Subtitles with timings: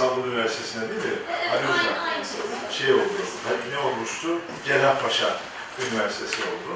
[0.00, 1.18] İstanbul Üniversitesi'ne değil mi?
[1.28, 2.86] Evet, Ali aynı şey.
[2.86, 3.20] Şey oldu,
[3.72, 4.28] ne olmuştu?
[4.66, 5.36] Cerrahpaşa
[5.82, 6.72] Üniversitesi oldu.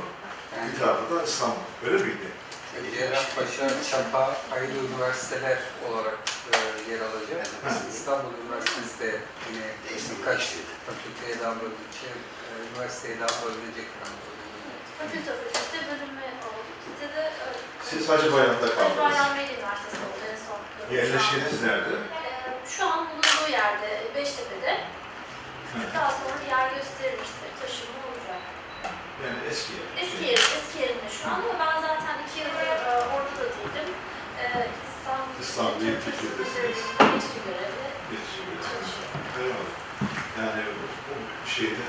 [0.66, 1.64] Bir tarafı da İstanbul.
[1.86, 2.28] Öyle miydi?
[2.96, 5.58] Cerrahpaşa, Çapa ayrı üniversiteler
[5.88, 6.18] olarak
[6.52, 6.56] e,
[6.90, 7.46] yer alacak.
[7.92, 9.66] İstanbul Üniversitesi de yine
[10.18, 10.40] birkaç
[10.86, 12.16] fakülteye daha bölünecek,
[12.48, 13.88] e, üniversiteye daha bölünecek.
[14.98, 16.60] Fakülte fakülte bölümü oldu.
[16.86, 17.58] Bizde de öyle.
[17.90, 18.98] Siz Hacı Bayram'da Hacı kaldınız.
[18.98, 20.96] Bayram Veli Üniversitesi oldu en son.
[20.96, 22.23] Yerleşkeniz nerede?
[22.68, 24.80] Şu an bulunduğu yerde Beştepe'de.
[25.94, 28.42] Daha sonra bir yer gösterilirse taşınma olacak.
[29.24, 29.86] Yani eski yer.
[30.02, 33.88] Eski yerim, eski yerimde şu an ama ben zaten iki yıldır e, orada da değildim.
[34.40, 36.82] Ee, İstanbul, İstanbul Türk Fakültesi'ndeyiz.
[36.98, 37.54] Fakültesi'nde
[38.10, 38.60] geçici yer.
[38.68, 39.20] çalışıyorum.
[39.40, 39.72] Eyvallah.
[40.40, 41.14] Yani bu
[41.54, 41.84] şeyde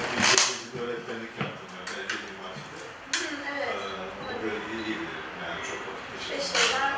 [0.73, 2.85] bir öğretmenlik yaptım ben belki de matematikte.
[3.17, 3.75] Hı, evet.
[3.81, 5.27] Ee, o bölgeyi iyi bilirim.
[5.43, 6.59] Yani çok vakit Ve geçirdim.
[6.61, 6.91] şeyler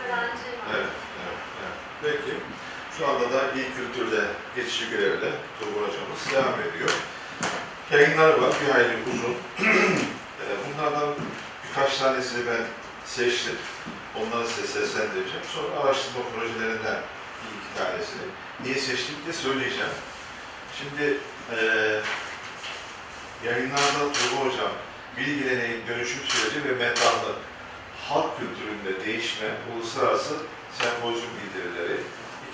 [0.00, 0.66] öğrenci var.
[0.74, 1.78] Evet, evet, evet.
[2.04, 2.34] Peki.
[2.98, 4.22] Şu anda da İl Kültür'de
[4.56, 5.30] geçici görevle
[5.60, 6.90] Tuğba hocamız devam ediyor.
[7.92, 9.36] Yayınlar var, bir hayli uzun.
[10.40, 11.14] Ee, Bunlardan
[11.68, 12.62] birkaç tanesini ben
[13.04, 13.54] seçtim.
[14.16, 15.46] Onları size seslendireceğim.
[15.54, 17.00] Sonra araştırma projelerinden
[17.42, 18.26] bir iki tanesini.
[18.64, 19.94] Niye seçtim diye söyleyeceğim.
[20.78, 21.16] Şimdi
[21.52, 22.00] eee
[23.44, 24.72] yayınlarda Tuğba Hocam
[25.16, 27.38] bilgileneğin dönüşüm süreci ve metanlık,
[28.08, 30.34] halk kültüründe değişme, uluslararası
[30.78, 32.00] sempozyum bildirileri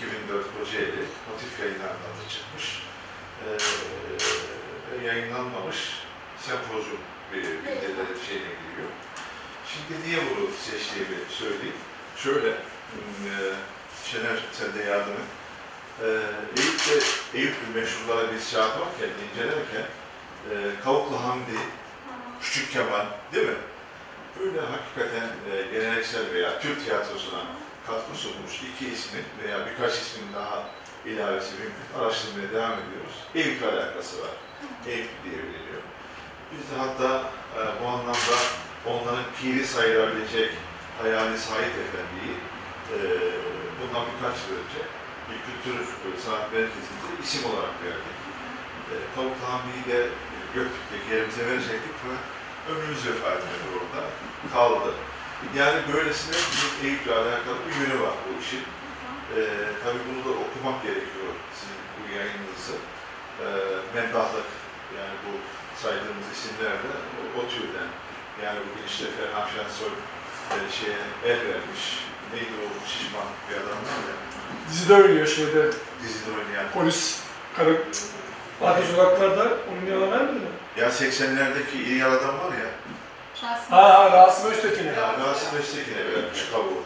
[0.07, 2.83] 2004 Kocaeli Motif yayınlarından da çıkmış.
[4.93, 5.77] Ve yayınlanmamış
[6.41, 6.99] sempozyum
[7.33, 8.91] bildirileri şeyine giriyor.
[9.73, 11.75] Şimdi niye bunu seçtiğimi söyleyeyim.
[12.17, 13.53] Şöyle, eee,
[14.05, 15.19] Şener sen de yardım et.
[16.03, 16.09] Eee
[16.63, 16.93] Eyüp'te,
[17.39, 19.87] Eyüp meşhurlara biz şey yaparken, incelerken
[20.51, 21.59] eee Kavuklu Hamdi,
[22.43, 23.55] Küçük Kemal değil mi?
[24.41, 27.39] Böyle hakikaten eee, geleneksel veya Türk tiyatrosuna
[27.87, 30.65] katkı sunmuş iki ismin veya birkaç ismin daha
[31.07, 31.87] ilavesi mümkün.
[31.99, 33.17] Araştırmaya devam ediyoruz.
[33.35, 34.35] Eyüp'le alakası var.
[34.87, 35.83] Eyüp diye biliniyor.
[36.53, 37.11] Biz de hatta
[37.57, 38.37] eee, bu anlamda
[38.87, 40.51] onların piri sayılabilecek
[41.03, 42.35] Hayali Said Efendi'yi
[42.93, 43.33] eee
[43.81, 44.83] bundan birkaç yıl önce
[45.29, 48.17] bir kültür e, sanat merkezinde isim olarak verdik.
[48.93, 50.09] E, Kavuk Hami'yi de
[50.55, 52.23] Göktürk'teki yerimize verecektik fakat
[52.71, 54.01] ömrümüz vefat etmedi orada.
[54.55, 54.95] Kaldı.
[55.61, 58.63] Yani böylesine bizim Eyüp'le alakalı bir yönü var bu işin.
[59.37, 59.41] Ee,
[59.85, 62.77] tabii bunu da okumak gerekiyor sizin bu yayınınızı.
[63.41, 63.45] Ee,
[63.95, 64.49] Meddahlık,
[64.99, 65.33] yani bu
[65.83, 67.91] saydığımız isimler de o, o türden.
[68.45, 69.93] Yani bugün işte Ferhan Şensoy
[70.55, 71.01] e, şeye
[71.33, 71.83] el vermiş.
[72.33, 74.17] Neydi o şişman bir adam var ya,
[74.71, 75.63] Dizide oynuyor şeyde.
[76.03, 76.67] dizide oynayan.
[76.75, 77.21] Polis.
[77.57, 77.83] Karı.
[78.63, 80.41] Arka sokaklarda oynayanlar var mı?
[80.77, 82.69] Ya 80'lerdeki iyi adam var ya,
[83.43, 84.93] Ha ha Rasim Öztekin'e.
[84.93, 86.83] ya Rasim Öztekin'e vermiş kavuğu.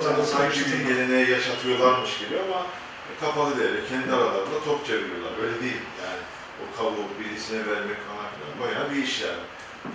[0.00, 2.66] Orada Sanki sanki bir geleneği yaşatıyorlarmış gibi ama
[3.20, 5.32] kapalı devre, kendi aralarında top çeviriyorlar.
[5.42, 6.22] Öyle değil yani.
[6.62, 9.42] O kavuğu birisine vermek falan filan bayağı bir iş yani.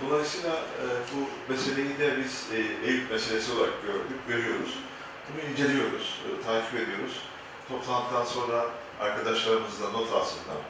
[0.04, 4.78] Dolayısıyla e, bu meseleyi de biz e, Eyüp meselesi olarak gördük, görüyoruz.
[5.28, 7.14] Bunu inceliyoruz, e, takip ediyoruz.
[7.68, 8.64] Toplantıdan sonra
[9.00, 10.60] arkadaşlarımızla not alsınlar.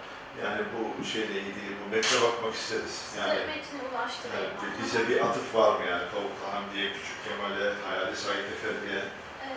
[0.45, 2.95] Yani bu şeyle ilgili bu metne bakmak isteriz.
[3.19, 4.51] Yani Size metni ulaştırayım.
[4.63, 9.03] Evet, bize bir atıf var mı yani Tavuk Kahan diye, Küçük Kemal'e, Hayali Said Efendi'ye?
[9.45, 9.49] Ee,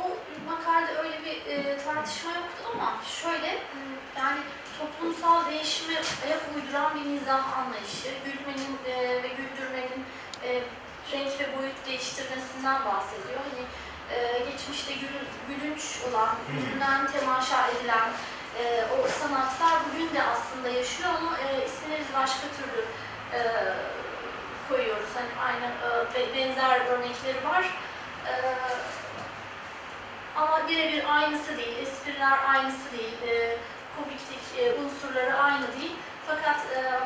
[0.00, 0.02] o
[0.50, 2.88] makalede öyle bir e, tartışma yoktu ama
[3.22, 3.80] şöyle m,
[4.18, 4.40] yani
[4.78, 5.94] toplumsal değişime
[6.26, 10.00] ayak uyduran bir nizam anlayışı, gülmenin e, ve güldürmenin
[10.46, 10.48] e,
[11.12, 13.40] renk ve boyut değiştirmesinden bahsediyor.
[13.48, 13.64] Hani
[14.14, 18.10] e, geçmişte gülün- gülünç olan, gülünen, temaşa edilen
[18.60, 22.84] e, o sanatlar bugün de aslında yaşıyor ama e, ismini başka türlü
[23.32, 23.40] e,
[24.68, 25.08] koyuyoruz.
[25.14, 27.64] Hani aynı e, be- benzer örnekleri var.
[28.26, 28.32] E,
[30.36, 33.56] ama birebir aynısı değil, espriler aynısı değil, e,
[33.96, 35.96] komiklik e, unsurları aynı değil.
[36.26, 37.00] Fakat e,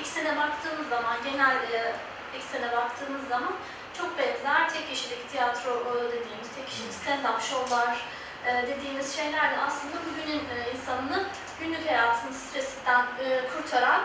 [0.00, 1.94] eksene baktığımız zaman, genel e,
[2.36, 3.52] eksene baktığımız zaman
[3.98, 7.98] çok benzer tek kişilik tiyatro e, dediğimiz, tek kişilik stand-up şovlar
[8.46, 11.26] dediğimiz şeyler de aslında bugünün e, insanını
[11.60, 14.00] günlük hayatını stresinden e, kurtaran,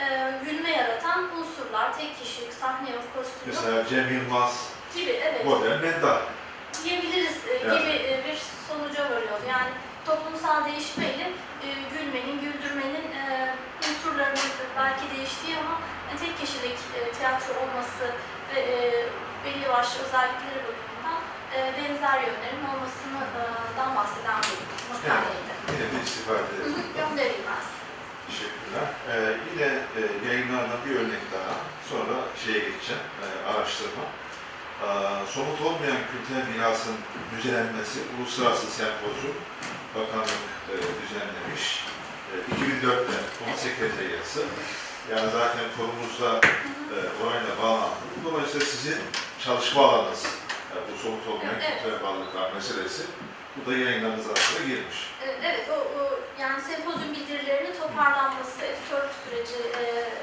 [0.00, 5.80] e, gülme yaratan unsurlar, tek kişilik, sahne yok, kostüm Mesela Cem Yılmaz, gibi evet modern
[5.82, 6.18] Mendal.
[6.84, 7.78] diyebiliriz e, Yani.
[7.80, 9.38] gibi e, bir sonuca varıyor.
[9.48, 9.70] Yani
[10.06, 11.30] toplumsal değişmeyle
[11.64, 13.54] e, gülmenin, güldürmenin e,
[13.90, 15.78] unsurlarının belki değiştiği ama
[16.12, 18.04] e, tek kişilik e, tiyatro olması
[18.54, 18.76] ve e,
[19.44, 20.91] belli başlı özellikleri bakımından e,
[21.56, 24.58] benzer yönlerin olmasından bahseden bir
[24.92, 25.52] makaleydi.
[25.72, 26.74] Yine de istifade edelim.
[26.96, 27.66] Gönderilmez.
[28.28, 28.88] Teşekkürler.
[29.10, 29.68] Ee, yine
[29.98, 31.54] e, yayınlardan bir örnek daha.
[31.90, 34.04] Sonra şeye geçeceğim, e, araştırma.
[34.82, 34.86] Ee,
[35.34, 36.94] somut olmayan kültürel mirasın
[37.36, 39.36] müzelenmesi Uluslararası Sempozyum
[39.94, 41.84] Bakanlık e, düzenlemiş.
[42.32, 44.40] E, 2004'te konu sekreteriyası.
[45.10, 46.40] Yani zaten konumuzda
[46.94, 48.24] e, orayla bağlantılı.
[48.24, 48.98] Dolayısıyla sizin
[49.44, 50.26] çalışma alanınız
[50.76, 51.72] e, bu somut olmayan Evet.
[51.82, 53.02] kültürel varlıklar meselesi.
[53.56, 54.98] Bu da yayınlarınız arasında girmiş.
[55.44, 56.02] Evet, o, o
[56.42, 59.82] yani sempozyum bildirilerinin toparlanması, editörlük süreci e,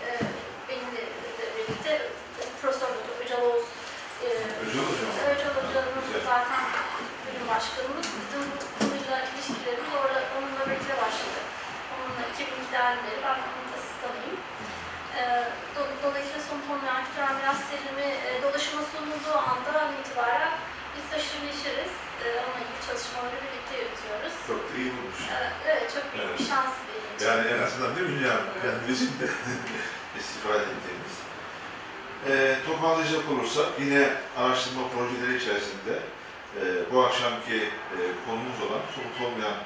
[0.09, 0.11] e,
[0.69, 1.01] benimle
[1.39, 1.91] de birlikte
[2.61, 3.65] Profesör Doktor Öcal Oğuz
[4.25, 4.27] e,
[4.63, 5.11] Özel hocam.
[5.31, 6.21] Öcal Hoca'nın Güzel.
[6.31, 6.63] zaten
[7.25, 8.07] bölüm başkanımız.
[8.19, 11.39] Bizim bu konuyla ilişkilerimiz orada onunla birlikte başladı.
[11.93, 14.39] Onunla 2002'den beri ben onun asistanıyım.
[15.17, 15.21] E,
[15.75, 20.53] do- dolayısıyla son olmayan kültürel miras terimi e, dolaşıma sunulduğu andan itibaren
[20.95, 21.93] biz taşır neşiriz.
[22.23, 24.33] E, onunla ilgili çalışmaları birlikte yürütüyoruz.
[24.47, 25.19] Çok da iyi olmuş.
[25.31, 26.49] Ee, Evet, çok büyük bir Evet.
[26.49, 27.25] şans benim için.
[27.27, 28.47] Yani en azından değil mi yani?
[28.65, 29.27] Yani bizim de
[30.19, 31.15] istifade ettiğimiz.
[32.29, 32.33] E,
[32.67, 34.03] toparlayacak olursak yine
[34.37, 35.93] araştırma projeleri içerisinde
[36.59, 37.57] e, bu akşamki
[37.95, 39.57] e, konumuz olan somut olmayan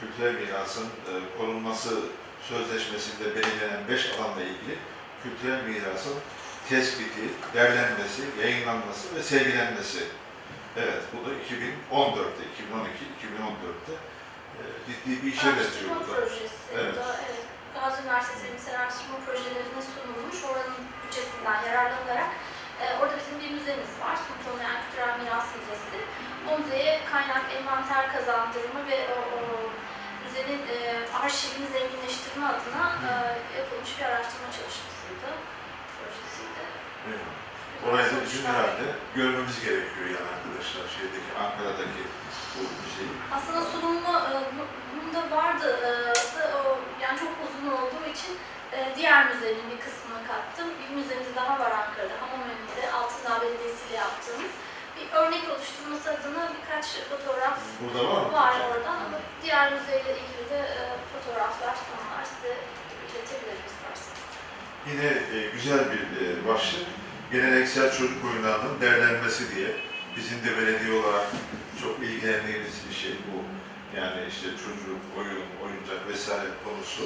[0.00, 1.90] kültürel mirasın e, korunması
[2.48, 4.78] sözleşmesinde belirlenen beş alanla ilgili
[5.22, 6.14] kültürel mirasın
[6.68, 10.04] tespiti, derlenmesi, yayınlanması ve sergilenmesi.
[10.76, 13.94] Evet, bu da 2014'te, 2012, 2014'te
[14.58, 16.16] e, ciddi bir işe benziyor bu da.
[16.74, 16.96] Evet.
[16.96, 17.46] Da, evet.
[17.74, 20.38] Gazi Üniversitesi Bilimsel Araştırma Projelerine sunulmuş.
[20.50, 22.30] Oranın bütçesinden yararlanarak
[22.82, 24.16] e, orada bizim bir müzemiz var.
[24.24, 25.98] Somut olmayan kültürel miras müzesi.
[26.50, 29.38] O müzeye kaynak envanter kazandırma ve o, o
[30.36, 30.78] müzenin e,
[31.22, 33.10] arşivini zenginleştirme adına e,
[33.58, 35.28] yapılmış bir araştırma çalışmasıydı.
[35.96, 36.62] Projesiydi.
[37.08, 37.26] Evet.
[37.86, 42.02] Orayı da bizim herhalde görmemiz gerekiyor yani arkadaşlar şeydeki Ankara'daki
[42.54, 42.62] bu
[42.94, 43.12] şeyi.
[43.36, 45.90] Aslında sunumu e, bu- bunda vardı e,
[46.38, 48.32] da o yani çok uzun olduğu için
[48.72, 50.68] e, diğer müzenin bir kısmını kattım.
[50.80, 54.52] Bir müzemiz daha var Ankara'da, Hamamönü'nde, Altındağ Belediyesi ile yaptığımız.
[55.06, 58.32] Bir örnek oluşturması adına birkaç fotoğraf Burada var mı?
[58.32, 60.80] var oradan ama diğer müzeyle ilgili de e,
[61.12, 62.56] fotoğraflar, sunumlar size
[63.06, 64.20] iletebilirim isterseniz.
[64.90, 66.86] Yine e, güzel bir e, başlık.
[67.32, 69.68] Geleneksel çocuk oyunlarının değerlenmesi diye.
[70.16, 71.26] Bizim de belediye olarak
[71.82, 73.36] çok ilgilendiğimiz bir şey bu.
[73.96, 77.04] Yani işte çocuk, oyun, oyuncak vesaire konusu.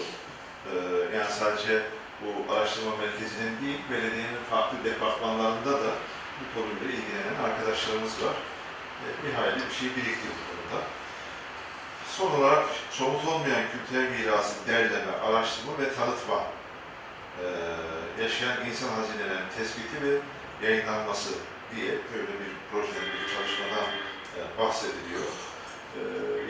[0.70, 0.74] E,
[1.16, 1.82] yani sadece
[2.20, 5.90] bu araştırma merkezinin değil, belediyenin farklı departmanlarında da
[6.40, 8.36] bu konuyla ilgilenen arkadaşlarımız var.
[9.04, 10.84] E, bir hayli bir şey birikti bu konuda.
[12.16, 16.40] Son olarak somut olmayan kültürel mirası derleme, araştırma ve tanıtma,
[17.42, 17.44] e,
[18.22, 20.12] yaşayan insan hazinelerinin tespiti ve
[20.66, 21.30] yayınlanması
[21.76, 23.88] diye böyle bir projede bir çalışmadan
[24.36, 25.30] e, bahsediliyor.
[25.96, 26.00] E,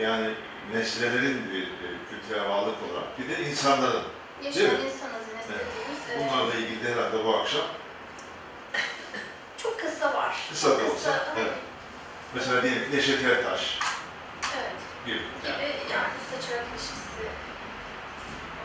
[0.02, 0.30] yani
[0.72, 4.02] nesnelerin bir e, kültürel varlık olarak bir de insanların.
[4.42, 5.66] Yaşayan insan hazinesi Evet.
[6.08, 7.64] dediğimiz Bunlarla ilgili de herhalde bu akşam
[10.50, 11.34] kısa kısa da olsa.
[11.38, 11.52] Evet.
[12.34, 13.78] Mesela diyelim Neşet Ertaş
[14.56, 14.72] evet.
[15.06, 15.22] gibi.
[15.46, 16.08] Yani, Gibi yani
[16.46, 17.22] çırak ilişkisi.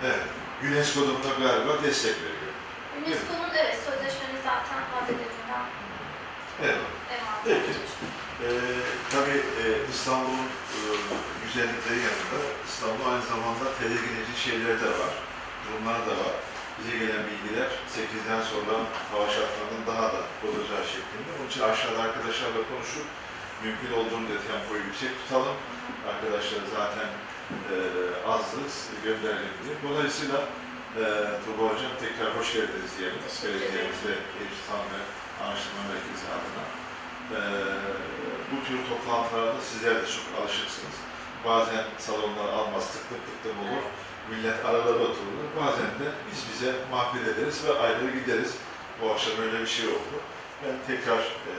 [0.04, 0.24] evet.
[0.64, 2.54] UNESCO'da buna galiba destek veriyor.
[2.98, 5.66] UNESCO'nun evet sözleşmenin zaten maddelerinden
[6.64, 6.78] Evet.
[7.44, 7.72] Peki.
[8.44, 8.50] Ee,
[9.12, 9.64] tabii e,
[9.94, 10.80] İstanbul'un e,
[11.46, 15.14] güzellikleri yanında İstanbul aynı zamanda tedirgin edici şeyleri de var.
[15.66, 16.36] Durumlar da var.
[16.78, 18.76] Bize gelen bilgiler 8'den sonra
[19.12, 21.30] hava şartlarının daha da olacağı şeklinde.
[21.36, 23.08] Onun için aşağıda arkadaşlarla konuşup
[23.64, 25.58] mümkün olduğunca tempoyu yüksek tutalım.
[26.12, 27.10] Arkadaşlar zaten
[27.74, 27.76] e,
[28.34, 28.74] azız,
[29.06, 29.76] gönderelim diye.
[29.86, 30.40] Dolayısıyla
[31.00, 31.04] e,
[31.44, 33.22] Tuğba Hocam tekrar hoş geldiniz diyelim.
[34.40, 35.00] Eyüp Sultan ve
[35.44, 36.66] Araştırma Merkezi adına.
[37.34, 37.38] Ee,
[38.52, 40.98] bu tür toplantılarda sizler de çok alışıksınız.
[41.46, 43.84] Bazen salonlar almaz, tıklım tıklım olur.
[44.30, 45.36] Millet aralara oturur.
[45.60, 48.52] Bazen de biz bize mahvet ederiz ve ayrılır gideriz.
[49.02, 50.16] Bu akşam öyle bir şey oldu.
[50.64, 51.54] Ben tekrar e,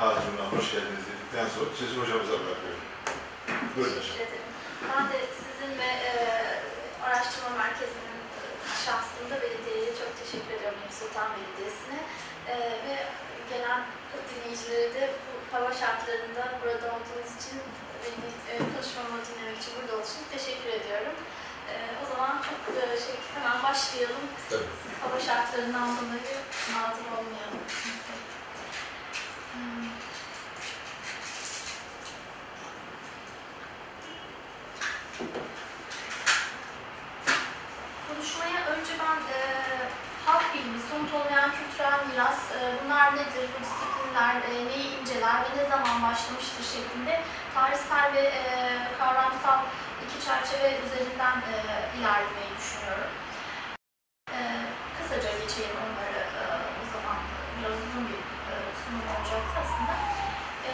[0.00, 2.84] Hazırım'dan hoş geldiniz dedikten sonra sözü hocamıza bırakıyorum.
[3.76, 4.16] Buyurun hocam.
[4.90, 6.12] Ben de sizin ve e,
[7.06, 8.20] araştırma merkezinin
[8.84, 10.78] şahsında belediyeye çok teşekkür ediyorum.
[10.98, 12.00] Sultan Belediyesi'ne.
[12.52, 12.54] E,
[12.86, 12.94] ve
[13.50, 13.80] gelen
[14.28, 17.58] dinleyicileri de bu hava şartlarında burada olduğunuz için
[18.50, 21.16] e, konuşmamı dinlemek için burada olduğunuz için teşekkür ediyorum.
[21.72, 24.26] E, o zaman çok e, şey, hemen başlayalım.
[24.50, 24.62] Tabii.
[25.02, 26.36] Hava şartlarından dolayı
[26.74, 27.60] mazur olmayalım.
[29.52, 29.88] Hmm.
[38.08, 39.40] Konuşmaya önce ben e,
[40.26, 45.62] halk bilimi, somut olmayan kültürel miras, e, bunlar nedir, bu disiplinler e, neyi inceler ve
[45.62, 47.22] ne zaman başlamıştır şeklinde
[47.54, 49.58] tarihsel ve e, kavramsal
[50.28, 51.56] çerçeve üzerinden e,
[51.96, 53.12] ilerlemeyi düşünüyorum.
[54.36, 54.38] E,
[54.96, 56.42] kısaca geçeyim onları e,
[56.80, 57.18] o zaman
[57.56, 58.20] biraz uzun bir
[58.50, 59.94] e, sunum olacaktı aslında.
[60.68, 60.70] E,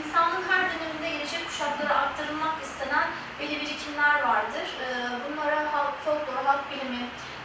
[0.00, 3.08] insanlığın her döneminde gelecek kuşaklara aktarılmak istenen
[3.38, 4.66] belli birikimler vardır.
[4.84, 4.86] E,
[5.24, 7.04] bunlara halk, folklor, halk bilimi,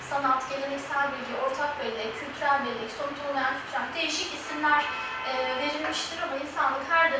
[0.09, 4.83] sanat, geleneksel bilgi, ortak bellek, kültürel bellek, somut olmayan kültürel değişik isimler
[5.29, 7.12] e, verilmiştir ama insanlık her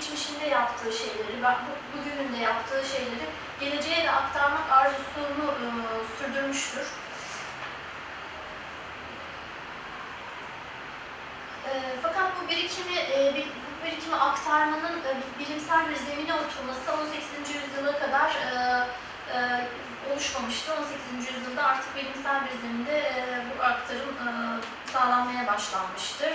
[0.00, 3.26] geçmişinde yaptığı şeyleri, bu- bugününde yaptığı şeyleri
[3.60, 5.66] geleceğe de aktarmak arzusunu e,
[6.18, 6.86] sürdürmüştür.
[11.68, 11.70] E,
[12.02, 13.44] fakat bu birikimi, e,
[13.82, 17.54] bu birikimi aktarmanın e, bilimsel bir zemine oturması 18.
[17.54, 18.86] yüzyıla kadar e,
[19.34, 19.66] e,
[20.12, 20.72] oluşmamıştı.
[21.12, 21.34] 18.
[21.34, 23.12] yüzyılda artık bilimsel bir zeminde
[23.58, 24.16] bu aktarım
[24.92, 26.32] sağlanmaya başlanmıştır.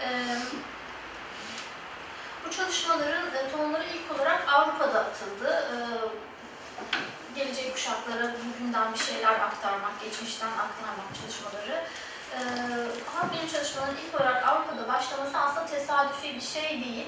[0.00, 0.08] E,
[2.46, 5.50] bu çalışmaların e, tohumları ilk olarak Avrupa'da atıldı.
[5.50, 5.76] E,
[7.38, 11.84] gelecek kuşaklara bugünden bir şeyler aktarmak, geçmişten aktarmak çalışmaları.
[12.32, 12.38] E,
[13.14, 17.06] halk bilim çalışmalarının ilk olarak Avrupa'da başlaması aslında tesadüfi bir şey değil.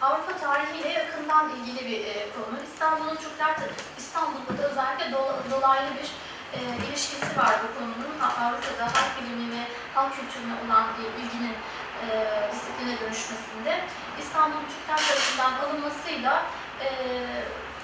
[0.00, 2.02] Avrupa tarihiyle yakından ilgili bir
[2.32, 2.58] konu.
[2.72, 3.56] İstanbul'un Türkler
[3.98, 6.10] İstanbul'da da özellikle dola- dolaylı bir
[6.56, 8.20] e, ilişkisi var bu konunun.
[8.20, 9.62] Avrupa'da halk bilimi ve
[9.94, 11.56] halk kültürüne olan e, ilginin
[12.04, 12.06] e,
[12.52, 13.80] disipline dönüşmesinde
[14.20, 16.42] İstanbul Türkler tarafından alınmasıyla
[16.80, 16.88] e,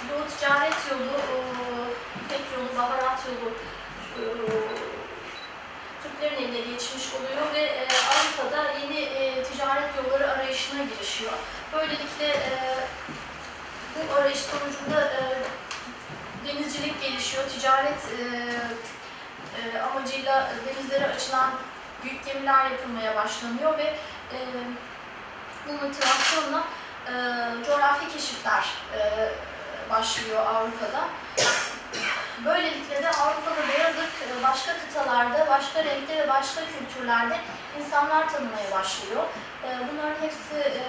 [0.09, 1.17] Doğu Ticaret Yolu,
[2.31, 3.51] e, Yolu, Baharat Yolu
[4.19, 4.23] e,
[6.03, 11.33] Türklerin eline geçmiş oluyor ve e, Avrupa'da yeni e, ticaret yolları arayışına girişiyor.
[11.73, 12.51] Böylelikle e,
[13.97, 15.21] bu arayış sonucunda e,
[16.49, 18.25] denizcilik gelişiyor, ticaret e,
[19.59, 21.51] e, amacıyla denizlere açılan
[22.05, 23.83] büyük gemiler yapılmaya başlanıyor ve
[24.33, 24.39] e,
[25.69, 26.65] bu motivasyonla
[27.07, 27.13] e,
[27.67, 28.65] coğrafi keşifler
[28.99, 29.31] e,
[29.91, 31.09] başlıyor Avrupa'da.
[32.45, 37.41] Böylelikle de Avrupa'da beyaz e, başka kıtalarda, başka renkte ve başka kültürlerde
[37.81, 39.25] insanlar tanımaya başlıyor.
[39.65, 40.83] E, Bunların hepsi e,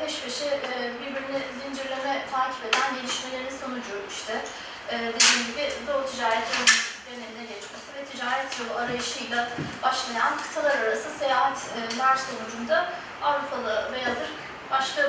[0.00, 0.60] peş peşe
[1.00, 4.44] birbirini zincirleme takip eden gelişmelerin sonucu işte.
[4.90, 6.48] E, Dediğim gibi Doğu ticaret
[7.12, 9.48] eline geçmesi ve ticaret yolu arayışıyla
[9.82, 14.36] başlayan kıtalar arası seyahatler sonucunda Avrupalı beyaz ırk
[14.70, 15.02] başka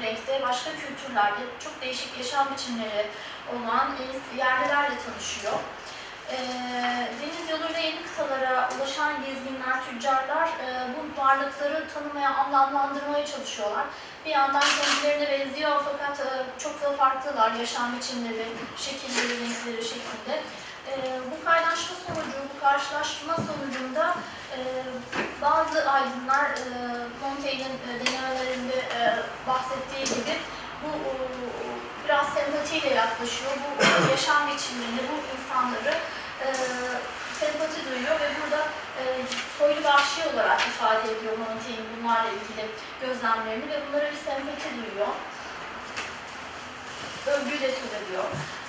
[0.00, 3.06] renkte, başka kültürlerde çok değişik yaşam biçimleri
[3.52, 3.94] olan
[4.36, 5.52] yerlilerle tanışıyor.
[6.30, 6.36] Ee,
[7.22, 8.68] deniz yoluyla yeni kıtalara
[9.90, 13.84] tüccarlar e, bu varlıkları tanımaya, anlamlandırmaya çalışıyorlar.
[14.26, 16.28] Bir yandan kendilerine benziyor fakat e,
[16.58, 20.42] çok da farklılar yaşam biçimleri, şekilleri, renkleri şeklinde.
[20.90, 20.94] E,
[21.30, 24.14] bu kaynaşma sonucu, bu karşılaşma sonucunda
[24.52, 24.58] e,
[25.42, 26.50] bazı aydınlar
[27.22, 28.84] Montaigne'in denemelerinde
[29.48, 30.38] bahsettiği gibi
[30.82, 30.88] bu
[32.04, 33.52] biraz sempatiyle yaklaşıyor.
[33.78, 35.94] Bu yaşam biçimlerini, bu insanları
[37.40, 38.62] sempati duyuyor ve burada
[39.00, 39.02] e,
[39.58, 42.64] soylu vahşi olarak ifade ediyor Montaigne bunlarla ilgili
[43.02, 45.12] gözlemlerini ve bunlara bir sempati duyuyor.
[47.26, 48.24] Övgüyle söz ediyor.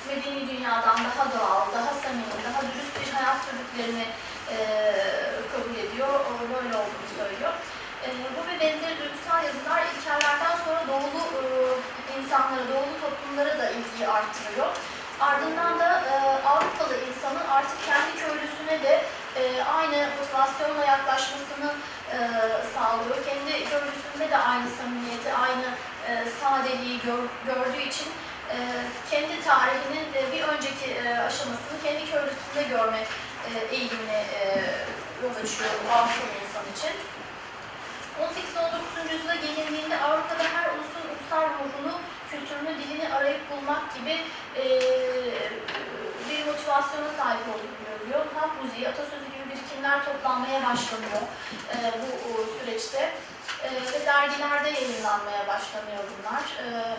[0.07, 4.05] Medeni dünyadan daha doğal, daha samimi, daha dürüst bir hayat sürdüklerini
[4.53, 4.57] e,
[5.51, 6.13] kabul ediyor.
[6.53, 7.53] Böyle olduğunu söylüyor.
[8.05, 11.43] E, bu ve benzeri duygusal yazılar ilkellerden sonra doğulu e,
[12.19, 14.67] insanlara, doğulu toplumlara da ilgiyi arttırıyor.
[15.21, 16.15] Ardından da e,
[16.47, 19.03] Avrupalı insanın artık kendi köylüsüne de
[19.36, 21.71] e, aynı motivasyonla yaklaşmasını
[22.12, 22.17] e,
[22.74, 23.17] sağlıyor.
[23.25, 25.67] Kendi köylüsünde de aynı samimiyeti, aynı
[26.07, 28.07] e, sadeliği gör, gördüğü için
[28.53, 28.57] e,
[29.12, 33.01] kendi tarihinin e, bir önceki e, aşamasını kendi köylüsünde görme
[33.50, 34.45] e, eğilimine e,
[35.24, 36.93] yol açıyor Avrupalı insan için.
[38.17, 39.13] 18-19.
[39.13, 42.00] yüzyıla gelindiğinde Avrupa'da her ulusun ulusal ruhunu,
[42.31, 44.15] kültürünü, dilini arayıp bulmak gibi
[44.55, 44.63] e,
[46.29, 48.25] bir motivasyona sahip olduğunu görüyor.
[48.36, 51.22] Halk müziği, atasözü gibi birikimler toplanmaya başlanıyor
[51.74, 53.13] e, bu süreçte.
[53.63, 56.43] E, ve dergilerde yayınlanmaya başlanıyor bunlar.
[56.43, 56.98] E,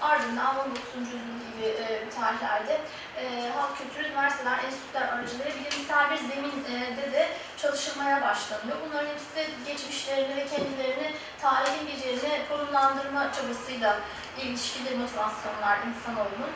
[0.00, 0.80] ardından 19.
[0.96, 2.80] yüzyıl gibi e, tarihlerde
[3.16, 8.76] e, halk kültürü, üniversiteler, enstitüler aracılığıyla bilimsel bir zeminde de çalışılmaya başlanıyor.
[8.86, 14.00] Bunların hepsi de geçmişlerini ve kendilerini tarihin bir yerine konumlandırma çabasıyla
[14.42, 16.52] ilişkili motivasyonlar insanoğlunun.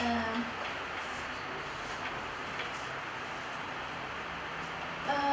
[0.00, 0.59] Ee, e,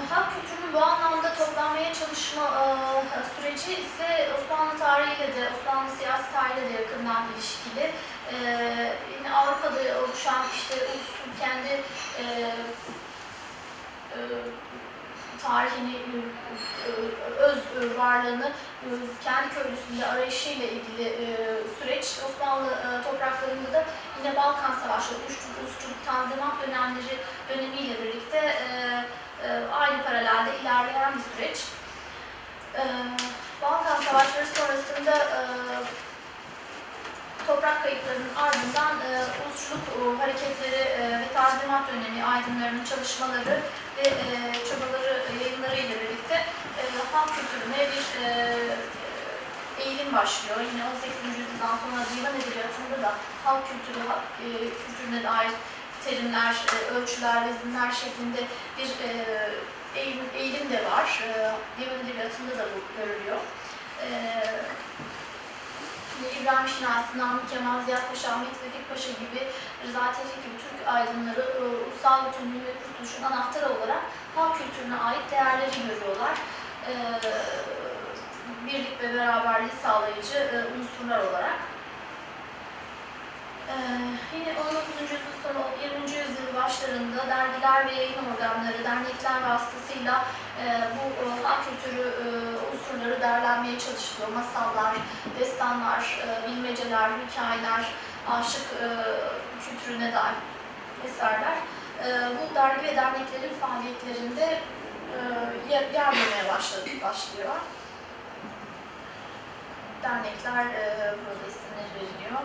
[0.10, 6.70] halk kültürünün bu anlamda toplanmaya çalışma e, süreci ise Osmanlı tarihiyle de, Osmanlı siyasi tarihiyle
[6.70, 7.92] de yakından ilişkili.
[8.34, 11.68] Ee, yine Avrupa'da oluşan işte ulusun kendi
[12.20, 12.24] e,
[14.14, 14.20] e,
[15.44, 15.96] tarihini,
[17.40, 17.58] öz
[17.98, 18.52] varlığını
[19.24, 21.38] kendi köylüsünde arayışıyla ilgili
[21.80, 22.70] süreç Osmanlı
[23.04, 23.84] topraklarında da
[24.20, 27.18] yine Balkan Savaşları, Ulusçuluk, Ulusçuluk, Tanzimat dönemleri
[27.50, 28.56] dönemiyle birlikte
[29.72, 31.60] aynı paralelde ilerleyen bir süreç.
[32.76, 32.84] E,
[33.62, 35.40] Balkan Savaşları sonrasında e,
[37.48, 39.10] toprak kayıplarının ardından e,
[39.42, 40.82] ulusçuluk e, hareketleri
[41.22, 43.62] ve tanzimat dönemi aydınlarının çalışmaları
[43.98, 44.04] ve
[44.70, 46.46] çabaları, yayınlarıyla birlikte
[47.14, 48.06] halk kültürüne bir
[49.84, 50.60] eğilim başlıyor.
[50.60, 51.40] Yine 18.
[51.40, 53.14] yüzyıldan sonra divan edebiyatında da
[53.46, 54.24] halk kültürü, halk
[54.86, 55.52] kültürüne dair
[56.10, 58.42] terimler, e, ölçüler, vezinler şeklinde
[58.78, 59.12] bir e,
[60.36, 61.24] eğilim, de var.
[61.24, 61.32] E,
[61.80, 63.38] divan edebiyatında da bu görülüyor.
[64.02, 64.10] E,
[66.42, 69.42] İbrahim Şinasi, Namık Kemal, Ziya Paşa, Ahmet Vefik Paşa gibi
[69.86, 74.02] Rıza Tevfik gibi Türk aydınları e, ulusal bütünlüğü ve kurtuluşun anahtarı olarak
[74.36, 76.36] halk kültürüne ait değerleri görüyorlar.
[76.90, 76.94] E,
[78.68, 81.60] birlik ve beraberliği sağlayıcı e, unsurlar olarak.
[83.68, 83.76] E,
[84.36, 85.02] yine 19.
[85.02, 86.02] yüzyıl sonu 20.
[86.02, 90.26] yüzyıl başlarında dergiler ve yayın organları, dernekler vasıtasıyla
[90.62, 92.26] e, bu e, halk kültürü e,
[92.72, 94.30] unsurları derlenmeye çalışılıyor.
[94.30, 94.96] Masallar,
[95.40, 97.86] destanlar, e, bilmeceler, hikayeler,
[98.28, 98.88] aşık e,
[99.66, 100.36] kültürüne dair
[101.06, 101.58] eserler.
[102.06, 104.60] E, bu dergi ve derneklerin faaliyetlerinde
[105.14, 105.20] e,
[105.74, 106.14] yer, yer
[106.54, 107.56] başladı, başlıyor.
[110.04, 112.42] Dernekler e, burada isimleri veriliyor.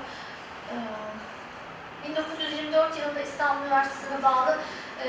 [0.73, 4.59] E, 1924 yılında İstanbul Üniversitesi'ne bağlı
[5.05, 5.09] e,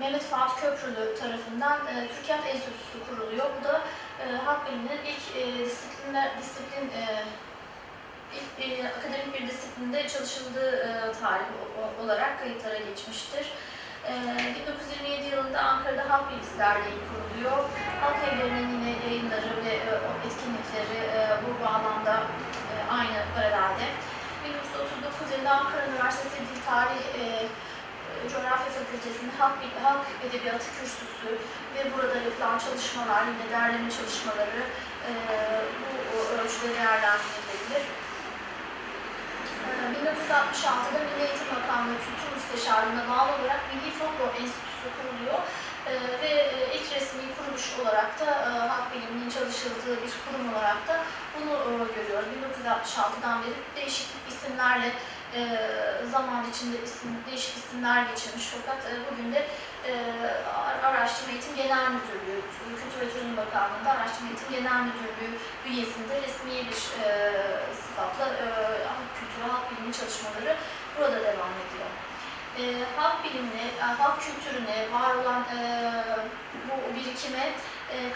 [0.00, 3.46] Mehmet Fuat Köprülü tarafından e, Türkiyat Enstitüsü kuruluyor.
[3.60, 3.80] Bu da
[4.24, 7.24] e, halk biliminin ilk e, disiplinler, disiplin e,
[8.36, 11.46] ilk e, akademik bir disiplinde çalışıldığı e, tarih
[12.04, 13.52] olarak kayıtlara geçmiştir.
[14.06, 14.12] E,
[14.60, 17.64] 1927 yılında Ankara'da Halk Bilgisi Derneği kuruluyor.
[18.00, 19.92] Halk evlerinin yine yayınları ve e,
[20.26, 22.22] etkinlikleri e, bu bağlamda
[22.72, 23.84] e, aynı paralelde.
[25.48, 31.30] 1939 yılında Ankara Üniversitesi Dil Tarih e, e, Coğrafya Fakültesi'nin Halk, Halk Edebiyatı Kürsüsü
[31.74, 34.60] ve burada yapılan çalışmalar, yine derleme çalışmaları
[35.08, 35.10] e,
[36.10, 37.84] bu ölçüde değerlendirilebilir.
[39.66, 45.40] E, 1966'da Milli Eğitim Bakanlığı Kültür Müsteşarlığı'na bağlı olarak Milli Folklor Enstitüsü kuruluyor
[45.90, 50.80] e, ve e, ilk resmi kuruluş olarak da e, halk biliminin çalışıldığı bir kurum olarak
[50.88, 50.96] da
[51.34, 52.28] bunu e, görüyoruz.
[52.34, 54.92] 1966'dan beri değişik isimlerle
[55.34, 55.40] e,
[56.12, 59.46] zaman içinde isim, değişik isimler geçirmiş fakat e, bugün de
[59.88, 59.92] e,
[60.84, 62.40] Ar- Araştırma Eğitim Genel Müdürlüğü,
[62.80, 65.32] Kültür ve Turizm Bakanlığı'nda Araştırma Eğitim Genel Müdürlüğü
[65.64, 67.08] bünyesinde resmi bir e,
[67.82, 68.46] sıfatla e,
[68.88, 70.56] halk kültürü, halk bilimi çalışmaları
[70.96, 71.88] burada devam ediyor.
[72.60, 72.62] E,
[72.96, 75.58] halk bilimine, e, halk kültürüne, var olan e,
[76.68, 77.52] bu birikime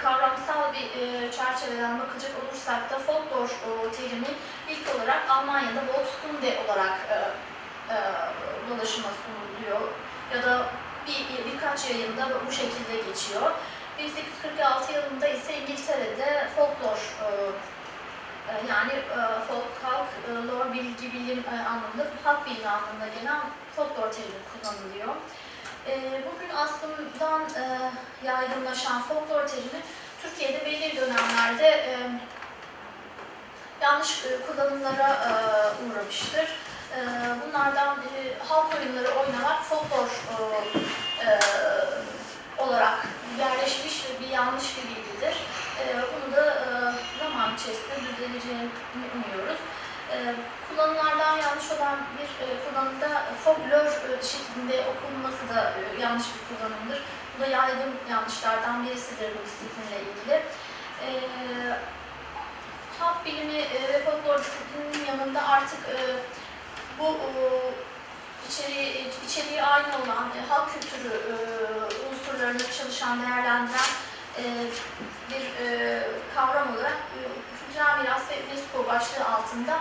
[0.03, 4.29] kavramsal bir e, çerçeveden bakacak olursak da folklor e, terimi
[4.69, 7.17] ilk olarak Almanya'da Volkskunde olarak e,
[7.95, 7.97] e,
[8.71, 9.81] dolaşıma sunuluyor
[10.35, 10.67] ya da
[11.07, 13.53] bir, birkaç yayında bu şekilde geçiyor.
[13.99, 17.29] 1846 yılında ise İngiltere'de folklor e,
[18.49, 23.41] e, yani e, folk, halk, e, lore, bilgi, bilim e, anlamında, halk bilimi anlamında gelen
[23.77, 25.15] folklor terimi kullanılıyor.
[25.89, 27.91] E, bugün aslında e,
[28.27, 29.83] yaygınlaşan folklor terimi
[30.23, 31.97] Türkiye'de belli dönemlerde e,
[33.81, 35.21] yanlış e, kullanımlara
[35.87, 36.49] uğramıştır.
[37.47, 37.97] Bunlardan
[38.49, 40.09] halk oyunları oynamak folklor
[42.59, 43.07] olarak
[43.39, 45.37] yerleşmiş bir yanlış bir bilgidir.
[46.13, 46.55] Bunu da
[47.19, 48.69] zaman içerisinde düzeleceğini
[49.15, 49.59] umuyoruz.
[50.13, 50.35] E,
[50.69, 57.03] kullanımlardan yanlış olan bir e, kullanımda folklor e, şeklinde okunması da yanlış bir kullanımdır.
[57.37, 60.43] Bu da yaygın yanlışlardan birisidir bu disiplinle ilgili.
[61.07, 61.09] E,
[62.99, 63.59] halk bilimi
[63.93, 65.97] ve folklor disiplininin yanında artık e,
[66.99, 67.43] bu e,
[68.49, 71.35] içeriği, içeriği aynı olan e, halk kültürü e,
[72.11, 73.93] unsurlarını çalışan, değerlendiren
[74.39, 74.43] e,
[75.31, 76.03] bir e,
[76.35, 76.97] kavram olarak
[77.73, 79.75] kültürel miras ve UNESCO başlığı altında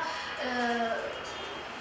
[0.44, 0.48] e,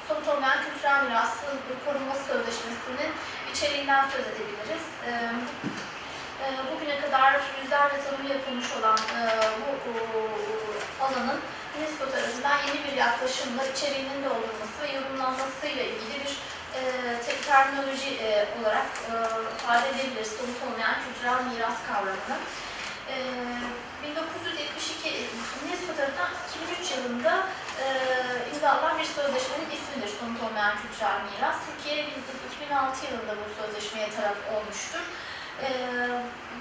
[0.09, 3.13] somut olmayan kültürel mirasın korunması sözleşmesinin
[3.53, 4.85] içeriğinden söz edebiliriz.
[5.07, 5.11] E,
[6.43, 9.19] e, bugüne kadar yüzlerce tanımı yapılmış olan e,
[9.61, 9.95] bu e,
[11.05, 11.41] alanın
[11.79, 16.39] UNESCO tarafından yeni bir yaklaşımla içeriğinin doldurulması ve yorumlanmasıyla ilgili bir
[16.79, 16.81] e,
[17.27, 19.15] te- terminoloji e, olarak e,
[19.57, 20.33] ifade edebiliriz.
[20.37, 22.39] Somut olmayan kültürel miras kavramını.
[23.09, 23.17] E,
[24.03, 25.29] 1972
[25.65, 27.47] UNESCO tarafından 2003 yılında
[27.83, 27.87] e,
[28.55, 31.57] imzalanan bir sözleşmenin ismidir somut olmayan kültürel miras.
[31.67, 32.07] Türkiye
[32.55, 35.05] 2006 yılında bu sözleşmeye taraf olmuştur.
[35.63, 35.69] E,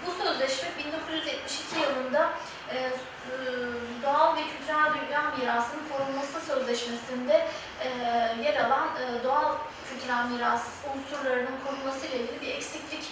[0.06, 2.30] bu sözleşme 1972 yılında
[2.74, 2.92] e, e,
[4.04, 7.48] doğal ve kültürel dünya mirasının korunması sözleşmesinde
[7.84, 7.90] e,
[8.44, 9.56] yer alan e, doğal
[9.90, 10.64] kültürel miras
[10.96, 13.04] unsurlarının korunması ile ilgili bir eksiklik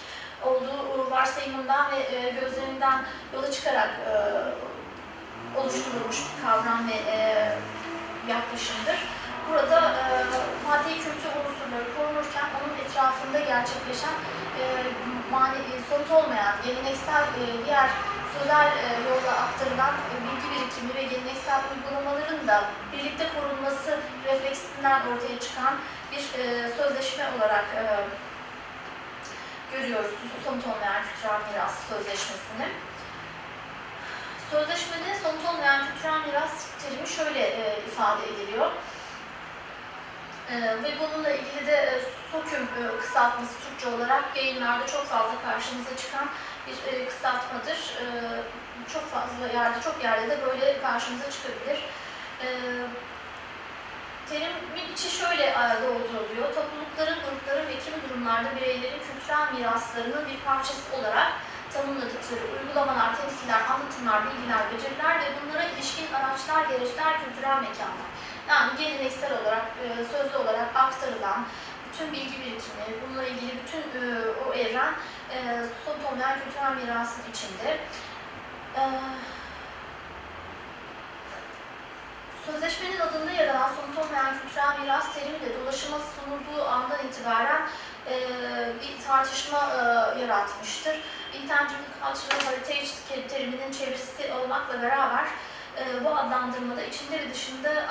[0.45, 4.13] olduğu varsayımından ve e, gözleminden yola çıkarak e,
[5.60, 7.17] oluşturulmuş bir kavram ve e,
[8.30, 9.00] yaklaşımdır.
[9.50, 9.93] Burada
[10.67, 14.17] maddi kültür unsurları korunurken onun etrafında gerçekleşen
[14.60, 14.63] e,
[15.89, 17.23] somut olmayan, geleneksel
[17.65, 17.89] diğer
[18.39, 18.67] sözel
[19.10, 25.73] yolla aktarılan bilgi birikimi ve geleneksel uygulamaların da birlikte korunması refleksinden ortaya çıkan
[26.12, 26.21] bir
[26.78, 27.65] sözleşme olarak
[29.72, 30.12] görüyoruz
[30.48, 32.68] somut olmayan kültürel miras sözleşmesini.
[34.52, 38.72] Sözleşmede somut olmayan kültürel miras terimi şöyle e, ifade ediliyor.
[40.52, 42.02] E, ve bununla ilgili de e,
[42.32, 46.28] SOKÜM e, kısaltması Türkçe olarak yayınlarda çok fazla karşımıza çıkan
[46.68, 47.80] bir e, kısaltmadır.
[48.02, 48.06] E,
[48.94, 51.86] çok fazla yerde, çok yerde de böyle karşımıza çıkabilir.
[52.44, 52.48] E,
[54.30, 56.48] terimin içi şöyle e, dolduruluyor.
[56.56, 61.32] Toplulukların, grupların ve kimi durumlarda bireylerin kültürel miraslarının bir parçası olarak
[61.74, 68.10] tanımladıkları uygulamalar, temsiller, anlatımlar, bilgiler, beceriler ve bunlara ilişkin araçlar, gereçler, kültürel mekanlar.
[68.50, 71.46] Yani geleneksel olarak, e, sözlü olarak aktarılan
[71.88, 74.04] bütün bilgi birikimi, bununla ilgili bütün e,
[74.48, 74.94] o evren
[75.32, 75.38] e,
[75.86, 77.78] somut olmayan kültürel mirasın içinde.
[78.76, 78.82] E,
[82.52, 87.62] Sözleşmenin adında yer alan somut olmayan kültürel miras terimi de dolaşıma sunulduğu andan itibaren
[88.10, 88.16] e,
[88.82, 89.82] bir tartışma e,
[90.22, 90.96] yaratmıştır.
[91.34, 91.84] Intangible
[92.46, 95.26] Heritage teriminin çevirisi olmakla beraber
[95.78, 97.86] e, bu adlandırmada içinde ve dışında e,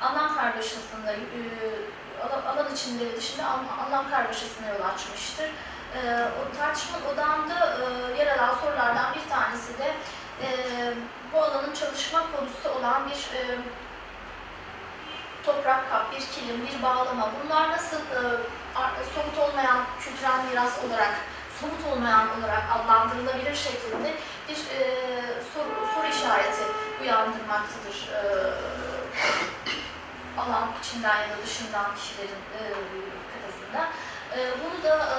[0.00, 1.18] anlam kargaşasında, e,
[2.46, 5.50] alan- içinde ve dışında an- anlam kargaşasına yol açmıştır.
[5.96, 6.00] E,
[6.40, 9.94] o tartışma odağında e, yer alan sorulardan bir tanesi de
[10.42, 10.48] e,
[11.32, 13.58] bu alanın çalışma konusu olan bir e,
[15.46, 17.30] toprak kap, bir kilim, bir bağlama.
[17.44, 18.20] Bunlar nasıl e,
[19.14, 21.14] somut olmayan kültürel miras olarak,
[21.60, 24.14] somut olmayan olarak adlandırılabilir şeklinde
[24.48, 24.96] bir e,
[25.54, 26.62] soru, soru işareti
[27.02, 28.20] uyandırmaktadır e,
[30.40, 32.60] alan içinden ya da dışından kişilerin e,
[33.32, 33.88] kafasında.
[34.36, 35.18] E, bunu da e,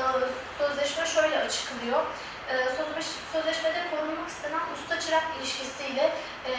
[0.58, 2.04] sözleşme şöyle açıklıyor.
[2.51, 6.13] E, sözleş- sözleşmede korunmak istenen usta-çırak ilişkisiyle
[6.49, 6.53] e,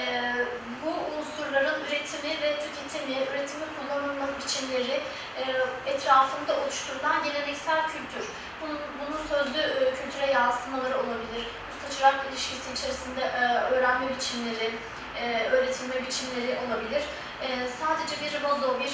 [0.85, 5.01] bu unsurların üretimi ve tüketimi, üretimi kullanılma biçimleri
[5.41, 5.43] e,
[5.91, 8.29] etrafında oluşturulan geleneksel kültür.
[8.61, 9.63] Bunun, bunun sözlü
[10.03, 11.47] kültüre yansımaları olabilir.
[11.73, 13.31] Usta-çırak ilişkisi içerisinde
[13.73, 14.71] öğrenme biçimleri,
[15.51, 17.03] öğretilme biçimleri olabilir.
[17.81, 18.93] Sadece bir vazo, bir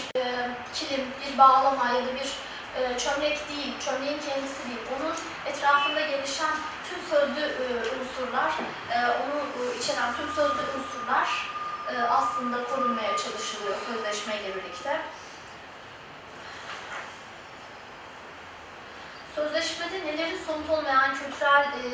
[0.74, 2.32] kilim, bir bağlama ya da bir
[2.78, 4.84] e, çömlek değil, çömleğin kendisi değil.
[4.96, 5.14] Onun
[5.46, 6.54] etrafında gelişen
[6.88, 7.64] tüm sözlü e,
[8.00, 8.52] unsurlar,
[8.92, 11.48] e, onu içeren tüm sözlü unsurlar
[12.08, 15.00] aslında korunmaya çalışılıyor sözleşmeyle birlikte.
[19.34, 21.84] Sözleşmede nelerin somut olmayan kültürel e,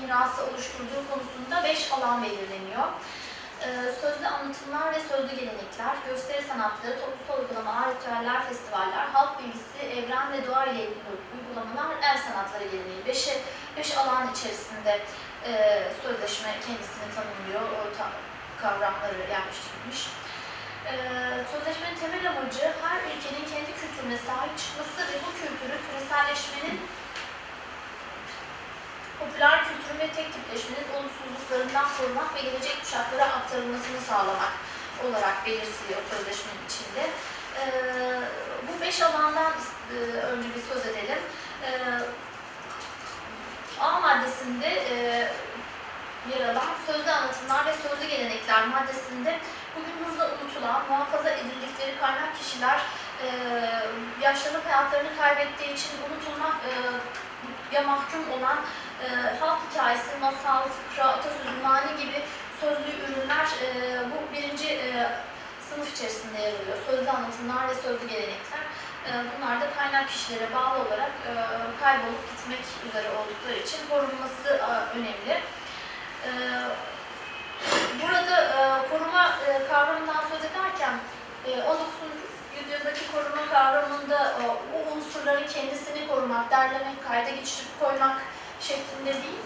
[0.00, 2.88] mirası oluşturduğu konusunda beş alan belirleniyor.
[3.64, 3.68] E,
[4.00, 10.46] sözlü anlatımlar ve sözlü gelenekler, gösteri sanatları, toplumsal uygulamalar, ritüeller, festivaller, halk bilgisi, evren ve
[10.46, 13.06] doğa ile ilgili uygulamalar, el sanatları geleneği.
[13.06, 13.32] Beşi,
[13.76, 15.00] beş alan içerisinde
[15.44, 18.16] e, sözleşme kendisini tanımlıyor, o ta-
[18.62, 20.00] kavramları yerleştirilmiş.
[20.90, 20.94] E,
[21.52, 26.80] sözleşmenin temel amacı her ülkenin kendi kültürüne sahip çıkması ve bu kültürü küreselleşmenin
[29.96, 34.52] kültürün ve tek tipleşmenin olumsuzluklarından korumak ve gelecek kuşaklara aktarılmasını sağlamak
[35.08, 37.10] olarak belirtiliyor sözleşmenin içinde.
[37.58, 38.20] Ee,
[38.68, 39.52] bu beş alandan
[39.92, 41.18] e, önce bir söz edelim.
[41.64, 42.00] Ee,
[43.80, 44.94] A maddesinde e,
[46.30, 49.38] yer alan sözlü anlatımlar ve sözlü gelenekler maddesinde
[49.76, 52.80] bugün hızla unutulan, muhafaza edildikleri kaynak kişiler
[53.22, 53.28] e,
[54.22, 56.72] yaşlanıp hayatlarını kaybettiği için unutulmak e,
[57.74, 58.58] ya mahkum olan
[59.04, 62.22] e, halk hikayesi, masal, fıkra, atasözü, mani gibi
[62.60, 65.10] sözlü ürünler e, bu birinci e,
[65.68, 66.76] sınıf içerisinde yer alıyor.
[66.86, 68.64] Sözlü anlatımlar ve sözlü gelenekler.
[69.06, 71.32] E, bunlar da kaynak kişilere bağlı olarak e,
[71.80, 75.34] kaybolup gitmek üzere oldukları için korunması e, önemli.
[76.26, 76.30] E,
[78.02, 80.94] burada e, koruma e, kavramından söz ederken
[81.46, 81.86] e, 19.
[82.58, 88.22] yüzyıldaki koruma kavramında e, o unsurların kendisini korumak, derlemek, kayda geçirip koymak
[88.60, 89.42] şeklinde değil,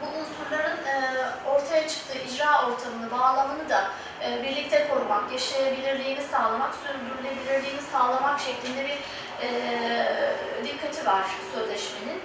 [0.00, 0.96] bu unsurların e,
[1.48, 3.90] ortaya çıktığı icra ortamını, bağlamını da
[4.24, 8.98] e, birlikte korumak, yaşayabilirliğini sağlamak, sürdürülebilirliğini sağlamak şeklinde bir
[9.46, 9.50] e,
[10.64, 12.20] dikkati var sözleşmenin.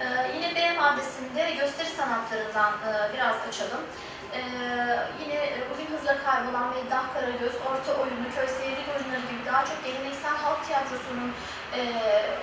[0.00, 3.84] E, yine B maddesinde gösteri sanatlarından e, biraz açalım.
[4.34, 4.40] E,
[5.22, 5.38] yine
[5.70, 10.36] bugün hızla kaybolan ve Dah Karagöz, Orta Oyunu, Köy Seyirlik Oyunları gibi daha çok geleneksel
[10.36, 11.32] halk tiyatrosunun
[11.76, 11.80] e,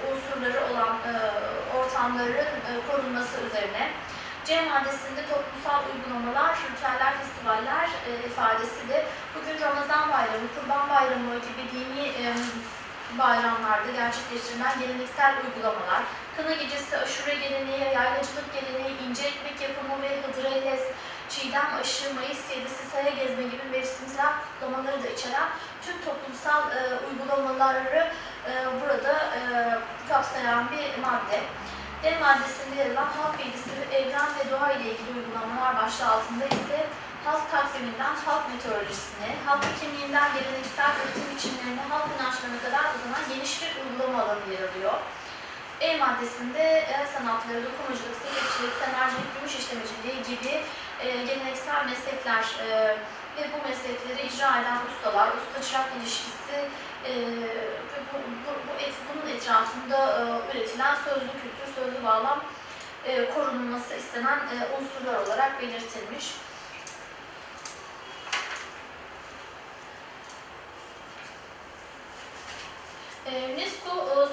[0.08, 1.14] unsurları olan e,
[1.80, 3.92] ortamların e, korunması üzerine.
[4.46, 11.64] C maddesinde toplumsal uygulamalar, ritüeller, festivaller e, ifadesi de bugün Ramazan Bayramı, Kurban Bayramı gibi
[11.72, 12.34] dini e,
[13.18, 16.04] bayramlarda gerçekleştirilen geleneksel uygulamalar,
[16.38, 20.82] kına gecesi, aşure geleneği, yaylacılık geleneği, ince ekmek yapımı ve hıdrellez,
[21.30, 25.50] çiğdem aşı, Mayıs yedisi, saya gezme gibi mevsimsel kutlamaları da içeren
[25.86, 28.12] tüm toplumsal e, uygulamaları
[28.50, 29.40] e, burada e,
[30.10, 31.40] kapsayan bir madde.
[32.04, 36.80] D maddesinde yer alan halk bilgisi, evren ve doğa ile ilgili uygulamalar başlığı altında ise
[37.26, 43.72] halk takviminden halk meteorolojisine, halk kimliğinden geleneksel üretim biçimlerine, halk inançlarına kadar uzanan geniş bir
[43.82, 44.98] uygulama alanı yer alıyor.
[45.82, 46.64] E maddesinde
[46.96, 50.54] el sanatları, dokumacılık, sepetçilik, semercilik, gümüş işlemeciliği gibi
[51.04, 52.98] e, geleneksel meslekler e,
[53.38, 56.58] ve bu meslekleri icra eden ustalar, usta-çırak ilişkisi
[57.06, 57.12] e,
[57.92, 62.44] ve bu, bu, bu et, bunun etrafında e, üretilen sözlü kültür, sözlü bağlam
[63.06, 66.36] e, korunması istenen e, unsurlar olarak belirtilmiş.
[73.54, 74.30] UNESCO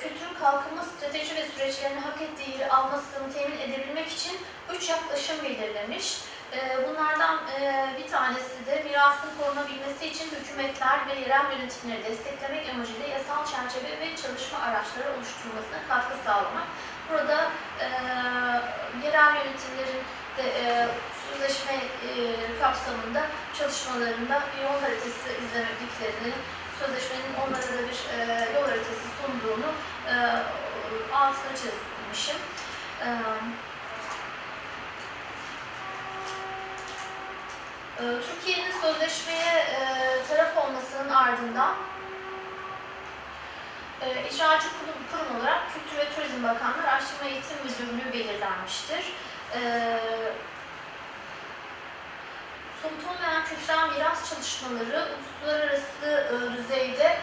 [0.00, 4.38] kültürün kalkınma strateji ve süreçlerini hak ettiği yeri almasını temin edebilmek için
[4.74, 6.18] üç yaklaşım belirlemiş.
[6.54, 13.06] E, Bunlardan e, bir tanesi de mirasın korunabilmesi için hükümetler ve yerel yönetimleri desteklemek amacıyla
[13.06, 16.66] yasal çerçeve ve çalışma araçları oluşturulmasına katkı sağlamak.
[17.10, 17.86] Burada e,
[19.06, 20.02] yerel yönetimlerin
[20.36, 20.88] de e,
[21.26, 21.76] sözleşme
[22.60, 23.22] kapsamında
[23.58, 26.32] çalışmalarında bir yol haritası izlemediklerini,
[26.80, 29.70] sözleşmenin onlara da bir e, yol haritası sunduğunu
[30.10, 30.14] e,
[31.14, 32.36] altını çizmişim.
[33.02, 33.08] E,
[37.98, 41.74] Türkiye'nin sözleşmeye e, taraf olmasının ardından
[44.00, 49.12] e, icracı kurum, kurum olarak Kültür ve Turizm Bakanlığı Araştırma Eğitim Müdürlüğü belirlenmiştir.
[49.54, 49.60] E,
[52.82, 57.18] somut olmayan kültürel miras çalışmaları uluslararası e, düzeyde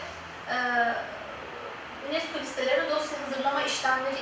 [2.09, 4.19] UNESCO listelerine dosya hazırlama işlemleri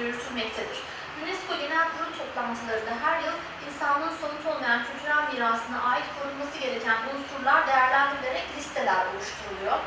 [0.00, 0.78] yürütülmektedir.
[1.22, 3.36] UNESCO Genel Kurulu toplantılarında her yıl
[3.68, 9.78] insanlığın somut olmayan kültürel mirasına ait korunması gereken unsurlar değerlendirilerek listeler oluşturuluyor.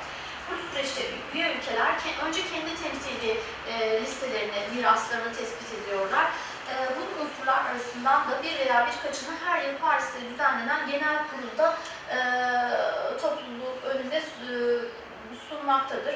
[0.48, 1.02] Bu süreçte
[1.34, 3.40] üye ülkeler ke- önce kendi temsili
[3.72, 6.26] e, listelerini, miraslarını tespit ediyorlar.
[6.72, 11.78] E, bu unsurlar arasından da bir veya birkaçını her yıl Paris'te düzenlenen genel kurulda
[12.10, 12.18] e,
[13.22, 14.22] topluluk önünde
[15.50, 16.16] sunmaktadır.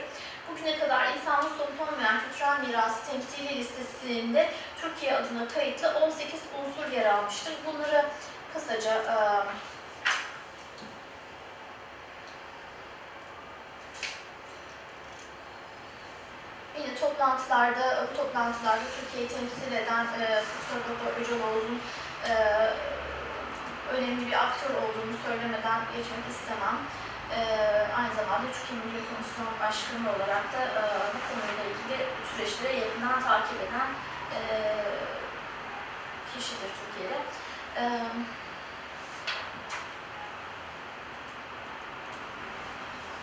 [0.52, 4.50] Bugüne kadar insanlık somut olmayan kültürel mirası temsili listesinde
[4.82, 7.54] Türkiye adına kayıtlı 18 unsur yer almıştır.
[7.66, 8.06] Bunları
[8.54, 9.18] kısaca e,
[16.82, 21.82] Yine toplantılarda, bu toplantılarda Türkiye'yi temsil eden e, Profesör Doktor Öcaloğlu'nun
[22.30, 22.34] e,
[23.96, 26.78] önemli bir aktör olduğunu söylemeden geçmek istemem.
[27.36, 27.40] E,
[27.98, 31.98] aynı zamanda Türkiye Milli Komisyon Başkanı olarak da e, bu konuyla ilgili
[32.30, 33.90] süreçleri yakından takip eden
[34.36, 34.40] e,
[36.34, 37.20] kişidir Türkiye'de.
[37.78, 37.84] E,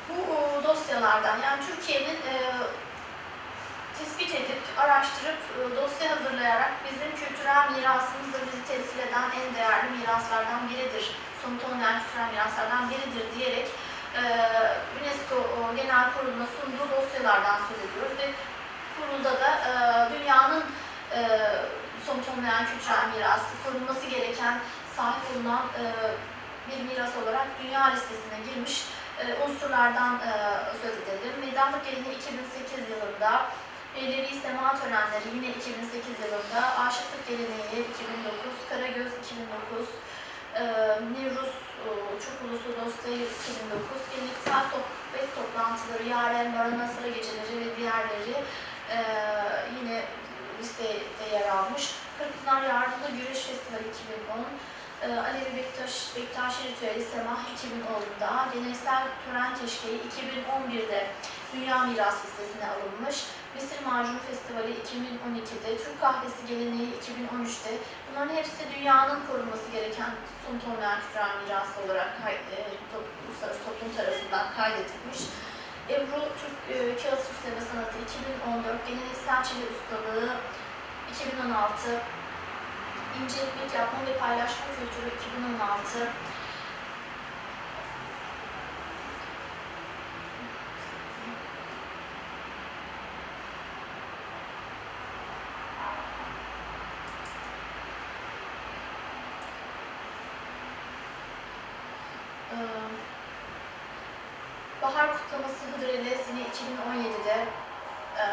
[0.09, 2.35] bu dosyalardan yani Türkiye'nin e,
[3.99, 10.69] tespit edip, araştırıp, e, dosya hazırlayarak bizim kültürel mirasımızı bizi temsil eden en değerli miraslardan
[10.69, 11.17] biridir.
[11.43, 13.69] Somut olmayan kültürel miraslardan biridir diyerek
[14.99, 18.27] UNESCO e, Genel Kurulu'na sunduğu dosyalardan söz ediyoruz ve
[18.97, 19.73] kurulda da e,
[20.15, 20.65] dünyanın
[21.17, 21.19] e,
[22.07, 24.59] somut olmayan kültürel mirası, korunması gereken,
[24.97, 25.63] sahip olunan
[26.69, 28.85] bir miras olarak dünya listesine girmiş
[29.47, 30.21] unsurlardan
[30.83, 31.41] söz edelim.
[31.41, 33.47] Meydanlık geleneği 2008 yılında
[33.95, 39.89] Mevlevi sema törenleri yine 2008 yılında, Aşıklık Geleneği 2009, Karagöz 2009,
[40.55, 40.63] e,
[41.15, 41.55] Nevruz
[42.25, 48.37] Çok Uluslu Dostayı 2009, Geleneksel Sohbet Toplantıları, Yaren, Barına Sıra Geceleri ve diğerleri
[48.95, 48.99] e,
[49.77, 50.03] yine
[50.61, 51.85] listede yer almış.
[52.19, 54.45] Kırkpınar Yardımlı Güreş Festivali 2010,
[55.03, 61.07] e, Alevi Bektaş, Bektaşi Ritüeli Semah 2010'da, Geleneksel Tören Keşkeği 2011'de
[61.55, 63.17] Dünya Miras Listesi'ne alınmış.
[63.55, 67.71] Mısır Macun Festivali 2012'de, Türk Kahvesi Geleneği 2013'te.
[68.15, 70.11] Bunların hepsi dünyanın korunması gereken
[70.73, 72.11] olmayan kültürel miras olarak
[72.55, 72.59] e,
[73.27, 75.21] uluslararası toplum tarafından kaydedilmiş.
[75.91, 77.97] Ebru Türk e, Kağıt Süsleme Sanatı
[78.47, 80.31] 2014, Geleneksel Çile Ustalığı
[81.13, 81.91] 2016,
[83.19, 85.99] İnce Ekmek Yapma ve Paylaşma Kültürü 2016,
[102.55, 102.57] Ee,
[104.83, 107.47] Bahar Kutlaması Hıdrellez yine 2017'de
[108.19, 108.25] e,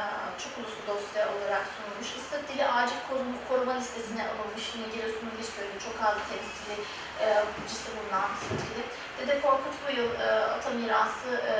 [0.62, 2.10] uluslu dosya olarak sunulmuş.
[2.19, 4.65] Islık Dili Acil Koruma, Koruma Listesi'ne alınmış.
[4.74, 6.76] Yine Giresun'un Liş Bölümü çok az temsili
[7.24, 7.26] e,
[7.69, 8.84] cisi bulunan Dili.
[9.17, 11.54] Dede Korkut bu yıl e, Ata Mirası e,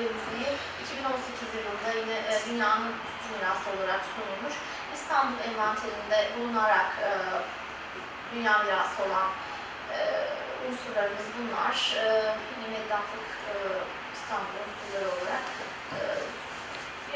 [0.00, 0.50] ve Müziği
[0.84, 2.94] 2018 yılında yine e, dünyanın
[3.32, 4.54] mirası olarak sunulmuş.
[4.96, 7.10] İstanbul envanterinde bulunarak e,
[8.34, 9.28] dünya mirası olan
[9.94, 9.98] e,
[10.66, 11.76] unsurlarımız bunlar.
[11.96, 12.04] E,
[12.52, 13.54] yine meddahlık e,
[14.16, 15.44] İstanbul unsurları olarak.
[15.96, 15.98] E,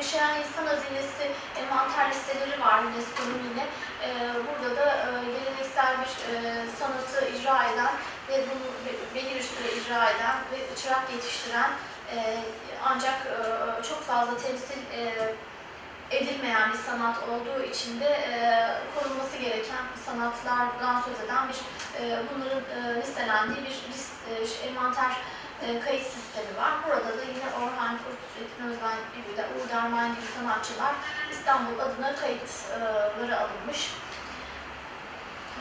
[0.03, 1.25] yaşayan insan hazinesi
[1.61, 3.67] envanter listeleri var UNESCO'nun yine.
[4.07, 4.09] E,
[4.47, 7.93] burada da e, geleneksel bir e, sanatı icra eden
[8.29, 11.71] ve bunu be- belli bir süre icra eden ve çırak yetiştiren
[12.15, 12.37] e,
[12.85, 13.15] ancak
[13.89, 14.81] çok fazla temsil
[16.11, 18.21] edilmeyen bir sanat olduğu için de
[18.95, 21.57] korunması gereken sanatlardan söz eden bir
[22.31, 25.13] bunların listelendiği bir list, e, envanter
[25.85, 26.73] kayıt sistemi var.
[26.87, 30.95] Burada da yine Orhan Kurt, Metin Özben gibi de Uğur Derman gibi sanatçılar
[31.33, 33.91] İstanbul adına kayıtları alınmış.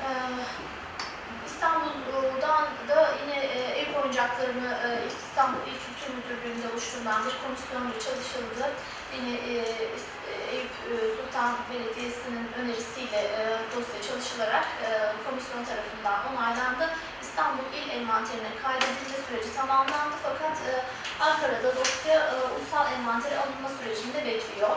[0.04, 0.08] E,
[1.48, 8.66] İstanbul'dan da yine e, ev oyuncaklarını e, İstanbul İl Kültür Müdürlüğü'nde oluşturulan bir komisyonla çalışıldı.
[9.16, 10.02] Yine e, e,
[10.52, 14.90] Eyüp e, Sultan Belediyesi'nin önerisiyle e, dosya çalışılarak e,
[15.26, 16.90] komisyon tarafından onaylandı.
[17.32, 20.72] İstanbul İl Envanterine kaydedilme süreci tamamlandı fakat e,
[21.20, 24.70] Ankara'da dosya e, ulusal envantere alınma sürecinde bekliyor.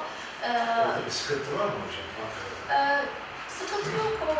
[0.42, 0.48] E,
[0.80, 2.06] Orada bir sıkıntı var mı hocam?
[2.24, 2.54] Ankara'da?
[2.74, 3.04] ee,
[3.58, 4.14] sıkıntı yok.
[4.28, 4.32] O,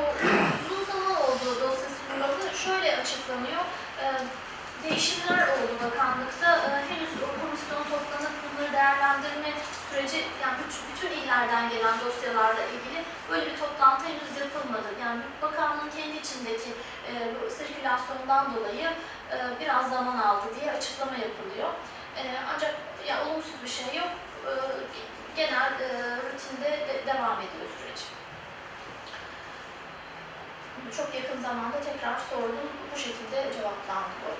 [0.65, 2.57] uzun zaman oldu dosya sunulalı.
[2.65, 3.65] Şöyle açıklanıyor.
[4.01, 4.05] Ee,
[4.85, 6.51] değişimler oldu bakanlıkta.
[6.67, 9.51] Ee, henüz o komisyon toplanıp bunları değerlendirme
[9.91, 13.01] süreci, yani bütün, bütün illerden gelen dosyalarla ilgili
[13.31, 14.89] böyle bir toplantı henüz yapılmadı.
[15.01, 16.71] Yani bakanlığın kendi içindeki
[17.09, 18.89] e, bu sirkülasyondan dolayı
[19.33, 21.69] e, biraz zaman aldı diye açıklama yapılıyor.
[22.17, 22.23] E,
[22.55, 22.75] ancak
[23.09, 24.11] ya, olumsuz bir şey yok.
[24.47, 24.53] E,
[25.37, 28.01] genel e, rutinde de- devam ediyor süreç.
[30.97, 32.69] çok yakın zamanda tekrar sordum.
[32.95, 34.31] Bu şekilde cevaplandı bu.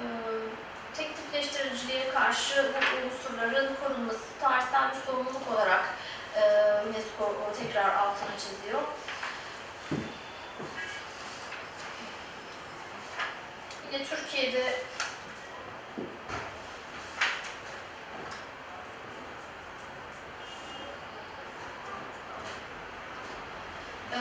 [0.00, 0.63] Ee,
[0.96, 5.84] tek tipleştiriciliğe karşı bu unsurların korunması tarihsel bir sorumluluk olarak
[6.36, 6.42] e,
[6.88, 8.82] UNESCO tekrar altını çiziyor.
[13.92, 14.82] Yine Türkiye'de
[24.12, 24.20] e,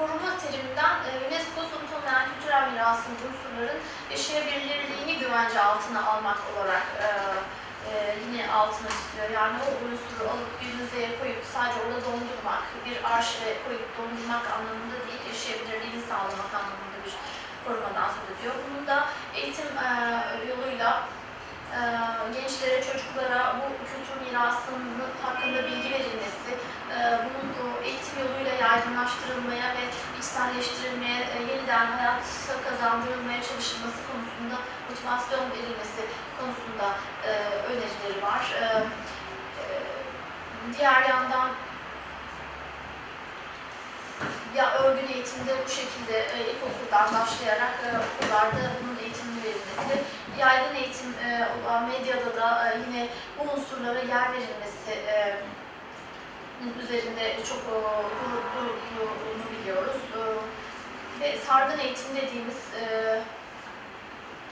[0.00, 3.80] koruma teriminden e, UNESCO Suntunan Kültürel Mirasın unsurların
[4.10, 7.08] yaşayabilirliğini güvence altına almak olarak e,
[7.90, 7.92] e,
[8.24, 9.30] yine altına çiziyor.
[9.40, 14.98] Yani o unsuru alıp bir müzeye koyup sadece orada dondurmak, bir arşive koyup dondurmak anlamında
[15.06, 17.14] değil, yaşayabilirliğini sağlamak anlamında bir
[17.64, 18.54] korumadan söz ediyor.
[18.64, 18.98] Bunu da
[19.38, 19.88] eğitim e,
[20.50, 20.90] yoluyla
[21.76, 21.80] e,
[22.36, 24.84] gençlere, çocuklara bu kültür mirasının
[25.24, 26.50] hakkında bilgi verilmesi,
[26.94, 27.48] e, bunun
[27.84, 29.84] eğitim yoluyla yaygınlaştırılmaya ve
[30.18, 34.56] içselleştirilmeye, e, yeniden hayata kazandırılmaya çalışılması konusunda
[34.88, 36.02] motivasyon verilmesi
[36.38, 36.86] konusunda
[37.28, 37.30] e,
[37.70, 38.44] önerileri var.
[38.62, 38.66] E,
[40.78, 41.50] diğer yandan
[44.56, 49.94] ya örgün eğitimde bu şekilde e, ilkokuldan başlayarak e, okullarda bunun eğitimini verilmesi,
[50.38, 53.08] yaygın eğitim e, olan medyada da e, yine
[53.38, 55.36] bu unsurlara yer verilmesi e,
[56.82, 57.76] üzerinde çok e,
[58.56, 59.96] durulduğunu biliyoruz.
[60.16, 60.20] E,
[61.20, 62.84] ve sargın eğitim dediğimiz e,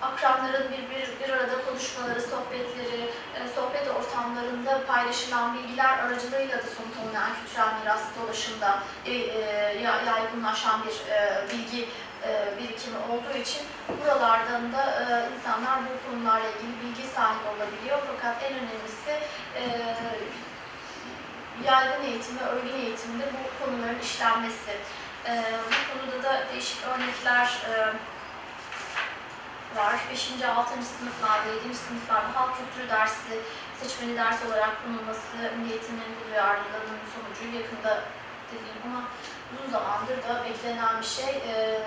[0.03, 3.01] akranların bir, bir, bir arada konuşmaları, sohbetleri,
[3.37, 9.41] e, sohbet ortamlarında paylaşılan bilgiler aracılığıyla da somut olmayan kültürel miras dolaşımda e, e,
[9.83, 11.89] ya- yaygınlaşan bir e, bilgi
[12.27, 13.63] e, birikimi olduğu için
[14.03, 15.05] buralardan da e,
[15.37, 17.99] insanlar bu konularla ilgili bilgi sahibi olabiliyor.
[18.17, 19.11] Fakat en önemlisi
[19.57, 19.63] e,
[21.65, 24.73] yaygın eğitim ve örgün eğitimde bu konuların işlenmesi.
[25.27, 27.73] E, bu konuda da değişik örnekler e,
[29.77, 29.95] var.
[30.11, 30.33] 5.
[30.57, 30.71] 6.
[30.71, 31.75] sınıflarda, 7.
[31.75, 33.41] sınıflarda halk kültürü dersi
[33.83, 38.03] seçmeli ders olarak konulması Milli bu duyarlılığının sonucu yakında
[38.53, 39.05] dediğim ama
[39.53, 41.81] uzun zamandır da beklenen bir şey e,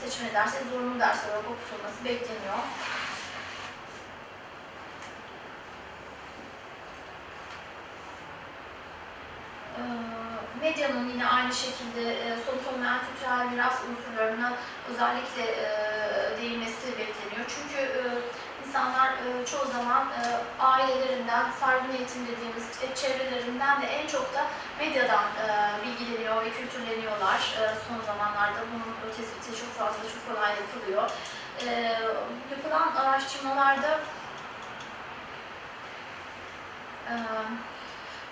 [0.00, 2.58] seçmeli dersi zorunlu ders olarak okutulması bekleniyor.
[10.60, 14.52] Medyanın yine aynı şekilde e, somut olmayan kültürel miras unsurlarına
[14.90, 15.68] özellikle e,
[16.40, 17.46] değinmesi bekleniyor.
[17.48, 18.00] Çünkü e,
[18.66, 19.12] insanlar
[19.50, 20.06] çoğu zaman
[20.60, 24.46] ailelerinden, sargın eğitim dediğimiz çevrelerinden ve en çok da
[24.78, 25.24] medyadan
[25.84, 27.54] bilgileniyor ve kültürleniyorlar.
[27.88, 31.10] Son zamanlarda bunun tespiti çok fazla, çok kolay yapılıyor.
[32.50, 34.00] Yapılan araştırmalarda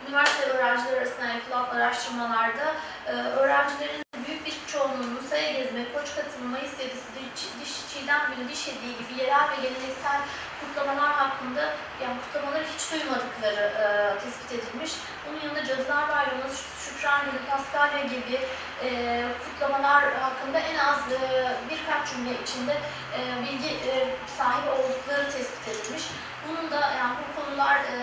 [0.09, 2.74] üniversite öğrencileri arasında yapılan araştırmalarda
[3.07, 8.49] e, öğrencilerin büyük bir çoğunluğunun saya gezme, koç katılma, mayıs yedisi, diş, diş, çiğdem günü,
[8.49, 10.20] diş hediye gibi yerel ve geleneksel
[10.61, 11.62] kutlamalar hakkında
[12.03, 13.84] yani kutlamaları hiç duymadıkları e,
[14.22, 14.92] tespit edilmiş.
[15.24, 16.49] Bunun yanında Cadılar Bayramı,
[16.84, 18.40] Şükran Günü, Paskalya gibi
[18.84, 22.76] e, kutlamalar hakkında en az e, birkaç cümle içinde
[23.16, 23.92] e, bilgi e,
[24.38, 26.03] sahibi oldukları tespit edilmiş.
[26.49, 27.96] Bunun da yani bu konular e,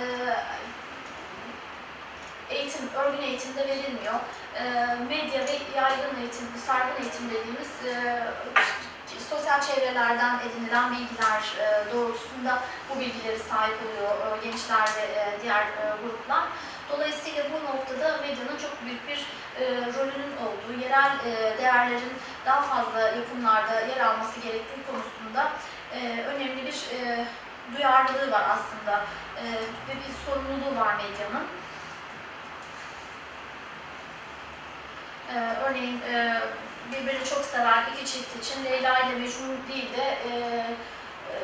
[2.50, 4.16] eğitim, örgün eğitimde verilmiyor.
[4.56, 4.64] E,
[5.10, 8.24] medya ve yaygın eğitim, sargın eğitim dediğimiz e,
[9.30, 15.62] sosyal çevrelerden edinilen bilgiler e, doğrultusunda bu bilgileri sahip oluyor e, gençler ve e, diğer
[15.62, 16.44] e, gruplar.
[16.92, 19.20] Dolayısıyla bu noktada medyanın çok büyük bir
[19.60, 22.14] e, rolünün olduğu, yerel e, değerlerin
[22.46, 25.52] daha fazla yapımlarda yer alması gerektiği konusunda
[25.94, 27.26] e, önemli bir e,
[27.76, 29.04] duyarlılığı var aslında
[29.42, 29.44] e,
[29.88, 31.48] ve bir sorumluluğu var medyanın.
[35.34, 36.42] Ee, örneğin e,
[36.92, 41.36] birbirini çok seven iki çift için Leyla ile Mecnun değil de e, e,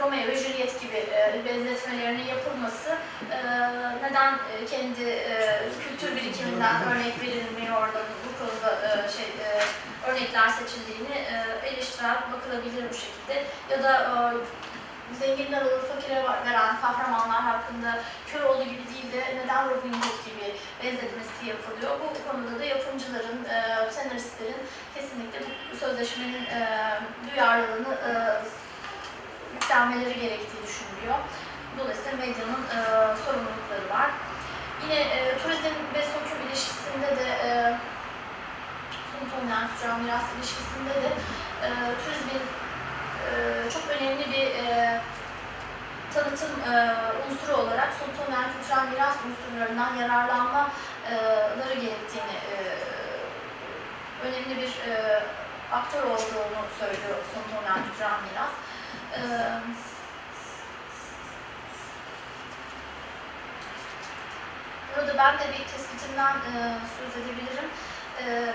[0.00, 2.90] Romeo ve Juliet gibi e, benzetmelerinin yapılması
[3.30, 3.38] e,
[4.02, 9.48] neden e, kendi e, kültür birikiminden örnek verilmiyor orada bu konuda e, şey e,
[10.10, 13.44] örnekler seçildiğini e, eleştirel bakılabilir bu şekilde.
[13.70, 14.16] Ya da e,
[15.14, 21.46] zenginler olur fakire veren kahramanlar hakkında Köroğlu gibi değil de neden Robin Hood gibi benzetmesi
[21.46, 21.92] yapılıyor.
[22.00, 24.62] Bu konuda da yapımcıların, e, senaristlerin
[24.94, 25.38] kesinlikle
[25.72, 26.60] bu sözleşmenin e,
[27.30, 28.12] duyarlılığını e,
[29.54, 31.18] yüklenmeleri gerektiği düşünülüyor.
[31.78, 32.78] Dolayısıyla medyanın e,
[33.24, 34.10] sorumlulukları var.
[34.82, 37.78] Yine e, turizm ve söküm ilişkisinde de e,
[39.46, 41.10] olmayan kültürel miras ilişkisinde de
[41.64, 41.68] e,
[42.02, 42.42] turizmin
[43.26, 45.00] e, çok önemli bir e,
[46.14, 46.94] tanıtım e,
[47.30, 47.92] unsuru olarak
[48.24, 52.56] olmayan kültürel miras unsurlarından yararlanmaları gerektiğini e,
[54.26, 55.22] önemli bir e,
[55.72, 57.16] aktör olduğunu söylüyor
[57.58, 58.50] olmayan kültürel miras.
[59.14, 59.20] E,
[64.96, 67.70] Burada ben de bir tespitimden e, söz edebilirim.
[68.24, 68.52] E,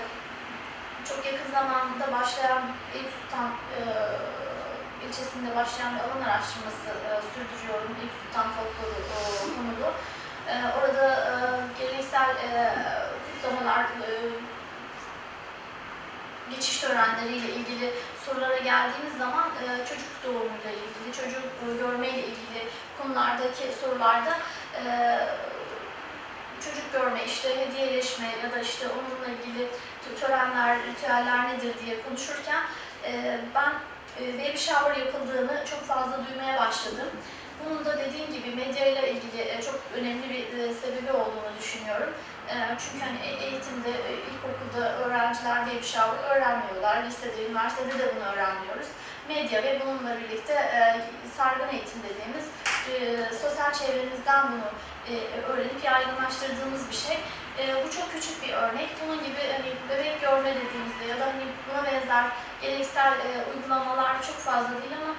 [1.08, 2.62] çok yakın zamanda başlayan
[2.94, 3.80] Eyüp Sultan e,
[5.12, 7.96] ilçesinde başlayan bir alan araştırması e, sürdürüyorum.
[8.00, 9.20] Eyüp Sultan folkloru e,
[9.56, 9.88] konulu.
[10.48, 11.32] E, orada e,
[11.78, 12.74] geleneksel e,
[13.26, 14.08] kutlamalar, e,
[16.50, 17.92] geçiş törenleriyle ilgili
[18.26, 22.68] sorulara geldiğimiz zaman e, çocuk doğumuyla ilgili, çocuk e, görmeyle ilgili
[23.02, 24.38] konulardaki sorularda
[24.76, 24.84] e,
[26.64, 29.64] çocuk görme, işte hediyeleşme ya da işte onunla ilgili
[30.02, 32.62] tö- törenler, ritüeller nedir diye konuşurken
[33.04, 33.72] e, ben
[34.20, 37.08] baby shower yapıldığını çok fazla duymaya başladım.
[37.64, 42.10] Bunun da dediğim gibi medya ile ilgili e, çok önemli bir e, sebebi olduğunu düşünüyorum.
[42.48, 43.90] E, çünkü hani eğitimde,
[44.32, 47.04] ilkokulda öğrenciler baby shower öğrenmiyorlar.
[47.04, 48.86] Lisede, üniversitede de bunu öğrenmiyoruz.
[49.28, 51.00] Medya ve bununla birlikte e,
[51.36, 52.46] sargın eğitim dediğimiz
[52.92, 54.68] e, sosyal çevremizden bunu
[55.10, 55.14] e,
[55.52, 57.18] öğrenip yaygınlaştırdığımız bir şey.
[57.58, 58.88] E, bu çok küçük bir örnek.
[59.06, 62.24] Bunun gibi hani bebek görme dediğimizde ya da hani buna benzer
[62.62, 65.14] geleneksel e, uygulamalar çok fazla değil ama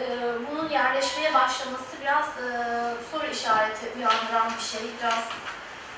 [0.00, 0.04] e,
[0.50, 2.44] bunun yerleşmeye başlaması biraz e,
[3.12, 4.80] soru işareti uyandıran bir şey.
[5.00, 5.24] Biraz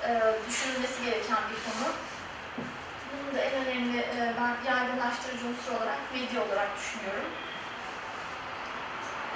[0.09, 0.11] e,
[0.49, 1.93] düşünülmesi gereken bir konu.
[3.33, 7.29] Bunun da en önemli e, ben yaygınlaştırıcı unsur olarak medya olarak düşünüyorum.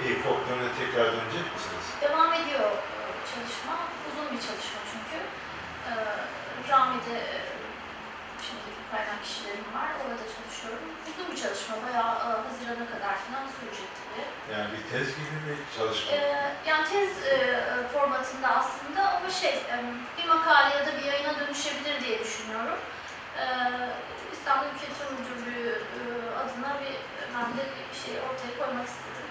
[0.03, 1.85] İyi folkloruna tekrar dönecek misiniz?
[2.01, 2.99] Devam ediyor e,
[3.31, 3.75] çalışma.
[4.07, 5.17] Uzun bir çalışma çünkü.
[5.89, 5.91] E,
[6.69, 7.39] Rami'de e,
[8.45, 9.89] şimdi kaynak kişilerim var.
[10.03, 10.83] Orada çalışıyorum.
[11.09, 11.73] Uzun bir çalışma.
[11.85, 14.27] Bayağı e, Haziran'a kadar falan sürecek tabii.
[14.53, 16.11] Yani bir tez gibi bir çalışma.
[16.17, 16.19] E,
[16.69, 17.35] yani tez e,
[17.93, 19.75] formatında aslında ama şey e,
[20.17, 22.79] bir makale ya da bir yayına dönüşebilir diye düşünüyorum.
[23.43, 23.45] E,
[24.33, 25.99] İstanbul Kültür Müdürlüğü e,
[26.41, 26.95] adına bir
[27.35, 29.27] ben de bir şey ortaya koymak istedim.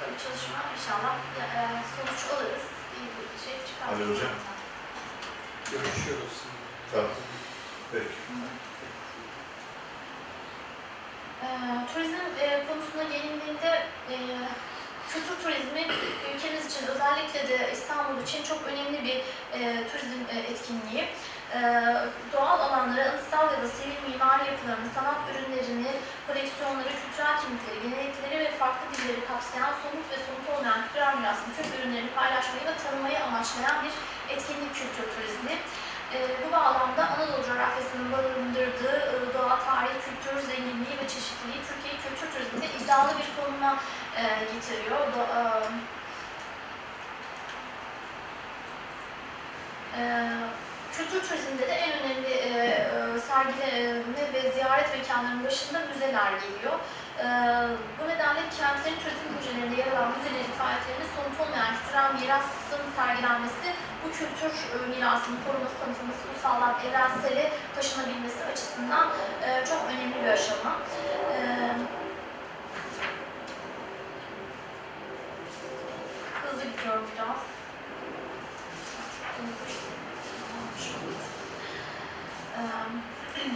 [0.00, 1.60] Böyle bir çalışma inşallah e,
[1.92, 2.66] sonuç alırız.
[2.96, 3.86] İyi bir şey çıkar.
[3.92, 4.34] Ali Hocam.
[5.72, 6.36] Görüşüyoruz.
[6.92, 7.10] Tamam.
[7.92, 8.16] Peki.
[11.44, 11.48] E,
[11.92, 13.70] turizm e, konusuna gelindiğinde
[14.10, 14.16] e,
[15.12, 15.82] kültür turizmi
[16.34, 19.16] ülkemiz için özellikle de İstanbul için çok önemli bir
[19.60, 21.08] e, turizm e, etkinliği.
[21.54, 21.60] E,
[22.32, 25.92] doğal alanları, anıtsal ya da sivil mimari yapılarını, sanat ürünlerini,
[26.26, 31.68] koleksiyonları, kültürel kimlikleri, gelenekleri ve farklı dilleri kapsayan somut ve somut olmayan kültürel mirasın tüm
[31.74, 33.94] ürünlerini paylaşmayı ve tanımayı amaçlayan bir
[34.34, 35.54] etkinlik kültür turizmi.
[36.14, 42.28] E, bu bağlamda Anadolu coğrafyasının barındırdığı e, doğa, tarih, kültür, zenginliği ve çeşitliliği Türkiye'yi kültür
[42.32, 43.76] turizminde iddialı bir konuma
[44.16, 44.22] e,
[44.52, 45.00] getiriyor.
[45.14, 45.42] Do, e,
[49.98, 50.02] e,
[50.96, 56.76] kültür turizminde de en önemli e, e, sergileme ve ziyaret mekanlarının başında müzeler geliyor.
[57.18, 57.26] E,
[57.98, 63.68] bu nedenle kentlerin turizm projelerinde yer alan müzelerin faaliyetlerinin somut olmayan kültürel mirasın sergilenmesi
[64.02, 69.06] bu kültür e, mirasının korunması, tanıtılması, ulusaldan evrensele taşınabilmesi açısından
[69.46, 70.72] e, çok önemli bir aşama.
[71.34, 71.38] E,
[76.42, 77.55] hızlı gidiyorum biraz.
[82.56, 83.52] Eee,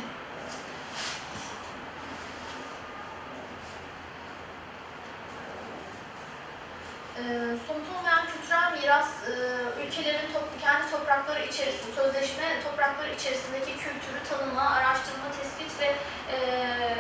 [7.19, 14.21] Eee, somut olmayan kültürel miras eee, ülkelerin top, kendi toprakları içerisinde, sözleşme toprakları içerisindeki kültürü
[14.31, 15.95] tanıma, araştırma, tespit ve
[16.33, 16.97] eee,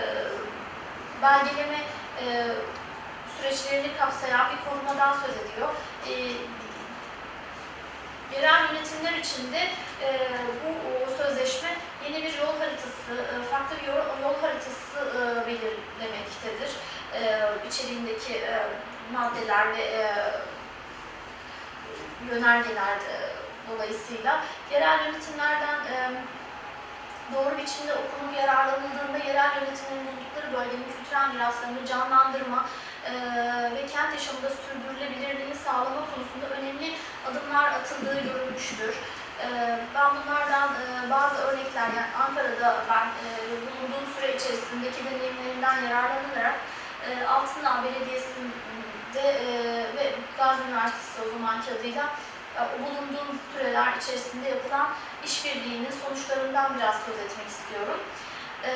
[1.22, 1.80] belgeleme
[2.22, 2.46] eee,
[3.36, 5.68] süreçlerini kapsayan bir korumadan söz ediyor.
[6.08, 6.36] Eee,
[8.34, 9.68] yerel yönetimler için de
[10.02, 10.28] eee,
[10.64, 11.68] bu sözleşme
[12.04, 16.70] yeni bir yol haritası, eee, farklı bir yol, yol haritası eee, belirlemektedir.
[17.14, 18.62] Eee içeriğindeki eee,
[19.12, 20.14] maddeler ve e,
[22.30, 23.16] yönergeler e,
[23.70, 26.10] dolayısıyla yerel yönetimlerden e,
[27.34, 32.89] doğru biçimde okunup yararlanıldığında yerel yönetimlerin buldukları bölgenin kültürel miraslarını canlandırma e,
[33.74, 36.94] ve kent yaşamında sürdürülebilirliğini sağlama konusunda önemli
[37.28, 38.94] adımlar atıldığı görülmüştür.
[39.44, 43.28] E, ben bunlardan e, bazı örnekler, yani Ankara'da ben e,
[43.62, 46.54] bulunduğum süre içerisindeki deneyimlerimden yararlanarak
[47.06, 49.48] e, Altındağ Belediyesi'nde e,
[49.96, 52.04] ve Gazi Üniversitesi o zamanki adıyla
[52.56, 54.88] e, bulunduğum süreler içerisinde yapılan
[55.24, 58.00] işbirliğinin sonuçlarından biraz söz etmek istiyorum.
[58.64, 58.72] E,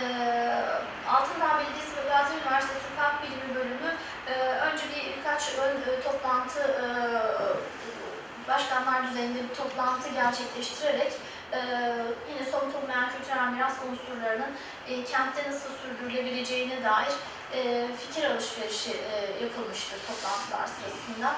[1.09, 4.14] Altındağ Belediyesi ve Gazi Üniversitesi Halk Bilimi Bölümü e,
[4.73, 6.87] önce bir birkaç ön e, toplantı e,
[8.49, 11.13] başkanlar düzeyinde bir toplantı gerçekleştirerek
[11.53, 11.59] e,
[12.29, 14.55] yine somut olmayan kültürel miras unsurlarının
[15.11, 17.13] kentte nasıl sürdürülebileceğine dair
[17.99, 21.35] fikir alışverişi e, yapılmıştır toplantılar sırasında.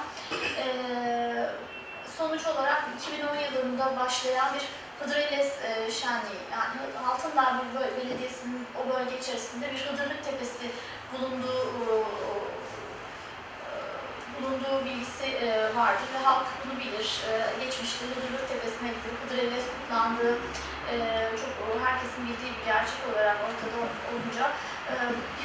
[2.18, 4.62] Sonuç olarak 2010 yılında başlayan bir
[5.00, 7.62] Hıdrellez e, şenliği, yani Altındağ
[7.96, 10.70] Belediyesi'nin o bölge içerisinde bir Hıdırlık Tepesi
[11.12, 11.66] bulunduğu
[14.36, 17.08] bulunduğu bilgisi e, vardır ve halk bunu bilir.
[17.30, 20.34] E, geçmişte Hıdırlık Tepesi'ne gidip Hıdrellez kutlandığı
[20.92, 20.94] e,
[21.40, 21.52] çok
[21.86, 23.78] herkesin bildiği bir gerçek olarak ortada
[24.10, 24.44] olunca
[24.90, 24.92] e,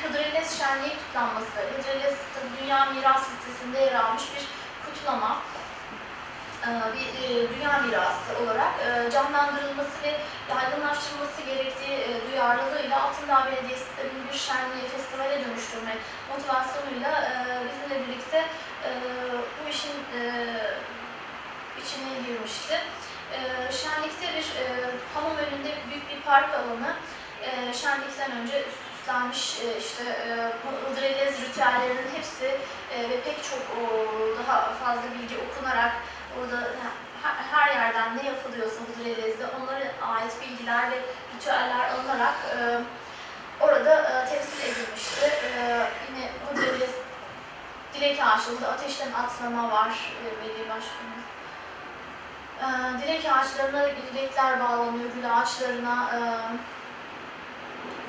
[0.01, 2.15] Hıdrellez şenliği kutlanması, Hıdrellez
[2.61, 4.45] Dünya Miras Listesi'nde yer almış bir
[4.85, 5.41] kutlama
[6.67, 10.11] bir e, dünya mirası olarak e, canlandırılması ve
[10.49, 15.95] yaygınlaştırılması gerektiği e, duyarlılığıyla Altındağ Belediyesi'nin bir şenliği, festivale dönüştürme
[16.29, 17.33] motivasyonuyla e,
[17.65, 18.89] bizimle birlikte e,
[19.57, 20.21] bu işin e,
[21.81, 22.75] içine girmişti.
[23.33, 23.39] E,
[23.71, 24.65] şenlikte bir e,
[25.13, 26.95] hamam önünde büyük bir park alanı
[27.43, 28.63] e, şenlikten önce
[29.01, 30.51] süslenmiş e, işte e,
[30.89, 32.45] Hıdrellez ritüellerinin hepsi
[32.95, 33.59] e, ve pek çok
[34.39, 35.91] daha fazla bilgi okunarak
[36.39, 36.67] orada
[37.51, 40.95] her, yerden ne yapılıyorsa Hıdrellez'de onlara ait bilgiler ve
[41.35, 42.81] ritüeller alınarak e,
[43.59, 45.25] orada e, temsil edilmişti.
[45.25, 46.89] E, yine Hıdrellez
[47.93, 51.17] dilek ağaçlarında ateşten atlama var e, belediye başkanı.
[52.61, 56.19] E, dilek ağaçlarına dilekler bağlanıyor, gül ağaçlarına e,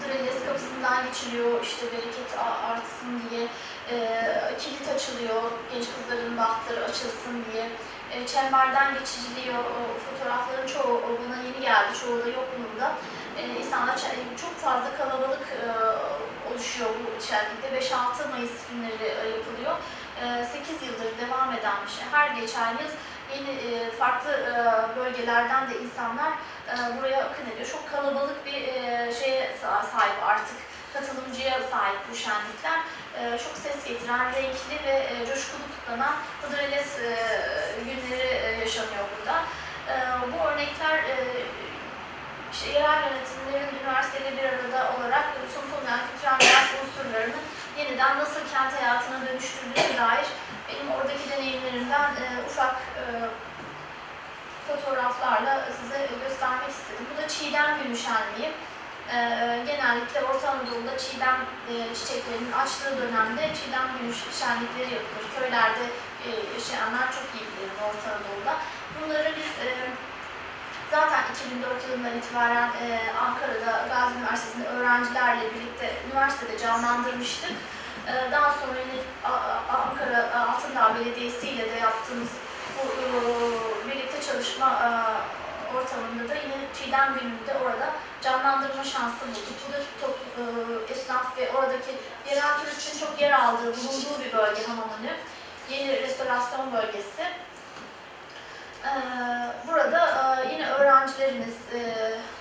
[0.03, 3.49] Hıdrellez kapısından geçiliyor, işte bereket artsın diye
[3.91, 4.19] e,
[4.59, 5.43] kilit açılıyor,
[5.73, 7.69] genç kızların bahtları açılsın diye
[8.13, 9.59] e, çemberden geçiciliyor.
[9.59, 12.93] O fotoğrafların çoğu o bana yeni geldi, çoğu da yokluğunda.
[13.39, 15.67] E, insanlar çe- çok fazla kalabalık e,
[16.51, 17.69] oluşuyor bu şenlikte.
[17.95, 19.77] 5-6 Mayıs günleri e, yapılıyor.
[20.23, 22.05] E, 8 yıldır devam eden bir şey.
[22.13, 22.91] Her geçen yıl
[23.35, 26.33] yeni e, farklı e, bölgelerden de insanlar
[26.69, 27.69] e, buraya akın ediyor.
[27.73, 30.57] Çok kalabalık bir e, şeye sa- sahip artık
[30.93, 32.81] katılımcıya sahip bu şenlikler.
[33.19, 37.17] E, çok ses getiren, renkli ve e, coşkulu kutlanan Hıdrellez e,
[37.85, 39.37] günleri e, yaşanıyor burada.
[39.89, 39.95] E,
[40.33, 41.17] bu örnekler e,
[42.53, 45.25] işte yerel yönetimlerin üniversiteyle bir arada olarak
[45.55, 47.41] sunulmayan kültürel miras unsurlarını
[47.79, 50.27] yeniden nasıl kent hayatına dönüştürdüğüne dair
[50.69, 53.03] benim oradaki deneyimlerimden e, ufak e,
[54.69, 57.07] fotoğraflarla size göstermek istedim.
[57.13, 58.51] Bu da Çiğdem Günü Şenliği.
[59.13, 59.19] E,
[59.67, 61.39] genellikle Orta Anadolu'da çiğdem
[61.71, 65.27] e, çiçeklerinin açtığı dönemde çiğdem günü şenlikleri yapılır.
[65.37, 65.85] Köylerde
[66.27, 68.55] e, yaşayanlar çok iyi bilir Orta Anadolu'da.
[68.97, 69.69] Bunları biz e,
[70.91, 72.87] zaten 2004 yılından itibaren e,
[73.27, 77.53] Ankara'da Gazi Üniversitesi'nde öğrencilerle birlikte üniversitede canlandırmıştık.
[78.09, 79.03] E, daha sonra yine
[79.69, 82.29] Ankara Altındağ Belediyesi ile de yaptığımız
[82.77, 83.07] bu e,
[83.91, 84.91] birlikte çalışma e,
[85.77, 87.91] ortamında da yine Çiğdem gününde orada
[88.23, 89.59] canlandırma şansı bulduk.
[89.69, 91.93] Bu da top, e, esnaf ve oradaki
[92.29, 95.13] yerel turistin çok yer aldığı, bulunduğu bir bölge Hamamönü.
[95.71, 97.23] Yeni restorasyon bölgesi.
[98.85, 98.89] Ee,
[99.69, 100.01] Burada
[100.45, 101.79] e, yine öğrencilerimiz e,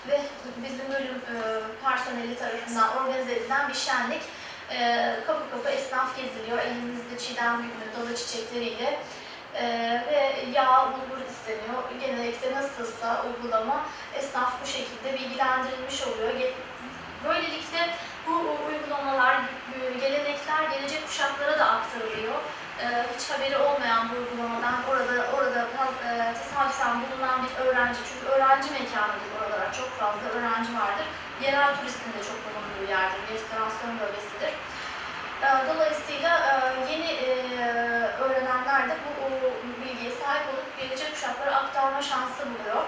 [0.08, 0.22] ve
[0.58, 1.36] bizim bölüm e,
[1.84, 4.22] personeli tarafından organize edilen bir şenlik.
[4.72, 9.00] E, Kapı kapı esnaf geziliyor, elimizde çiğdem günü dalı çiçekleriyle
[9.56, 9.66] E,
[10.12, 11.84] ve yağ, bulgur isteniyor.
[12.02, 13.86] Genellikle nasılsa uygulama
[14.16, 16.34] esnaf bu şekilde bilgilendirilmiş oluyor.
[17.28, 17.90] Böylelikle
[18.28, 22.36] bu uygulamalar, e, gelenekler gelecek kuşaklara da aktarılıyor
[22.84, 25.62] e, hiç haberi olmayan bu uygulamadan orada orada
[26.08, 31.08] e, tesadüfen bulunan bir öğrenci çünkü öğrenci mekanıdır oralar çok fazla öğrenci vardır.
[31.42, 33.22] Yerel turistin de çok bulunduğu yerdir.
[33.34, 34.54] Restorasyon bölgesidir.
[35.42, 37.32] E, dolayısıyla e, yeni e,
[38.20, 39.32] öğrenenler de bu
[39.86, 42.84] bilgiye sahip olup gelecek kuşaklara aktarma şansı buluyor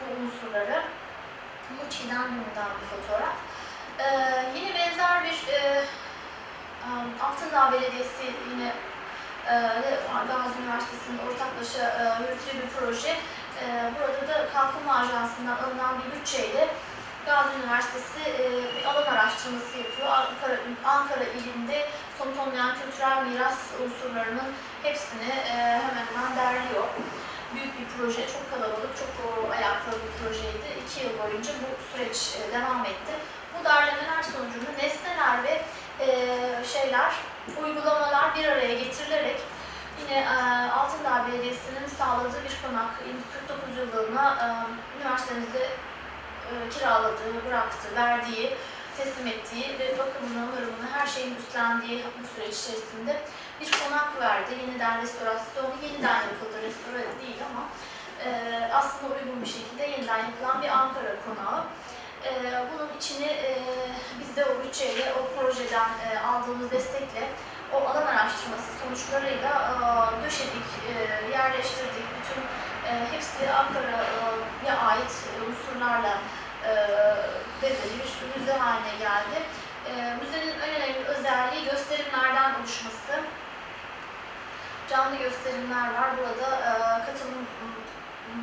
[0.00, 0.82] bu unsurları.
[1.70, 3.36] Bu Çiğdem Günü'nden bir fotoğraf.
[3.98, 4.06] E,
[4.54, 5.84] yine benzer bir e,
[7.22, 8.72] Altındağ Belediyesi yine
[10.28, 13.16] Gazi Üniversitesi'nin ortaklaşa yürüttüğü bir proje.
[13.94, 16.68] Burada da Kalkınma Ajansı'ndan alınan bir bütçeyle
[17.26, 18.44] Gazi Üniversitesi e,
[18.76, 20.08] bir alan araştırması yapıyor.
[20.08, 24.50] Ankara, Ankara ilinde somut olmayan kültürel miras unsurlarının
[24.82, 26.84] hepsini e, hemen hemen derliyor.
[27.54, 29.12] Büyük bir proje, çok kalabalık, çok
[29.52, 30.68] ayaklı bir projeydi.
[30.82, 33.12] İki yıl boyunca bu süreç e, devam etti.
[33.54, 35.62] Bu derlemeler sonucunda nesneler ve
[36.72, 37.12] şeyler,
[37.62, 39.40] uygulamalar bir araya getirilerek
[40.00, 40.28] yine
[40.76, 42.90] Altındağ Belediyesi'nin sağladığı bir konak
[43.48, 44.66] 49 yılına
[45.00, 45.70] üniversitemizde
[46.74, 48.56] kiraladığı, bıraktığı, verdiği
[48.96, 53.22] teslim ettiği ve bakımını, onarımını, her şeyin üstlendiği bu süreç içerisinde
[53.60, 54.50] bir konak verdi.
[54.60, 56.56] Yeniden restorasyonu, yeniden yapıldı.
[56.62, 57.62] Restore değil ama
[58.24, 58.30] e,
[58.72, 61.64] aslında uygun bir şekilde yeniden yapılan bir Ankara konağı.
[62.24, 62.30] E,
[62.72, 63.58] bunun içini e,
[64.20, 67.28] biz de o bütçeyle, o projeden e, aldığımız destekle
[67.72, 70.92] o alan araştırması sonuçlarıyla e, döşedik, e,
[71.32, 72.06] yerleştirdik.
[72.16, 72.42] Bütün
[72.88, 75.12] e, hepsi Ankara'ya ait
[75.48, 76.18] unsurlarla
[76.70, 76.76] e,
[77.62, 79.38] bezeli bir müze haline geldi.
[79.90, 83.12] E, müzenin en önemli özelliği gösterimlerden oluşması.
[84.90, 86.10] Canlı gösterimler var.
[86.18, 86.72] Burada e,
[87.06, 87.46] katılım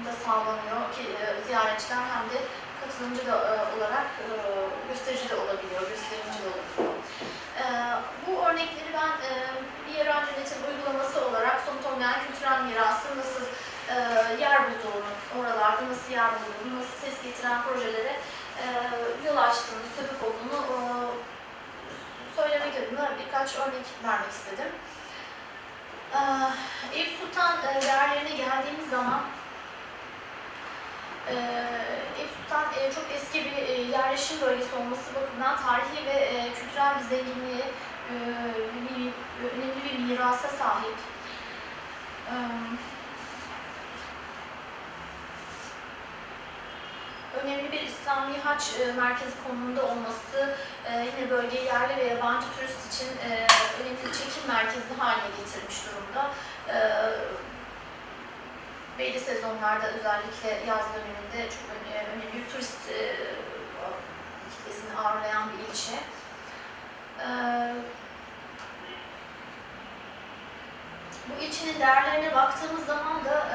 [0.05, 2.39] da sağlanıyor ki e, ziyaretçiler hem de
[2.81, 4.27] katılımcı da e, olarak e,
[4.89, 6.93] gösterici de olabiliyor, gösterimci de olabiliyor.
[7.61, 7.65] E,
[8.27, 9.31] bu örnekleri ben e,
[9.87, 13.43] bir yerel yönetim uygulaması olarak somut olmayan kültürel mirasın nasıl
[13.89, 13.95] e,
[14.41, 18.15] yer bulduğunu, oralarda nasıl yer bulduğunu, nasıl ses getiren projelere
[18.61, 18.65] e,
[19.27, 20.77] yol açtığını, sebep olduğunu e,
[22.35, 24.71] söylemek adına birkaç örnek vermek istedim.
[26.13, 26.19] E,
[26.97, 29.21] Eyüp Sultan e, değerlerine geldiğimiz zaman
[31.29, 31.33] e,
[32.17, 36.99] Eyüp Sultan e, çok eski bir e, yerleşim bölgesi olması bakımından tarihi ve e, kültürel
[36.99, 37.65] bir zenginliğe,
[38.09, 38.13] e,
[39.43, 40.95] önemli bir mirasa sahip.
[42.27, 42.33] E,
[47.43, 52.93] önemli bir İslami haç e, merkezi konumunda olması e, yine bölgeyi yerli ve yabancı turist
[52.93, 53.47] için e,
[53.81, 56.31] önemli bir çekim merkezi haline getirmiş durumda.
[58.99, 62.77] Belli sezonlarda özellikle yaz döneminde çok önemli, bir turist
[64.51, 65.97] kitlesini ağırlayan bir ilçe.
[71.29, 73.47] Bu ilçenin değerlerine baktığımız zaman da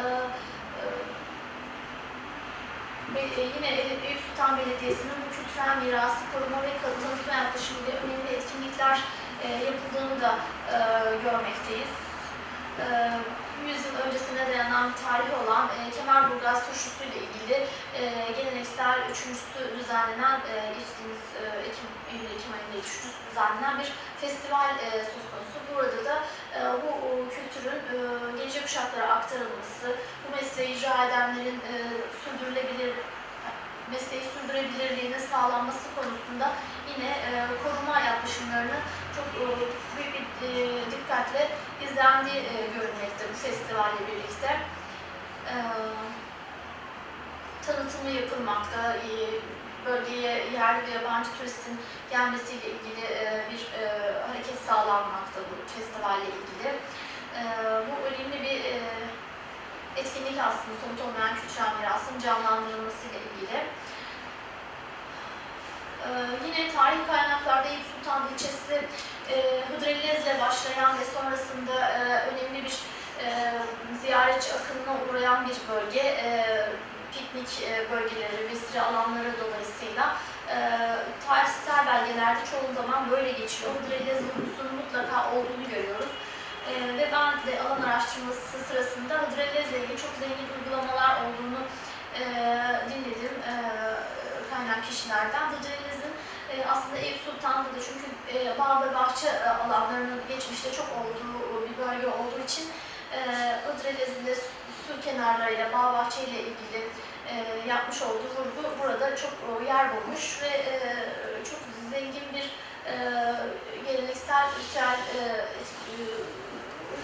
[3.56, 3.70] yine
[4.08, 9.00] Eyüp Sultan Belediyesi'nin bu kültürel mirası koruma ve tanıtma yaklaşımıyla önemli etkinlikler
[9.44, 10.32] e, yapıldığını da
[10.72, 10.78] e,
[11.24, 11.92] görmekteyiz.
[12.80, 12.84] E,
[13.66, 17.66] 100 yıl öncesine dayanan tarihi olan e, Kemerburgaz turşusu ile ilgili
[18.00, 24.90] e, geleneksel üçüncüsü düzenlenen, e, geçtiğimiz e, Ekim, Eylül-Ekim ayında üçüncüsü düzenlenen bir festival e,
[24.90, 25.56] söz konusu.
[25.74, 26.16] Burada da
[26.56, 27.96] e, bu o, kültürün e,
[28.38, 29.86] gelecek kuşaklara aktarılması,
[30.22, 31.74] bu mesleği icra edenlerin e,
[32.22, 32.92] sürdürülebilir
[33.92, 36.52] mesleği sürdürebilirliğinin sağlanması konusunda
[36.90, 37.30] yine e,
[37.62, 38.78] koruma yaklaşımlarını
[39.16, 39.44] çok e,
[39.96, 41.48] büyük bir e, dikkatle
[41.84, 44.50] izlendiği e, görünmekte bu festivalle birlikte.
[45.52, 45.56] E,
[47.66, 49.10] tanıtımı yapılmakta, e,
[49.86, 51.80] bölgeye yerli ve yabancı turistin
[52.10, 53.86] gelmesiyle ilgili e, bir e,
[54.28, 56.68] hareket sağlanmakta bu festivalle ilgili.
[57.38, 57.42] E,
[57.88, 58.80] bu önemli bir e,
[59.96, 63.66] etkinlik aslında somut olmayan kültürel mirasın canlandırılmasıyla ilgili.
[66.02, 66.08] Ee,
[66.46, 68.74] yine tarihi kaynaklarda Eyüp Sultan ilçesi
[69.30, 71.74] e, Hıdrellez'le başlayan ve sonrasında
[72.32, 72.74] önemli bir
[73.26, 73.52] e,
[74.02, 76.00] ziyaretçi akınına uğrayan bir bölge.
[76.00, 76.44] E,
[77.12, 80.16] piknik e, bölgeleri, vesile alanları dolayısıyla
[80.48, 80.56] e,
[81.26, 83.70] tarihsel belgelerde çoğu zaman böyle geçiyor.
[83.74, 86.12] Hıdrellez vurgusunun mutlaka olduğunu görüyoruz.
[86.70, 91.60] Ee, ve ben de alan araştırması sırasında Hıdrellez'le ilgili çok zengin uygulamalar olduğunu
[92.20, 92.22] e,
[92.90, 93.54] dinledim e,
[94.50, 95.46] kaynak kişilerden.
[95.52, 96.14] Hıdrellez'in
[96.52, 101.68] e, aslında Eyüp Sultan'da da çünkü e, bağ ve bahçe e, alanlarının geçmişte çok olduğu
[101.68, 102.64] bir bölge olduğu için
[103.12, 103.20] e,
[103.66, 106.88] Hıdrellez'in de su kenarlarıyla, bağ bahçeyle ilgili
[107.28, 107.34] e,
[107.68, 109.32] yapmış olduğu vurgu burada çok
[109.66, 110.96] yer bulmuş ve e,
[111.44, 111.58] çok
[111.90, 112.46] zengin bir
[112.90, 112.94] e,
[113.86, 114.98] geleneksel ritüel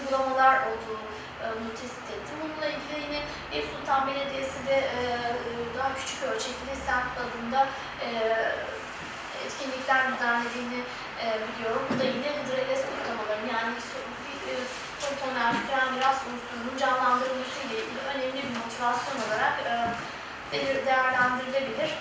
[0.01, 2.35] uygulamalar olduğunu tespit ettim.
[2.43, 4.83] Bununla ilgili yine Eyüp Sultan Belediyesi de
[5.77, 7.67] daha küçük ölçekli semt bazında
[9.45, 10.83] etkinlikler düzenlediğini
[11.49, 11.81] biliyorum.
[11.89, 13.75] Bu da yine Hıdrellez kutlamaları yani
[15.19, 19.71] Sultan Kültürel Miras unsurunun canlandırılması ile ilgili önemli bir motivasyon olarak e,
[20.51, 21.91] değer- değerlendirilebilir.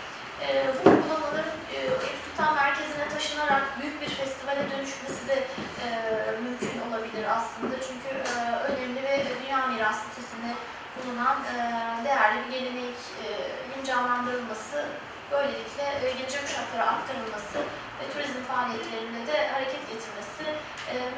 [0.42, 0.46] E,
[0.84, 5.36] bu uygulamaların Eyüp Sultan merkezine taşınarak büyük bir festivale dönüşmesi de
[5.84, 5.88] e,
[6.42, 7.74] mümkün olabilir aslında.
[7.88, 8.10] Çünkü
[8.68, 10.50] önemli ve dünya miras listesinde
[10.96, 11.36] bulunan
[12.04, 12.94] değerli bir geleneğin
[13.86, 14.86] canlandırılması,
[15.30, 17.58] böylelikle gelecek kuşaklara aktarılması
[17.98, 20.44] ve turizm faaliyetlerine de hareket getirmesi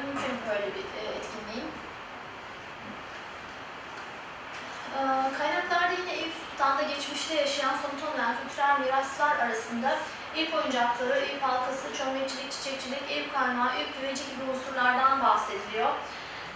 [0.05, 0.85] mümkün böyle bir
[1.17, 1.67] etkinliğin.
[4.80, 4.80] E,
[5.37, 9.97] Kaynaklarda yine Eyüp Sultan'da geçmişte yaşayan somut olmayan kültürel miraslar arasında
[10.35, 15.89] Eyüp oyuncakları, Eyüp halkası, çömlekçilik, çiçekçilik, Eyüp kaymağı, Eyüp güveci gibi unsurlardan bahsediliyor.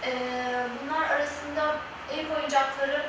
[0.02, 0.12] E,
[0.82, 1.76] Bunlar arasında
[2.10, 3.06] Eyüp oyuncakları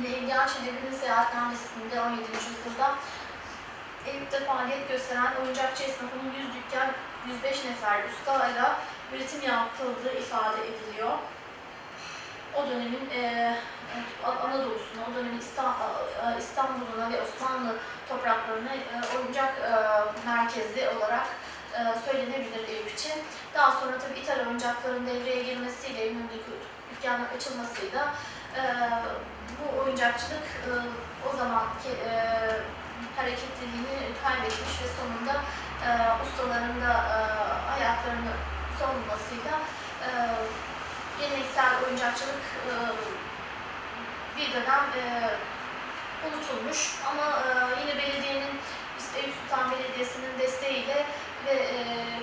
[0.00, 2.20] ile ilgili Çelebi'nin seyahatnamesinde 17.
[2.20, 2.94] yüzyılda
[4.06, 6.88] Eyüp'te faaliyet gösteren oyuncakçı esnafının 100 dükkan,
[7.26, 8.80] 105 nefer ustayla
[9.12, 11.18] üretim yapıldığı ifade ediliyor.
[12.56, 13.54] O dönemin e,
[14.44, 17.76] Anadolu'suna, o dönemin İsta- İstanbul'una ve Osmanlı
[18.08, 19.70] topraklarına e, oyuncak e,
[20.26, 21.26] merkezi olarak
[21.74, 23.12] e, söylenebilir Eyüp için.
[23.54, 26.50] Daha sonra tabii İthal oyuncakların devreye girmesiyle, Eminönü'ndeki
[26.90, 28.14] dükkanın açılmasıyla
[29.58, 30.46] bu oyuncakçılık
[31.32, 31.88] o zamanki
[33.16, 35.34] hareketliliğini kaybetmiş ve sonunda
[36.24, 36.94] ustaların da
[37.70, 38.32] hayatlarını
[38.78, 39.54] savunmasıyla
[41.22, 42.72] geleneksel oyuncakçılık e,
[44.36, 45.02] bir dönem e,
[46.26, 47.48] unutulmuş ama e,
[47.80, 48.54] yine belediyenin
[49.00, 51.06] işte Eyüp Sultan Belediyesi'nin desteğiyle
[51.46, 51.76] ve e,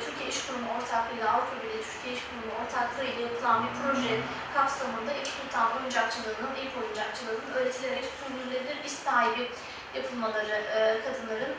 [0.06, 4.14] Türkiye İş Kurumu ortaklığıyla Avrupa Birliği Türkiye İş Kurumu ortaklığıyla yapılan bir proje
[4.56, 9.52] kapsamında Eyüp Sultan oyuncakçılığının, Eyüp oyuncakçılığının öğretilerek sürdürülebilir iş sahibi
[9.96, 11.56] yapılmaları e, kadınların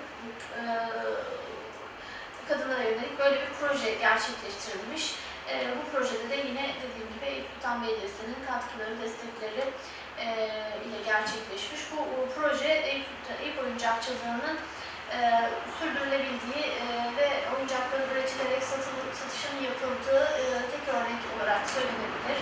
[0.58, 0.62] e,
[2.48, 5.14] kadınlara yönelik böyle bir proje gerçekleştirilmiş.
[5.54, 9.64] E, bu projede de yine dediğim gibi Eyüp Sultan Belediyesi'nin katkıları, destekleri
[10.24, 10.26] e,
[10.86, 11.80] ile gerçekleşmiş.
[11.92, 13.06] Bu o, proje Eyüp,
[13.42, 14.56] Eyüp oyuncakçılığının
[15.16, 15.18] e,
[15.78, 16.84] sürdürülebildiği e,
[17.18, 22.38] ve oyuncakların üretilerek satıl, satışının yapıldığı e, tek örnek olarak söylenebilir.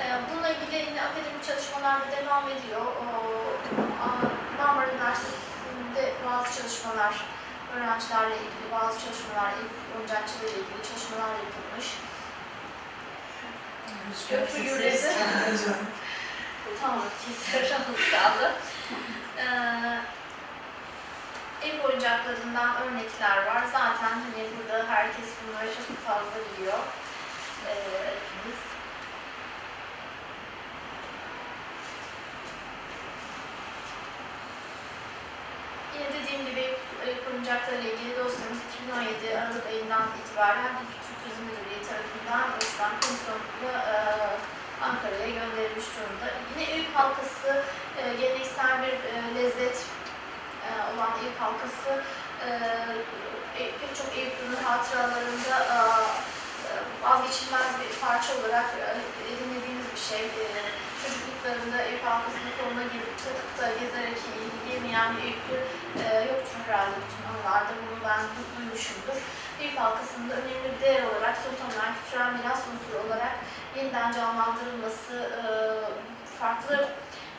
[0.00, 2.86] E, bununla ilgili yine akademik çalışmalar da devam ediyor.
[3.02, 3.06] O,
[4.58, 7.14] Marmara Üniversitesi'nde bazı çalışmalar,
[7.74, 11.86] öğrencilerle ilgili bazı çalışmalar, ile ilgili çalışmalar yapılmış.
[14.30, 15.12] Gökü gürledi.
[16.80, 17.68] Tamam, keser
[18.10, 18.54] kaldı.
[19.38, 19.98] Ee,
[21.68, 23.62] ev oyuncaklarından örnekler var.
[23.72, 26.78] Zaten hani burada herkes bunları çok fazla biliyor.
[27.68, 28.10] Ee.
[35.94, 36.60] Yine dediğim gibi
[37.06, 40.72] ev oyuncaklarıyla ilgili dosyamız 2017 Aralık ayından itibaren
[42.30, 43.98] tarafından oluşturan komisyonla e,
[44.86, 46.26] Ankara'ya gönderilmiş durumda.
[46.50, 47.64] Yine Eyüp halkası
[47.98, 49.78] e, geleneksel bir e, lezzet
[50.66, 51.90] e, olan Eyüp halkası
[52.44, 52.48] e,
[53.58, 55.78] e, pek çok Eyüplü'nün hatıralarında e,
[56.66, 56.72] e,
[57.02, 58.86] vazgeçilmez bir parça olarak e,
[59.32, 60.24] edinildiğimiz bir şey.
[60.26, 60.46] E,
[61.02, 64.18] çocukluklarında Eyüp halkasının koluna girip çatıkta gezerek
[64.72, 65.58] yemeyen bir Eyüplü
[66.04, 67.72] e, yoktur herhalde bütün anılarda.
[67.82, 69.18] Bunu ben du- duymuşumdur.
[69.60, 73.34] Eyüp halkasında önemli bir değer olarak tamamen kültürel miras unsuru olarak
[73.76, 75.42] yeniden canlandırılması, e,
[76.38, 76.88] farklı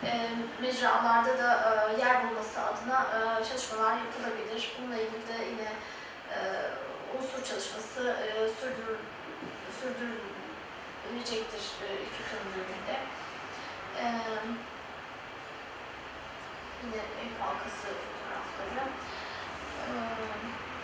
[0.04, 0.30] e,
[0.62, 1.50] mecralarda da
[1.90, 3.08] e, yer bulması adına
[3.50, 4.72] çalışmalar yapılabilir.
[4.78, 5.72] Bununla ilgili de yine
[7.18, 8.28] unsur çalışması e,
[8.60, 8.98] sürdürül,
[9.82, 11.64] sürdürülecektir
[12.18, 12.96] e.
[14.00, 14.06] E,
[16.84, 18.84] yine ev halkası fotoğrafları.
[19.88, 19.92] E,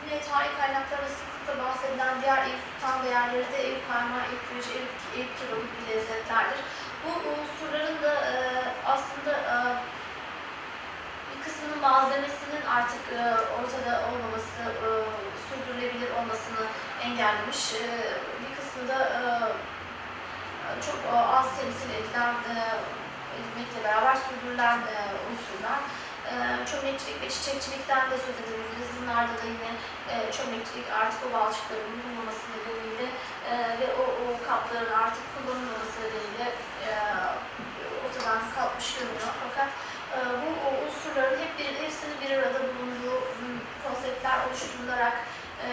[0.07, 4.87] yine tarih kaynaklarında sıklıkla bahsedilen diğer ev sultan değerleri de ev kaymağı, ev küreci, ev,
[5.19, 6.59] ev kebabı gibi lezzetlerdir.
[7.03, 8.33] Bu unsurların da e,
[8.93, 9.55] aslında e,
[11.29, 13.21] bir kısmının malzemesinin artık e,
[13.57, 14.89] ortada olmaması, e,
[15.47, 16.63] sürdürülebilir olmasını
[17.03, 17.73] engellemiş.
[17.73, 17.85] E,
[18.41, 19.21] bir kısmı da e,
[20.85, 22.55] çok e, az temsil edilen, e,
[23.35, 24.97] edilmekle beraber sürdürülen e,
[25.27, 25.79] unsurlar.
[26.31, 26.35] E,
[26.69, 28.89] çömlekçilik ve çiçekçilikten de söz edebiliriz.
[28.97, 29.71] Bunlarda da yine
[30.11, 33.07] e, çömlekçilik artık o balçıkların bulunmaması nedeniyle
[33.49, 36.47] e, ve o, o kapların artık kullanılmaması nedeniyle
[36.87, 36.89] e,
[38.03, 39.33] ortadan kalkmış görünüyor.
[39.45, 39.69] Fakat
[40.41, 43.43] bu o unsurların hep bir, hepsinin bir arada bulunduğu m,
[43.83, 45.15] konseptler oluşturularak
[45.67, 45.69] e,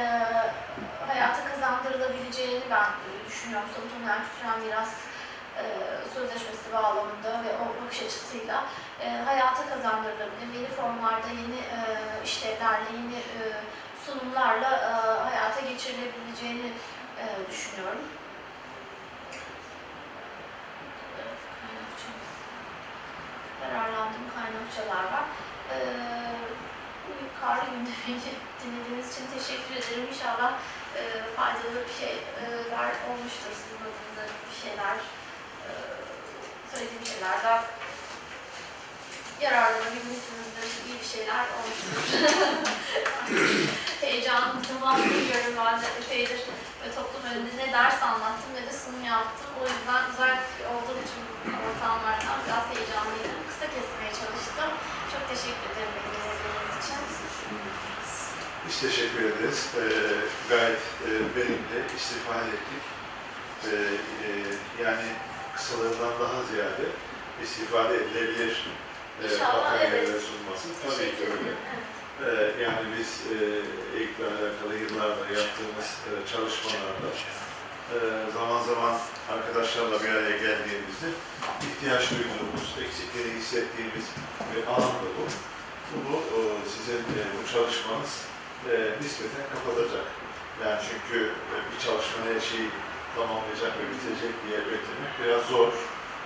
[1.08, 2.86] hayata kazandırılabileceğini ben
[3.28, 3.68] düşünüyorum.
[3.74, 4.92] Somut'un kültürel miras
[5.58, 5.64] e,
[6.14, 8.64] sözleşmesi bağlamında ve o bakış açısıyla
[9.00, 10.54] e, hayata kazandırılabilir.
[10.54, 11.78] Yeni formlarda, yeni e,
[12.24, 13.42] işlevlerle, yeni e,
[14.06, 14.92] sunumlarla e,
[15.28, 16.72] hayata geçirilebileceğini
[17.22, 18.00] e, düşünüyorum.
[23.62, 25.24] Yararlandığım kaynakçalar var.
[25.74, 25.76] E,
[27.04, 30.08] bu yukarı gündemini dinlediğiniz için teşekkür ederim.
[30.12, 30.52] İnşallah
[30.98, 31.02] e,
[31.36, 34.96] faydalı bir şeyler olmuştur sizin adınıza bir şeyler
[36.70, 37.62] söylediğim şeylerden
[39.40, 42.02] yararlanabilmişsinizdir, iyi bir şeyler olmuştur.
[44.04, 46.40] Heyecanım tamam biliyorum ben de epeydir
[46.82, 49.50] ve toplum önünde ne ders anlattım ne de sunum yaptım.
[49.60, 50.42] O yüzden uzak
[50.72, 51.22] olduğum için
[51.66, 53.38] ortamlardan biraz heyecanlıydım.
[53.48, 54.70] Kısa kesmeye çalıştım.
[55.12, 57.00] Çok teşekkür ederim dinlediğiniz için.
[58.66, 59.60] Biz teşekkür ederiz.
[59.76, 59.82] Ee,
[60.48, 62.84] gayet e, verimli istifade ettik.
[63.64, 63.68] Ee,
[64.26, 64.30] e,
[64.84, 65.08] yani
[65.56, 66.86] kısalarından daha ziyade
[67.42, 68.66] istifade edilebilir
[69.22, 70.22] e, makalelere evet.
[70.22, 71.50] sunması tabii ki öyle.
[71.50, 71.94] Evet.
[72.22, 73.36] Ee, yani biz e,
[73.98, 77.10] eğitimle alakalı yıllardır yaptığımız e, çalışmalarda
[77.94, 77.96] e,
[78.36, 78.94] zaman zaman
[79.34, 81.08] arkadaşlarla bir araya geldiğimizde
[81.68, 84.06] ihtiyaç duyduğumuz, eksikleri hissettiğimiz
[84.50, 85.24] bir alan da bu.
[85.92, 86.38] Bunu e,
[86.74, 88.12] sizin e, bu çalışmanız
[88.70, 90.06] e, nispeten kapatacak.
[90.64, 91.18] Yani çünkü
[91.52, 92.68] e, bir çalışma her şeyi
[93.16, 95.70] tamamlayacak ve bitirecek diye beklemek biraz zor.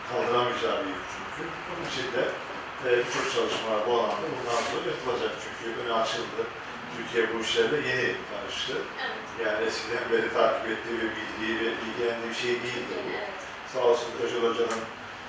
[0.08, 1.42] Kaldıramayacağı bir yük çünkü.
[1.66, 2.22] Bunun için de
[2.86, 5.32] e, birçok çalışmalar bu alanda bundan sonra yapılacak.
[5.44, 6.42] Çünkü önü açıldı.
[6.94, 8.76] Türkiye bu işlerle yeni tanıştı.
[9.04, 9.28] Evet.
[9.44, 13.10] Yani eskiden beri takip ettiği ve bildiği ve ilgilendiği bir şey değildi bu.
[13.18, 13.28] Evet.
[13.72, 14.84] Sağ olsun Öcal Hoca'nın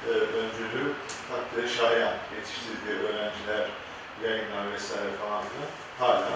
[0.10, 0.91] e, öncülüğü
[1.30, 3.66] takdiri şayan yetiştirdiği öğrenciler,
[4.24, 6.36] yayınlar vesaire falan filan hala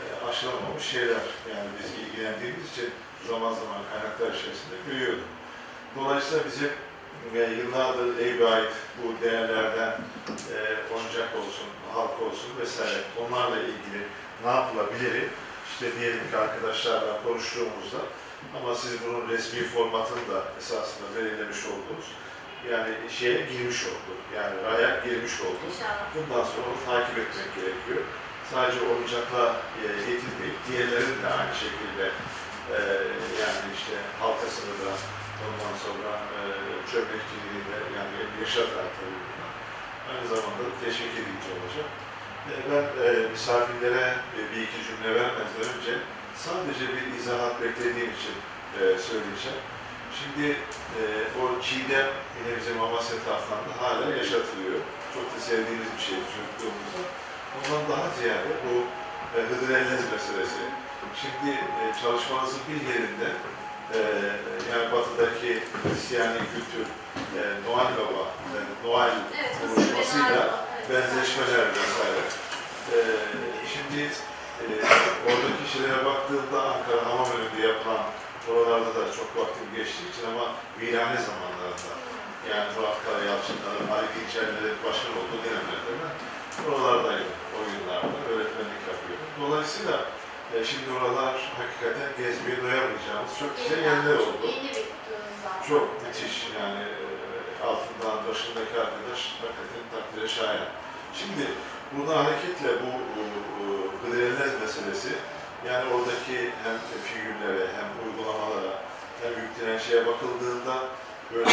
[0.00, 1.24] e, aşılamamış şeyler.
[1.52, 2.90] Yani biz ilgilendiğimiz için
[3.28, 5.28] zaman zaman kaynaklar içerisinde görüyorduk.
[5.96, 6.70] Dolayısıyla bizim
[7.34, 9.92] e, yıllardır Eyüp'e ait bu değerlerden
[10.54, 10.58] e,
[10.94, 14.02] oyuncak olsun, halk olsun vesaire onlarla ilgili
[14.44, 15.24] ne yapılabilir?
[15.72, 18.00] İşte diyelim ki arkadaşlarla konuştuğumuzda
[18.56, 22.06] ama siz bunun resmi formatını da esasında belirlemiş oldunuz.
[22.70, 24.12] Yani şeye girmiş oldu.
[24.36, 25.64] Yani raya girmiş oldu.
[25.70, 26.06] İnşallah.
[26.14, 28.02] Bundan sonra onu takip etmek gerekiyor.
[28.52, 32.04] Sadece oyuncakla e, yetinmeyip diğerlerin de aynı şekilde
[32.78, 32.80] e,
[33.42, 34.90] yani işte halkasını da
[35.46, 36.40] ondan sonra e,
[36.90, 39.22] çömlekçiliğini de yani yaşatarak tabii.
[40.10, 41.88] Aynı zamanda teşvik edici olacak.
[42.50, 44.06] E, ben e, misafirlere
[44.38, 45.94] e, bir iki cümle vermezden önce
[46.46, 48.36] sadece bir izahat beklediğim için
[48.78, 49.62] e, söyleyeceğim.
[50.18, 50.46] Şimdi
[50.98, 51.02] e,
[51.40, 54.78] o çiğdem yine bizim Amasya taraflarında hala yaşatılıyor.
[55.14, 57.02] Çok da sevdiğimiz bir şey çocukluğumuzda.
[57.56, 58.74] Ondan daha ziyade bu
[59.36, 60.62] e, Hıdır Ellez meselesi.
[61.20, 61.50] Şimdi
[61.80, 63.28] e, çalışmanızın bir yerinde
[63.94, 63.98] e,
[64.72, 66.86] yani batıdaki Hristiyani kültür,
[67.38, 68.24] e, Noel Baba,
[68.56, 69.94] e, Noel Evet, Bey,
[70.30, 70.50] evet.
[70.90, 72.22] benzeşmeler vesaire.
[72.94, 72.98] E,
[73.72, 74.02] şimdi
[74.62, 74.64] e,
[75.28, 78.04] oradaki şeylere baktığımda Ankara Hamamönü'nde yapılan
[78.50, 80.46] oralarda da çok vaktim geçtiği için ama
[80.80, 81.94] virane zamanlarında
[82.50, 86.14] yani Murat Karayalçınların, Ali Dinçerler'in başkan olduğu dönemlerde ben
[86.68, 89.30] oralardaydım oyunlarda, öğretmenlik yapıyordum.
[89.42, 89.96] Dolayısıyla
[90.54, 94.46] e, şimdi oralar hakikaten gezmeye doyamayacağımız çok güzel yerler oldu.
[95.68, 100.70] Çok müthiş yani e, altından başındaki arkadaş hakikaten takdire şayan.
[101.18, 101.44] Şimdi
[101.92, 102.90] buna hareketle bu
[104.02, 105.12] Hıdrellez meselesi
[105.68, 106.76] yani oradaki hem
[107.08, 108.74] figürlere hem uygulamalara
[109.22, 110.74] hem yüklenen şeye bakıldığında
[111.34, 111.46] böyle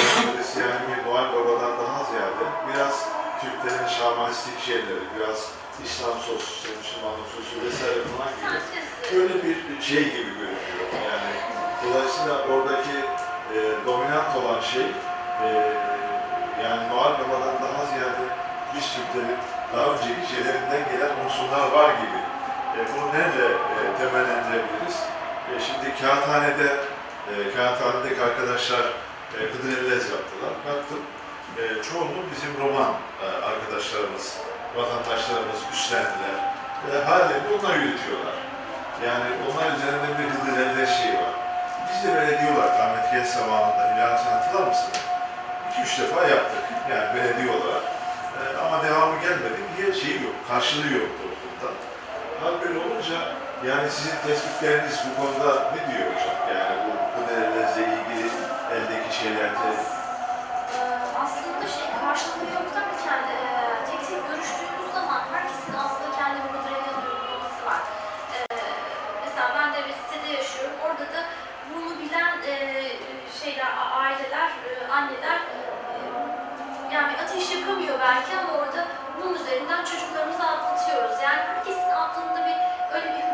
[0.87, 3.09] bir Noel Baba'dan daha ziyade biraz
[3.41, 5.51] Türklerin şamanistik şeyleri, biraz
[5.85, 9.21] İslam sosu, işte Müslümanlık sosu vesaire falan gibi Sentezi.
[9.21, 10.87] öyle bir şey gibi görünüyor.
[11.09, 11.31] Yani
[11.83, 12.97] dolayısıyla oradaki
[13.55, 13.57] e,
[13.87, 14.87] dominant olan şey
[15.43, 15.47] e,
[16.63, 18.23] yani Noel Baba'dan daha ziyade
[18.75, 19.37] biz Türklerin
[19.73, 22.19] daha önceki şeylerinden gelen unsurlar var gibi.
[22.77, 24.97] E, bunu nerede e, temellendirebiliriz?
[25.51, 26.69] E, şimdi kağıthanede,
[27.31, 28.83] e, kağıthanedeki arkadaşlar
[29.37, 30.53] e, Hıdrellez yaptılar.
[30.67, 31.01] Baktım
[31.59, 34.37] e, çoğunluğu bizim roman e, arkadaşlarımız,
[34.77, 36.37] vatandaşlarımız üstlendiler.
[36.91, 38.37] Ve halen onlar yürütüyorlar.
[39.07, 41.33] Yani onlar üzerinde bir Hıdrellez şeyi var.
[41.89, 44.89] Biz de böyle diyorlar rahmetli Geç zamanında, Hülya sen hatırlar mısın?
[45.71, 47.83] İki üç defa yaptık yani belediye olarak.
[48.37, 49.59] E, ama devamı gelmedi.
[49.77, 51.69] Niye şeyi yok, karşılığı yok toplumda.
[52.41, 53.17] Hal böyle olunca
[53.69, 56.37] yani sizin tespitleriniz bu konuda ne diyor hocam?
[56.55, 58.27] Yani bu Hıdrellez'le ilgili
[58.75, 59.67] eldeki şeylerde
[60.73, 60.79] Ee,
[61.23, 63.39] aslında şey karşılığı yok derken e,
[63.89, 67.81] tek tek görüştüğümüz zaman herkesin aslında kendi bir modeli uygulaması var.
[68.33, 68.39] Ee,
[69.23, 70.75] mesela ben de bir sitede yaşıyorum.
[70.85, 71.21] Orada da
[71.73, 72.55] bunu bilen e,
[73.43, 75.99] şeyler, a- aileler, e, anneler e,
[76.93, 78.85] yani ateş yakamıyor belki ama orada
[79.17, 81.17] bunun üzerinden çocuklarımızı atlatıyoruz.
[81.23, 82.57] Yani herkesin aklında bir
[82.95, 83.26] öyle bir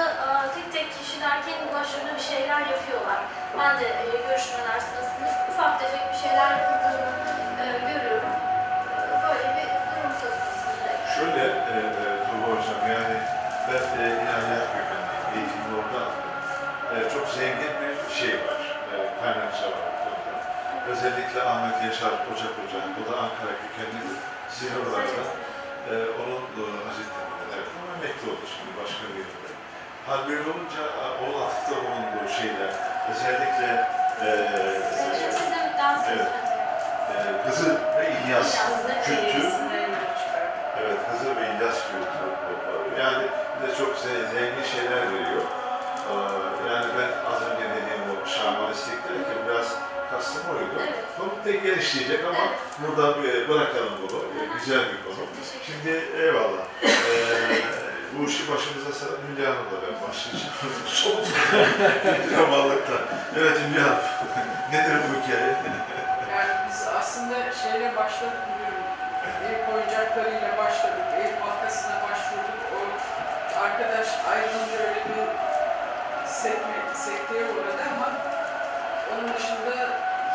[0.00, 3.20] toplumda e, tek tek kişiler kendi başlarına bir şeyler yapıyorlar.
[3.58, 7.10] Ben de e, görüşmeler sırasında ufak tefek bir şeyler yapıldığını
[7.62, 8.32] e, görüyorum.
[8.98, 10.34] E, Böyle bir durum söz
[12.88, 13.16] Yani
[13.68, 16.02] ben e, ilahiyat kökenliyim, eğitimimi orada.
[16.94, 18.60] E, çok zengin bir şey var,
[18.92, 20.90] e, kaynakça var bu.
[20.92, 24.16] Özellikle Ahmet Yaşar Ocak Hoca, o da Ankara kökenlidir.
[24.50, 25.24] Sizin olarak da
[25.90, 29.49] e, onun e, Hacettepe'de, evet, emekli oldu şimdi başka bir yerde.
[30.06, 32.70] Hal böyle olunca e, o atıfta bulunduğu şeyler,
[33.10, 33.86] özellikle
[34.22, 34.28] e,
[36.08, 36.28] Evet.
[37.16, 38.58] e, Hızır ve İlyas
[39.04, 39.46] kültü,
[40.80, 42.20] evet Hızır ve İlyas kültü.
[43.00, 43.24] Yani
[43.62, 45.42] bize çok ze- zengin şeyler veriyor.
[46.10, 49.66] Ee, Yani ben az önce dediğim o şamanistlik derken biraz
[50.10, 50.70] kastım oydu.
[50.80, 50.94] Evet.
[51.18, 52.38] Bunu tek gelişleyecek ama
[52.82, 54.22] burada bir bırakalım bunu.
[54.58, 55.26] Güzel bir konu.
[55.66, 56.64] Şimdi eyvallah.
[56.82, 56.88] Ee,
[58.18, 60.54] bu işi başımıza saran Hülya Hanım'la ben başlayacağım.
[60.86, 61.26] Soğuk.
[62.30, 62.96] Dramallıkta.
[63.38, 64.04] Evet Hülya Hanım.
[64.72, 65.54] Nedir bu hikaye?
[66.34, 68.76] Yani biz aslında şeyle başladık bugün.
[69.50, 71.06] Ev oyuncaklarıyla başladık.
[71.22, 72.60] Ev bankasına başvurduk.
[72.76, 72.80] O
[73.64, 75.26] arkadaş ayrılınca öyle bir
[76.26, 78.08] sekme, sekteye uğradı ama
[79.12, 79.76] onun dışında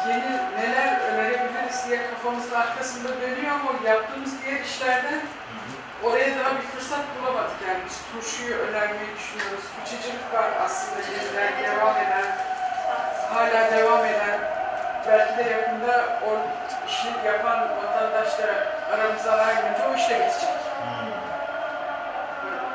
[0.07, 5.21] yeni neler önerebiliriz diye kafamızın arkasında dönüyor ama yaptığımız diğer işlerden
[6.05, 7.59] oraya daha bir fırsat bulamadık.
[7.67, 9.65] Yani biz turşuyu önermeyi düşünüyoruz.
[9.77, 12.27] Küçücük var aslında yeniden devam eden,
[13.33, 14.39] hala devam eden
[15.07, 16.29] belki de yakında o
[16.87, 20.49] işi yapan vatandaşlara aramıza ayrılınca o işle bitecek.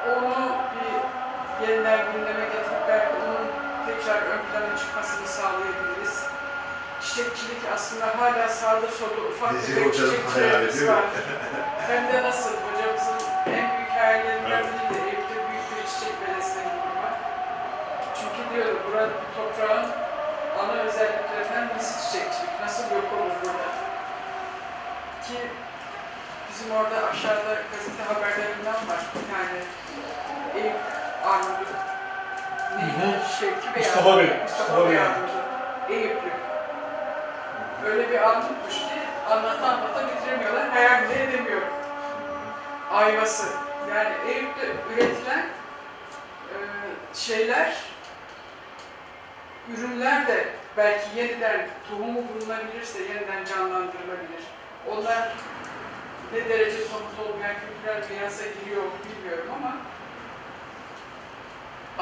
[0.09, 3.47] Onu bir yeniden gündeme getirip belki onun
[3.87, 6.23] tekrar ön plana çıkmasını sağlayabiliriz.
[7.03, 11.05] Çiçekçilik aslında hala sağda solda ufak tefek çiçekçilerimiz var.
[11.89, 12.51] Hem de nasıl
[14.01, 17.15] hocamızın en büyük hayallerinden biri de evde büyük bir çiçek bedeslemi kurmak.
[18.19, 19.87] Çünkü diyor burada toprağın
[20.61, 22.61] ana özelliklerinden birisi çiçekçilik.
[22.61, 23.69] Nasıl yok olur burada?
[25.27, 25.39] Ki
[26.49, 29.59] bizim orada aşağıda gazete haberlerinden var bir tane
[30.55, 30.77] Eyüp
[31.25, 31.71] Armudu.
[32.77, 33.19] Neydi?
[33.41, 34.31] Şevki Bey Mustafa Bey.
[34.43, 34.91] Mustafa Bey.
[34.91, 35.33] Bey Armudu.
[35.91, 36.31] Eyüplü.
[37.85, 40.69] Öyle bir armutmuş ki anlata anlata bitiremiyorlar.
[40.69, 41.69] Hayal bile edemiyorum.
[42.93, 43.70] Ayvası.
[43.91, 45.47] Yani Eyüp'te üretilen
[46.49, 46.57] e,
[47.15, 47.77] şeyler,
[49.77, 54.45] ürünler de belki yeniden tohumu bulunabilirse yeniden canlandırılabilir.
[54.91, 55.33] Onlar
[56.33, 59.77] ne derece somut olmayan kültürel mirasa giriyor bilmiyorum ama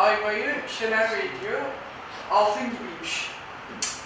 [0.05, 1.61] ayvayı Şener Bey diyor,
[2.31, 3.31] altın gibiymiş.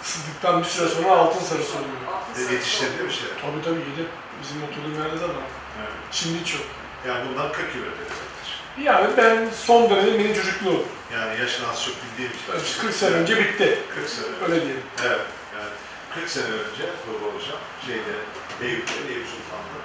[0.03, 1.89] Isıttıktan bir süre sonra altın sarısı oluyor.
[2.15, 3.29] Altın sarısı Yetiştirdi bir şey.
[3.41, 4.09] Tabii tabii yedi.
[4.41, 5.43] Bizim oturduğum yerde de var.
[5.79, 5.91] Evet.
[6.11, 6.61] Şimdi çok.
[7.07, 8.49] Yani bundan 40 yıl önce demektir.
[8.81, 10.85] Yani ben son dönemim benim çocukluğum.
[11.13, 12.81] Yani yaşını az çok bildiğim için.
[12.81, 13.79] 40 sene önce bitti.
[13.95, 14.45] 40 sene önce.
[14.45, 14.83] Öyle diyelim.
[15.01, 15.21] Evet.
[15.55, 15.69] Yani
[16.15, 18.13] 40 sene önce Baba Hocam şeyde
[18.61, 19.79] Eyüp'te, Eyüp Sultan'da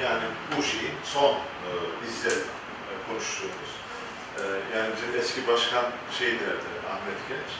[0.00, 0.24] yani
[0.56, 1.70] bu şeyin son e,
[2.02, 2.34] bizde
[2.90, 3.72] e, konuştuğumuz
[4.38, 4.42] e,
[4.76, 5.84] yani bizim eski başkan
[6.18, 7.52] şey derdi Ahmet Genç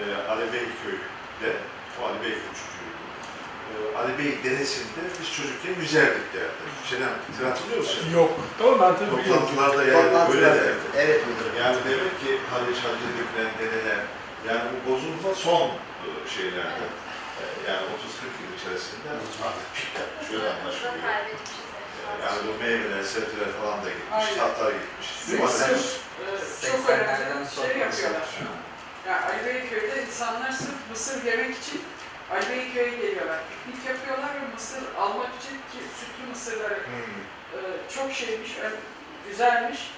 [0.00, 1.50] e, Ali Beyköy'de
[2.00, 2.73] o Ali Beyköy çocuğuydu.
[2.73, 2.73] E,
[4.04, 6.64] Ali Bey deresinde biz çocukken yüzerdik derdi.
[6.90, 8.04] Şeyden, sen hatırlıyor musun?
[8.14, 8.30] Yok.
[8.58, 9.46] Tamam ben tabii biliyorum.
[9.48, 10.74] Toplantılarda yani böyle derdi.
[10.96, 11.54] Evet müdürüm.
[11.62, 14.00] Yani demek ki Haliç Hacı dökülen dedeler,
[14.48, 15.66] yani bu bozulma son
[16.04, 16.86] e, şeylerde.
[17.40, 19.08] E, Yani 30-40 yıl içerisinde
[19.46, 19.66] artık
[20.30, 20.92] şöyle anlaşılıyor.
[22.24, 25.08] Yani bu meyveler, sebzeler falan da gitmiş, tatlar gitmiş.
[25.28, 25.96] Mısır Domates.
[26.62, 28.28] e, çok 80'lerden önemli şey yapıyorlar.
[29.08, 31.80] Yani Ali Beyköy'de insanlar sırf mısır yemek için
[32.32, 33.38] Ali Beyköy'e geliyorlar.
[33.66, 37.20] Piknik yapıyorlar ve mısır almak için ki sütlü mısırları Hmm.
[37.54, 37.58] e,
[37.94, 38.80] çok şeymiş, ön-
[39.30, 39.90] güzelmiş.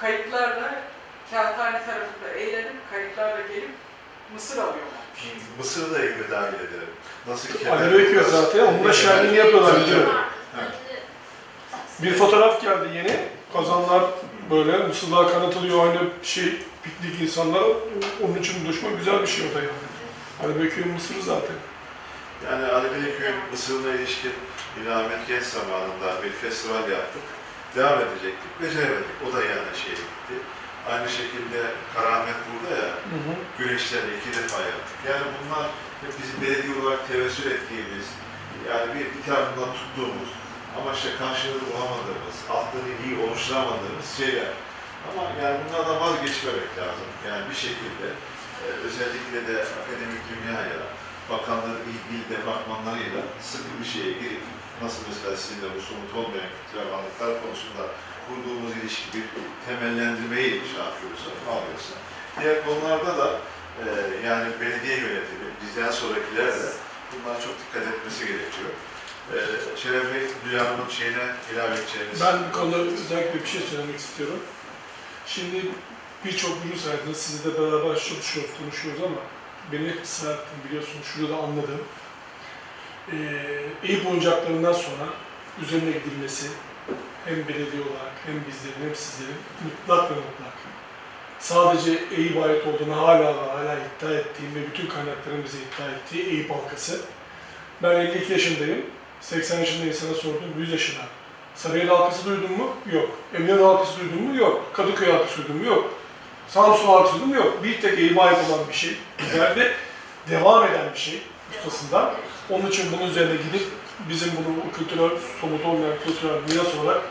[0.00, 0.74] Kayıklarla
[1.30, 3.70] Kağıthane tarafında eğlenip kayıklarla gelip
[4.34, 5.20] mısır alıyorlarmış.
[5.22, 5.58] Hmm.
[5.58, 6.88] Mısır'ı da ilgili dahil edelim.
[7.28, 9.74] Nasıl Ali Beyköy zaten, onun da şenliğini yapıyorlar.
[12.02, 13.16] Bir fotoğraf geldi yeni.
[13.52, 14.02] Kazanlar
[14.50, 16.44] böyle mısırlar kanatılıyor aynı şey
[16.82, 17.62] piknik insanlar.
[18.24, 19.70] Onun için buluşma güzel bir şey o da yani.
[20.42, 21.56] Ali Beyköy'ün mısırı zaten.
[22.46, 24.32] Yani Ali Beyköy'ün Mısır'ına ilişkin
[24.78, 27.22] yine Ahmet Genç zamanında bir festival yaptık.
[27.76, 29.16] Devam edecektik, beceremedik.
[29.26, 30.34] O da yani şeye gitti.
[30.90, 31.60] Aynı şekilde
[31.94, 33.32] Karamet burada ya, Hı hı.
[33.58, 34.98] güneşleri iki defa yaptık.
[35.08, 35.64] Yani bunlar
[36.02, 38.06] hep bizim belediye olarak tevessül ettiğimiz,
[38.70, 40.30] yani bir, bir tarafından tuttuğumuz
[40.78, 44.52] ama işte karşılığını bulamadığımız, altını iyi oluşturamadığımız şeyler.
[45.08, 47.08] Ama yani bunlardan vazgeçmemek lazım.
[47.28, 48.06] Yani bir şekilde
[48.86, 50.80] özellikle de akademik dünyaya,
[51.30, 54.44] bakanların ilgili departmanlarıyla sıkı bir şeye girip
[54.82, 56.88] nasıl mesela sizinle bu somut olmayan kültürel
[57.42, 57.84] konusunda
[58.26, 59.24] kurduğumuz ilişki bir
[59.66, 61.94] temellendirmeyi şey yapıyorsa, alıyorsa.
[62.40, 63.28] Diğer konularda da
[63.82, 63.84] e,
[64.28, 66.70] yani belediye yönetimi, bizden sonrakiler de
[67.12, 68.70] bunlara çok dikkat etmesi gerekiyor.
[69.32, 69.36] Ee,
[69.76, 72.20] Şeref Bey, Hanım'ın şeyine ilave edeceğiniz.
[72.20, 74.40] Ben bu konuda özellikle bir şey söylemek istiyorum.
[75.26, 75.56] Şimdi
[76.24, 79.20] birçok ürün saydınız, sizle de beraber çalışıyoruz, konuşuyoruz ama
[79.72, 81.82] beni hep ısrar ettin biliyorsun, şurada da anladım.
[83.12, 85.06] Ee, Eyüp oyuncaklarından sonra
[85.62, 86.46] üzerine gidilmesi
[87.24, 90.54] hem belediye olarak hem bizlerin hem sizlerin mutlak ve mutlak.
[91.38, 96.30] Sadece Eyüp ait olduğunu hala ve hala iddia ettiğim ve bütün kaynakların bize iddia ettiği
[96.30, 97.00] Eyüp halkası.
[97.82, 98.86] Ben 52 yaşındayım.
[99.20, 101.02] 80 yaşında insana sordum, 100 yaşında.
[101.54, 102.74] Sarıyer halkası duydun mu?
[102.92, 103.10] Yok.
[103.34, 104.36] Eminönü halkası duydun mu?
[104.36, 104.70] Yok.
[104.74, 105.64] Kadıköy halkası duydun mu?
[105.66, 105.90] Yok.
[106.48, 107.34] Samsun mu?
[107.36, 107.64] Yok.
[107.64, 108.96] Bir tek ait olan bir şey.
[109.18, 109.72] Bizlerde
[110.30, 111.22] devam eden bir şey
[111.66, 112.14] ustasından.
[112.50, 113.66] Onun için bunun üzerine gidip
[114.08, 115.10] bizim bunu kültürel,
[115.40, 117.02] somut olmayan kültürel miras olarak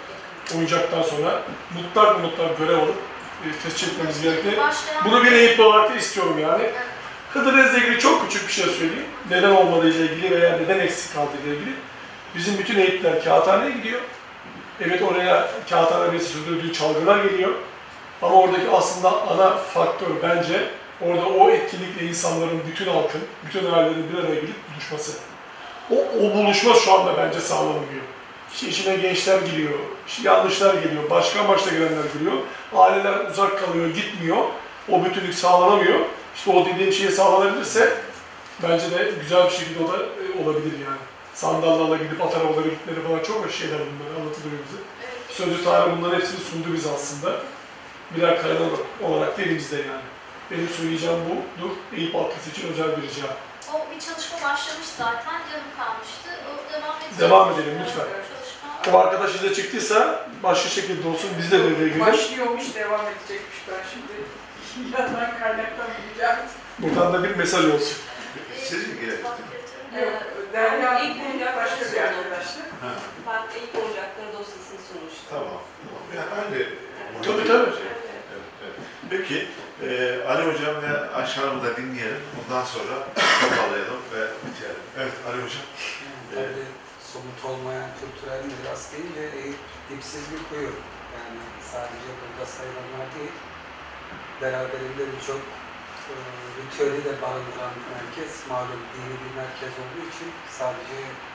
[0.58, 1.42] oyuncaktan sonra
[1.76, 2.96] mutlak mutlak görev alıp
[3.46, 4.60] e, tescil etmemiz gerekli.
[5.06, 6.70] Bunu bir Eyüp'li olarak da istiyorum yani.
[7.34, 9.06] Hıdrellez'le ilgili çok küçük bir şey söyleyeyim.
[9.30, 11.74] Neden olmadığı ile ilgili veya neden eksik kaldığı ile ilgili.
[12.36, 14.02] Bizim bütün eğitimler kağıthaneye gidiyor.
[14.82, 17.52] Evet oraya kağıthane sürdürdüğü çalgılar geliyor.
[18.24, 20.70] Ama oradaki aslında ana faktör bence
[21.02, 25.12] orada o etkinlikle insanların, bütün halkın, bütün ailelerin bir araya gelip buluşması.
[25.92, 28.04] O, o buluşma şu anda bence sağlanmıyor.
[28.54, 32.38] İşte içine gençler giriyor, işte yanlışlar geliyor, başka amaçla gelenler giriyor.
[32.76, 34.38] Aileler uzak kalıyor, gitmiyor.
[34.92, 36.00] O bütünlük sağlanamıyor.
[36.36, 37.94] İşte o dediğim şey sağlanabilirse
[38.64, 40.98] bence de güzel bir şekilde o da e, olabilir yani.
[41.34, 44.82] Sandallarla gidip at arabaları gitmeleri falan çok hoş şeyler bunlar anlatılıyor bize.
[45.30, 47.40] Sözlü tarih bunların hepsini sundu bize aslında.
[48.16, 48.62] Birer kaynak
[49.04, 50.06] olarak da elimizde yani.
[50.52, 51.72] Benim söyleyeceğim budur.
[51.98, 53.28] Eyüp halkası için özel bir rica.
[53.74, 56.30] O bir çalışma başlamış zaten, yarım kalmıştı.
[56.50, 57.20] O devam edecek.
[57.20, 58.06] Devam edelim lütfen.
[58.06, 58.98] Çalışma.
[58.98, 62.00] O arkadaş izle çıktıysa başka şekilde olsun biz de devreye girelim.
[62.00, 63.58] Başlıyormuş, devam edecekmiş.
[63.72, 64.14] Ben şimdi
[64.98, 66.36] yandan kaynaktan bileceğim.
[66.80, 67.98] Buradan da bir mesaj olsun.
[68.64, 69.26] Siz mi girelim?
[70.02, 70.14] Yok,
[70.54, 72.60] Derya İlk oyuncak başka bir arkadaştı.
[72.82, 72.90] Ha,
[73.28, 75.26] Ben ilk oyuncakları dosyasını sunmuştum.
[75.30, 75.48] tamam.
[75.48, 76.04] tamam.
[76.16, 76.66] Yani aynı.
[77.24, 77.72] Tabii, tabii.
[79.10, 79.48] Peki,
[79.84, 79.88] e,
[80.28, 82.22] Ali Hocam ve Ayşe Hanım'ı da dinleyelim.
[82.40, 82.96] Ondan sonra
[83.42, 84.86] toparlayalım ve bitirelim.
[84.98, 85.66] Evet, Ali Hocam.
[86.36, 86.68] Yani tabii
[87.12, 90.72] somut olmayan kültürel miras deyince Eyüp dipsiz bir kuyu.
[91.16, 93.36] Yani sadece burada sayılanlar değil,
[94.42, 95.42] beraberinde birçok
[96.12, 96.16] e,
[96.58, 101.33] ritüeli de barındıran merkez, malum dini bir merkez olduğu için sadece e,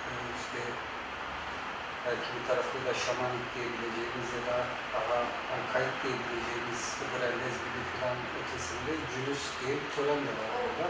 [2.08, 4.58] belki bir tarafta da şamanik diyebileceğimiz ya da
[4.94, 5.20] daha
[5.54, 10.86] arkaik diyebileceğimiz Hıdrellez gibi filan ötesinde Cülüs diye bir tören de var burada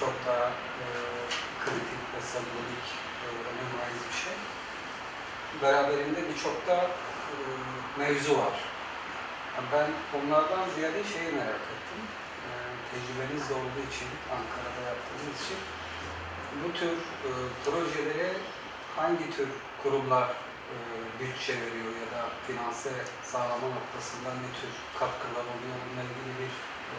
[0.00, 0.46] çok daha
[0.82, 0.86] e,
[1.62, 2.86] kritik ve sembolik
[3.24, 3.70] e, önem
[4.08, 4.36] bir şey.
[5.62, 6.78] Beraberinde birçok da
[7.32, 7.36] e,
[8.00, 8.56] mevzu var.
[9.54, 9.88] Yani Ben
[10.18, 12.02] onlardan ziyade şeyi merak ettim.
[12.46, 12.48] E,
[12.90, 15.60] tecrübeniz de olduğu için, Ankara'da yaptığınız için
[16.62, 16.96] bu tür
[17.28, 17.30] e,
[17.64, 18.30] projelere
[18.96, 19.48] hangi tür
[19.84, 20.28] kurumlar
[20.72, 20.76] e,
[21.20, 22.92] bütçe veriyor ya da finanse
[23.22, 26.52] sağlama noktasında ne tür katkılar oluyor bununla ilgili bir
[26.94, 26.98] e,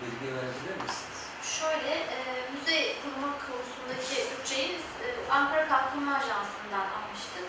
[0.00, 1.20] bilgi verebilir misiniz?
[1.58, 2.18] Şöyle, e,
[2.52, 7.46] müze kurma konusundaki bütçeyi biz e, Ankara Kalkınma Ajansı'ndan almıştık.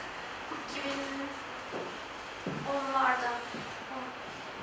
[2.67, 3.29] 2010'larda,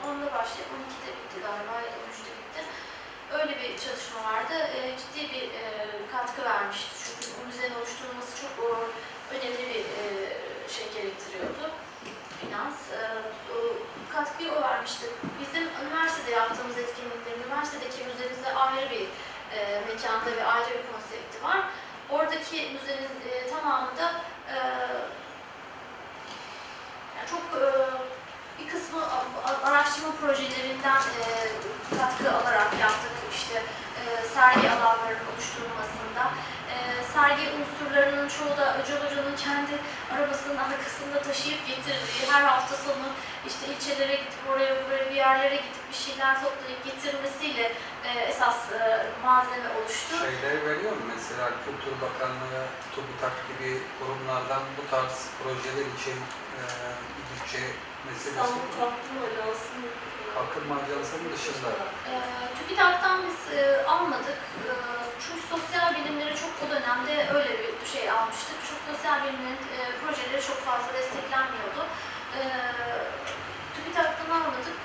[0.06, 2.60] 10'da başlayıp 12'de bitti galiba ya da 13'te bitti.
[3.32, 4.55] Öyle bir çalışma vardı.
[4.76, 5.62] E, ciddi bir e,
[6.12, 6.90] katkı vermişti.
[7.05, 8.68] Çünkü bu müzenin oluşturulması çok o,
[9.35, 10.05] önemli bir e,
[10.78, 11.64] şey gerektiriyordu.
[12.40, 12.78] Finans.
[12.98, 13.00] E,
[13.55, 13.56] o
[14.12, 15.06] katkıyı o vermişti.
[15.40, 19.06] Bizim üniversitede yaptığımız etkinlikler, üniversitedeki müzemizde ayrı bir
[19.56, 21.60] e, mekanda ve ayrı bir konsepti var.
[22.10, 24.06] Oradaki müzenin e, tamamında
[24.55, 24.56] e,
[27.16, 27.64] yani çok e,
[28.59, 29.00] bir kısmı
[29.64, 31.26] araştırma projelerinden e,
[31.98, 33.12] katkı alarak yaptık.
[33.34, 33.62] İşte
[34.00, 36.22] e, sergi alanlarının oluşturulmasında.
[37.14, 39.74] Sergi unsurlarının çoğu da Öcal Hoca'nın kendi
[40.14, 43.09] arabasının arkasında taşıyıp getirdiği, her hafta sonu
[43.46, 47.72] işte ilçelere gidip oraya buraya bir yerlere gidip bir şeyler toplayıp getirmesiyle
[48.05, 50.14] e, esas e, malzeme oluştu.
[50.18, 52.64] Şeyleri veriyor mu mesela Kültür Bakanlığı,
[52.94, 56.18] TÜBİTAK gibi kurumlardan bu tarz projeler için
[56.59, 56.62] e,
[57.28, 57.62] bütçe
[58.06, 59.92] meselesi İstanbul Kalkınma Ajansı'nın
[60.34, 61.70] kalkınma ajansının dışında.
[62.59, 64.40] TÜBİTAK'tan biz e, almadık.
[64.68, 64.72] E,
[65.22, 68.59] çünkü sosyal bilimleri çok o dönemde öyle bir şey almıştık.
[68.66, 71.82] Çünkü sosyal bilimlerin e, projeleri çok fazla desteklenmiyordu.
[72.38, 72.40] E,
[73.74, 74.76] TÜBİTAK'tan almadık.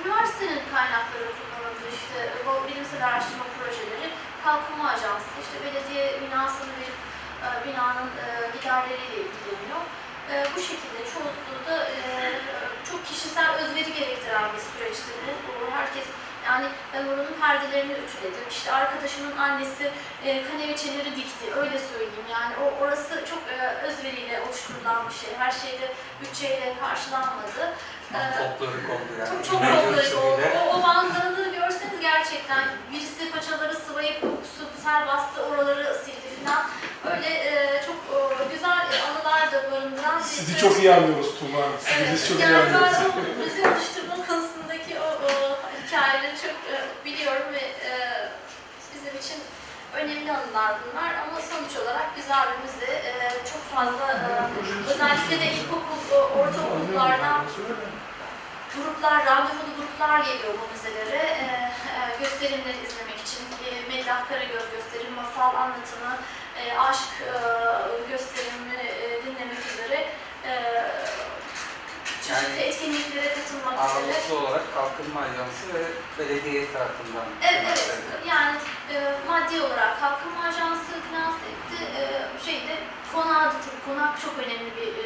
[0.00, 4.06] Üniversitenin kaynakları kullanıldı işte bu bilimsel araştırma projeleri,
[4.44, 6.98] kalkınma ajansı, işte belediye binasını verip
[7.44, 9.82] e, binanın e, giderleriyle ilgileniyor.
[10.32, 12.00] E, bu şekilde çoğunluğu da e,
[12.90, 15.10] çok kişisel özveri gerektiren bir süreçti
[15.46, 15.70] bu.
[15.76, 16.04] Herkes
[16.46, 18.44] Yani ben oranın perdelerini ütüledim.
[18.50, 19.90] İşte arkadaşımın annesi
[20.24, 21.54] e, kaneviçeleri dikti.
[21.56, 22.28] Öyle söyleyeyim.
[22.30, 23.56] Yani o orası çok e,
[23.86, 25.30] özveriyle oluşturulan bir şey.
[25.38, 25.86] Her şeyde
[26.20, 27.62] bütçeyle karşılanmadı.
[28.14, 29.28] Ee, Folklorik oldu yani.
[29.28, 30.42] çok çok folklorik oldu.
[30.58, 34.20] O, o manzaraları görseniz gerçekten birisi paçaları sıvayıp
[34.58, 34.64] su
[35.06, 36.64] bastı, oraları sildi falan.
[37.16, 41.62] Öyle e, çok e, güzel anılar da barındıran bir Sizi çok iyi anlıyoruz Tuğba.
[41.80, 42.96] Sizi Evet, biz çok iyi yani ben anlıyoruz.
[43.16, 45.30] o müze oluşturma konusundaki o, o
[45.86, 47.90] hikayeleri çok e, biliyorum ve e,
[48.94, 49.38] bizim için
[49.94, 52.92] önemli anılar bunlar ama sonuç olarak güzel bir müze.
[52.92, 53.12] E,
[53.52, 54.28] çok fazla e,
[54.92, 57.44] özellikle de ilkokul, o, ortaokullardan
[58.76, 61.16] gruplar, randevulu gruplar geliyor bu müzelere.
[61.26, 66.12] E, e, gösterimleri izlemek için, e, Meddah Karagöz gösterim, masal anlatımı,
[66.60, 67.30] e, aşk e,
[68.10, 70.08] gösterimini e, dinlemek üzere
[70.46, 70.52] e,
[72.04, 73.88] çeşitli Yani etkinliklere katılmak üzere.
[73.88, 75.82] Ağırlıklı olarak Kalkınma Ajansı ve
[76.18, 78.26] belediye tarafından Evet, evet.
[78.26, 78.56] Yani
[78.92, 81.78] e, maddi olarak Kalkınma Ajansı finanse etti.
[81.98, 82.02] E,
[82.44, 82.78] şeyde
[83.14, 85.04] konağı da tabii konak çok önemli bir e,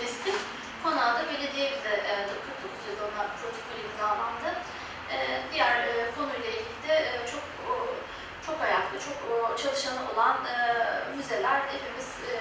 [0.00, 0.34] destek.
[0.84, 4.50] Konağı da belediye bize e, 49 yılda ona protokol imzalandı.
[5.10, 5.16] E,
[5.52, 7.72] diğer e, konuyla ilgili de e, çok o,
[8.46, 10.56] çok ayaklı, çok o, çalışanı olan e,
[11.16, 12.32] müzeler hepimiz e,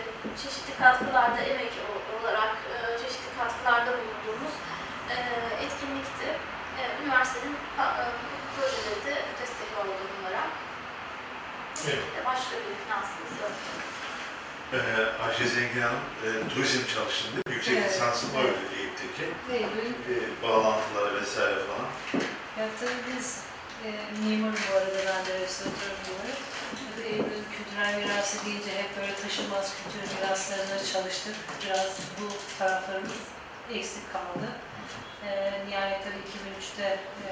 [0.44, 4.56] çeşitli katkılarda emek o- olarak e, çeşitli katkılarda bulunduğumuz
[5.14, 5.16] e,
[5.66, 6.28] etkinlikti.
[6.80, 8.06] E, üniversitenin ka- e,
[8.56, 10.44] projeleri de destek oldu bunlara.
[11.88, 12.04] Evet.
[12.22, 13.52] E, Başka bir finansımız yok.
[14.74, 14.78] Ee,
[15.28, 17.90] Ayşe Zengin Hanım e, turizm çalıştığında yüksek Evet.
[17.94, 19.26] lisansım var öyle Eyüp'teki.
[20.14, 21.88] E, bağlantıları vesaire falan.
[22.60, 23.40] Ya tabii biz
[23.86, 23.88] e,
[24.24, 26.40] mimarım bu arada ben de restoratör mimarım.
[26.80, 31.36] Tabii Eylül'ün kültürel mirası deyince hep böyle taşınmaz kültür miraslarını çalıştık.
[31.66, 32.26] Biraz bu
[32.60, 33.22] taraflarımız
[33.74, 34.48] eksik kaldı.
[35.28, 35.30] E,
[35.68, 36.88] nihayet tabii 2003'te
[37.26, 37.30] e,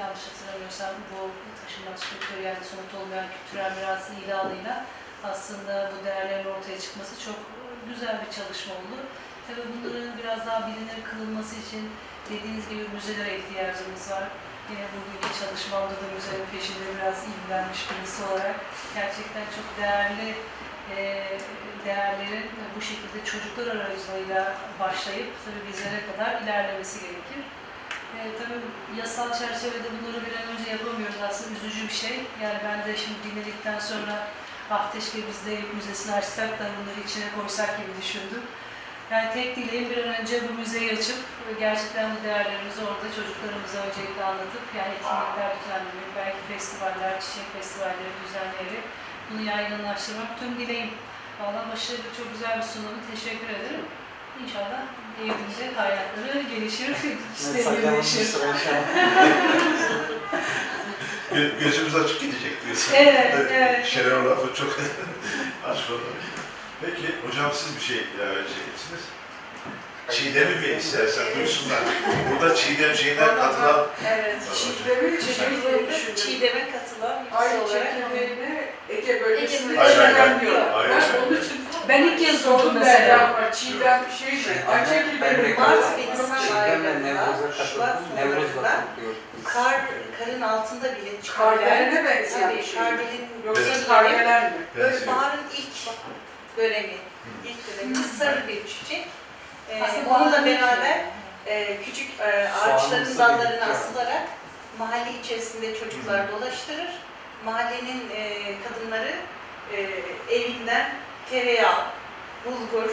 [0.00, 1.18] yanlış hatırlamıyorsam bu
[1.62, 4.86] taşınmaz kültür yani somut olmayan kültürel mirası ilanıyla
[5.24, 7.36] aslında bu değerlerin ortaya çıkması çok
[7.88, 8.96] güzel bir çalışma oldu.
[9.46, 11.82] Tabii bunların biraz daha bilinir kılınması için
[12.30, 14.26] dediğiniz gibi müzelere ihtiyacımız var.
[14.70, 18.56] Yine bugünkü çalışmamda da müzenin peşinde biraz ilgilenmiş birisi olarak
[18.94, 20.28] gerçekten çok değerli
[20.94, 20.98] e,
[21.84, 22.46] değerlerin
[22.76, 27.42] bu şekilde çocuklar aracılığıyla başlayıp tabii bizlere kadar ilerlemesi gerekir.
[28.16, 28.60] E, tabii
[29.00, 32.16] yasal çerçevede bunları bir an önce yapamıyoruz aslında üzücü bir şey.
[32.42, 34.14] Yani ben de şimdi dinledikten sonra
[34.70, 38.42] ah keşke biz de Müzesi'ni açsak da bunları içine koysak gibi düşündüm.
[39.10, 41.16] Yani tek dileğim bir an önce bu müzeyi açıp
[41.58, 48.84] gerçekten bu değerlerimizi orada çocuklarımıza öncelikle anlatıp yani etkinlikler düzenlemek, belki festivaller, çiçek festivalleri düzenleyerek
[49.30, 50.90] bunu yaygınlaştırmak tüm dileğim.
[51.40, 52.96] Valla başarılı çok güzel bir sunum.
[53.14, 53.84] Teşekkür ederim.
[54.44, 54.82] İnşallah
[55.20, 56.90] evimizde kaynakları gelişir,
[57.38, 58.28] işleri gelişir.
[61.34, 62.92] Gö- gözümüz açık gidecek diyorsun.
[62.96, 63.86] Evet, evet.
[63.86, 64.68] Şener o lafı çok
[65.64, 66.00] açmadı.
[66.80, 69.02] Peki hocam siz bir şey ilave edeceksiniz.
[70.10, 71.78] Çiğdem'i mi istersen duysunlar.
[72.30, 79.20] Burada Çiğdem şeyinden katılan Evet, Çiğdem'i çekirdeğinde Çiğdem'e Çiğdem'e katılan Ay birisi olarak çekirdeğini Ege
[79.24, 80.60] bölgesinde Çiğdem diyor.
[80.90, 83.50] Ben onun için Ben ilk kez sordum mesela.
[83.54, 84.42] Çiğdem şeydi.
[84.42, 85.80] Çiğdem, Ay ben de çekirdeğini katıldım.
[85.80, 89.14] Mart Nisan Çiğdem'le aylarında Nevruz'a Şubat katıldım.
[89.44, 89.80] Kar,
[90.18, 92.78] karın altında bile çıkabilen, Kardelen'e benzeyen bir tabii şey.
[92.80, 94.56] kardelin Yoksa kardeler mi?
[94.76, 95.16] böyle benziyor.
[95.16, 95.96] baharın ilk
[96.56, 96.94] dönemi,
[97.44, 99.06] ilk dönemi sarı bir çiçek.
[99.70, 101.00] Ee, Aslında onunla beraber
[101.46, 104.22] e, küçük e, ağaçların dallarına asılarak
[104.78, 106.90] mahalle içerisinde çocuklar dolaştırır.
[107.44, 109.12] Mahallenin e, kadınları
[109.72, 109.80] e,
[110.34, 110.90] evinden
[111.30, 111.84] tereyağı,
[112.44, 112.90] bulgur,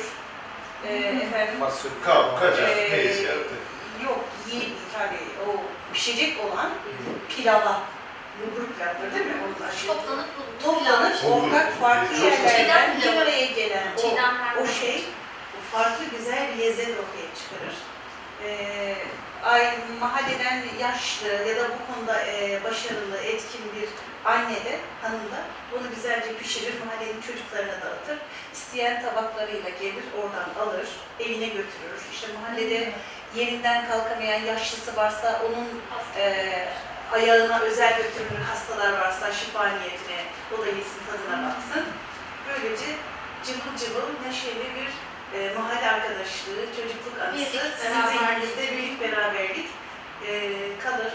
[0.87, 1.93] e, efendim Fasulye.
[2.39, 3.53] Kacar, Ee, neyse yaptı.
[4.05, 5.61] yok yiyebilir tabii o
[5.97, 6.69] pişecek olan
[7.29, 7.81] pilava,
[8.39, 9.33] bulgur pilavı değil mi?
[9.45, 10.25] Onun aşırı Toplanıp
[10.63, 15.03] toplanıp ortak farklı yerlerden bir araya gelen o, o şey
[15.57, 17.75] o farklı güzel bir lezzet ortaya çıkarır.
[18.43, 18.95] Ee,
[19.43, 23.89] ay mahalleden yaşlı ya da bu konuda e, başarılı, etkin bir
[24.25, 25.41] anne de, hanım da
[25.71, 28.17] bunu güzelce pişirir, mahallenin çocuklarına dağıtır.
[28.53, 30.87] İsteyen tabaklarıyla gelir, oradan alır,
[31.19, 31.99] evine götürür.
[32.13, 32.91] İşte mahallede
[33.37, 35.67] yerinden kalkamayan yaşlısı varsa onun
[36.21, 36.23] e,
[37.13, 40.19] ayağına özel götürülür hastalar varsa şifa niyetine
[40.57, 41.85] o da yesin tadına baksın.
[42.47, 42.85] Böylece
[43.45, 44.89] cıvıl cıvıl neşeli bir
[45.39, 48.19] e, mahalle arkadaşlığı, çocukluk anısı, Birlik, sizin beraberlik.
[48.19, 49.67] zihninizde birlik beraberlik
[50.27, 50.31] e,
[50.83, 51.11] kalır.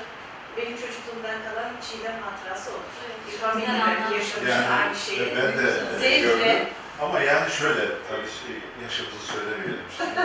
[0.56, 2.92] Benim çocukluğumdan kalan Çiğdem hatırası olur.
[3.26, 4.18] Güzel belki anladım.
[4.18, 4.50] yaşamış
[4.80, 5.20] aynı şeyi.
[5.20, 6.66] Yani ben de Zevkle.
[7.02, 8.54] Ama yani şöyle, tabii şey,
[8.84, 10.10] yaşımızı söylemeyelim şimdi.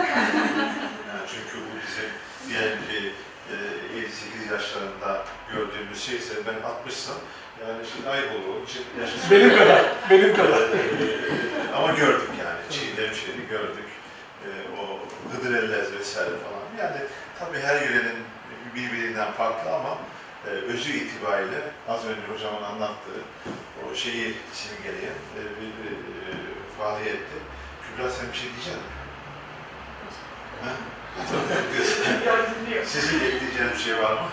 [1.08, 2.10] yani çünkü bu bizim
[2.48, 3.04] diğer bir
[3.52, 3.56] e,
[4.48, 7.18] 7-8 yaşlarında gördüğümüz şeyse ben 60'sam
[7.62, 10.60] yani şimdi ayıp olur onun için yaşım Benim kadar, benim kadar.
[10.60, 13.88] Ee, ama gördük yani Çiğdem şeyini gördük.
[14.44, 14.48] Ee,
[14.80, 14.82] o
[15.32, 16.86] Hıdır Ellez vesaire falan.
[16.86, 17.00] Yani
[17.38, 18.18] tabii her yörenin
[18.74, 19.98] birbirinden farklı ama
[20.46, 23.20] e, özü itibariyle az önce hocamın anlattığı
[23.84, 25.68] o şeyi simgeleyen e, bir
[26.78, 27.38] e, faaliyetti.
[27.84, 28.98] Kübra sen bir şey diyecek misin?
[30.64, 30.72] Ha?
[32.84, 34.28] Sizin ekleyeceğiniz bir şey var mı?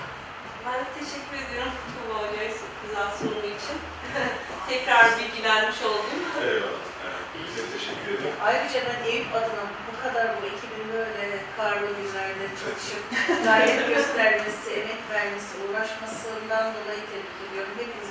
[0.65, 2.49] Ben teşekkür ediyorum Tuğba Hoca'ya
[2.81, 3.77] güzel sunumu için.
[4.69, 6.19] Tekrar bilgilenmiş oldum.
[6.41, 6.85] Eyvallah.
[7.05, 8.37] Evet, Size teşekkür ederim.
[8.47, 11.27] Ayrıca ben Eyüp adına bu kadar bu ekibin böyle
[11.57, 13.03] karlı günlerde çalışıp
[13.47, 17.73] gayret göstermesi, emek vermesi, uğraşmasından dolayı tebrik ediyorum.
[17.75, 18.04] Ediyorum.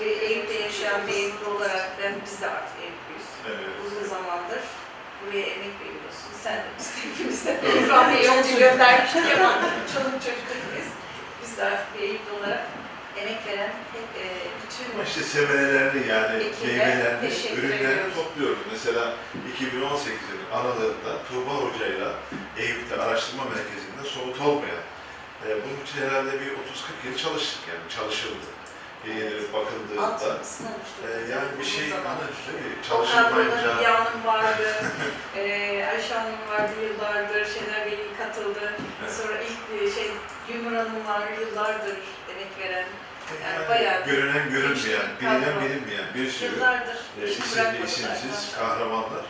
[0.00, 3.28] Ve Eyüp'te yaşayan bir Eyüplü olarak ben biz de artık Eyüplüyüz.
[3.48, 3.68] Evet.
[3.86, 4.60] Uzun zamandır
[5.26, 6.30] buraya emek veriyorsun.
[6.42, 9.52] Sen de biz de hepimiz de İbrahim'e yolcu göndermiştik ama
[9.94, 10.46] çoluk çocuk
[10.76, 11.58] biz.
[11.58, 12.64] De artık bir Eyüplü olarak
[13.16, 14.24] emek veren hep, e,
[14.62, 18.62] bütün Ama işte semerelerini yani meyvelerini, ürünlerini topluyoruz.
[18.72, 19.14] Mesela
[19.58, 22.14] 2018'in aralığında Tuğba Hoca'yla
[22.58, 24.84] Eyüp'te araştırma merkezinde somut olmayan,
[25.46, 28.48] e, bunun için herhalde bir 30-40 yıl çalıştık yani çalışıldı.
[29.06, 30.38] Eğilip bakıldığında.
[31.06, 32.02] E, yani bir şey hani
[32.46, 34.74] tabii çalışılmayınca Hanım vardı,
[35.36, 35.42] e,
[35.90, 38.72] Ayşe Hanım vardı yıllardır, Şener Bey katıldı.
[39.02, 39.12] Evet.
[39.12, 40.10] Sonra ilk e, şey
[40.48, 41.96] Gümür Hanım var yıllardır
[42.30, 42.86] emek veren,
[43.44, 49.24] yani bayağı görünen görünmeyen, bilinen bilinmeyen bir sürü yıllardır e, isimli isimsiz kahramanlar.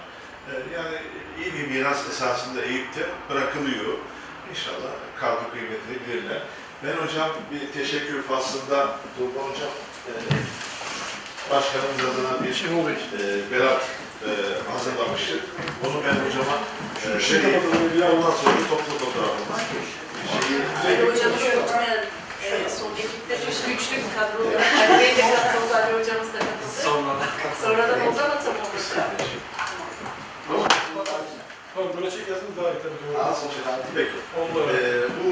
[0.49, 0.97] E, yani
[1.39, 3.99] iyi bir miras esasında Eyüp'te bırakılıyor.
[4.51, 6.43] İnşallah kadro kıymetini bilirler.
[6.85, 8.79] Ben hocam bir teşekkür faslında
[9.19, 9.73] Turba hocam
[10.09, 10.13] e,
[11.51, 12.97] başkanımız adına bir Bey.
[12.97, 13.83] e, berat
[14.27, 14.31] e,
[14.73, 15.43] hazırlamıştık.
[15.85, 16.57] Onu ben hocama
[17.17, 17.39] e, şey.
[18.13, 19.61] Ondan sonra toplu fotoğrafımız.
[20.83, 22.05] Şeyi, hocamızı unutmayalım.
[22.45, 25.01] E, son ekipte çok güçlü bir kadro olarak.
[25.01, 26.83] Bey de katıldı, Ali hocamız da katıldı.
[27.63, 28.79] Sonradan oldu ama tam oldu.
[30.49, 30.67] Tamam
[31.77, 33.01] böyle çekerseniz daha iyi tabii.
[33.03, 33.19] doğru.
[33.31, 33.47] Nasıl
[33.97, 34.19] Peki.
[34.40, 34.73] Onları.
[34.77, 35.31] Ee, bu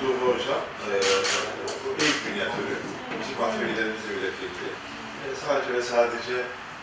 [0.00, 0.92] Tuğba Hocam, e,
[2.06, 2.74] ilk minyatürü
[3.20, 4.66] bizim atölyelerimizde üretildi.
[5.24, 6.36] E, sadece ve sadece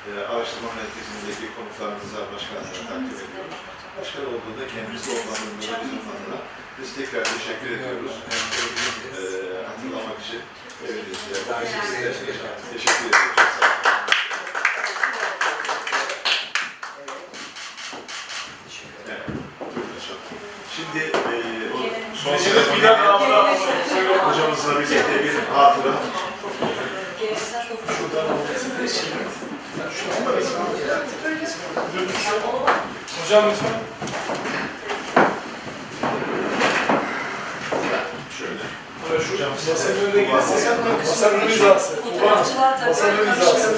[0.07, 3.57] e, araştırma merkezindeki konuklarımıza başkanımıza takdim ediyoruz.
[3.99, 6.39] Başkan olduğunda kendisi olmadığında bizim adına
[6.79, 8.13] biz tekrar teşekkür ediyoruz.
[9.17, 9.21] E,
[9.69, 10.41] hatırlamak için
[10.87, 12.11] evinizde, ofisinizde
[12.73, 13.35] teşekkür ediyoruz.
[13.37, 13.83] Çok sağ olun.
[19.09, 19.27] Evet,
[19.59, 20.19] buyurun hocam.
[20.75, 21.35] Şimdi e,
[21.73, 23.49] o son daha
[24.29, 25.93] hocamızla birlikte bir hatıra.
[33.23, 33.69] Hocam lütfen.
[38.37, 39.47] Şöyle.
[39.49, 40.77] Masanın önüne gelirse
[41.07, 41.93] masanın hizası.
[42.87, 43.71] Masanın hizası.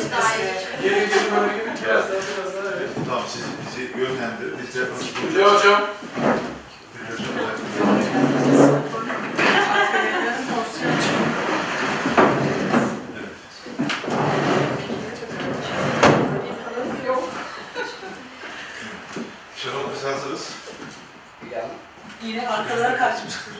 [0.83, 1.73] Gelin gelin böyle gelin.
[1.85, 2.89] Biraz daha biraz daha evet.
[3.07, 4.53] Tamam siz bizi yönlendir.
[4.63, 5.55] Biz de yapalım.
[5.55, 5.81] Hocam.
[7.11, 7.94] Hocam,
[20.05, 20.51] hazırız.
[22.23, 23.53] Yine arkalara kaçmıştım.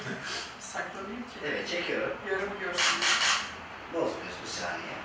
[0.59, 1.39] Saklanayım ki.
[1.45, 2.17] Evet çekiyorum.
[2.31, 2.99] Yarım görsün.
[3.93, 4.95] Bozmuyoruz bir saniye.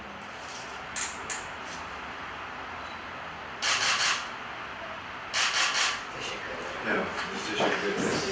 [6.16, 6.66] Teşekkür ederim.
[6.90, 8.30] Evet, biz teşekkür ederiz.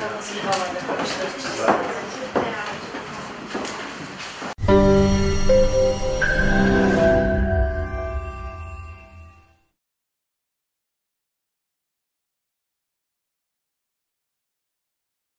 [0.00, 1.73] Kafasını havayla karıştırdık.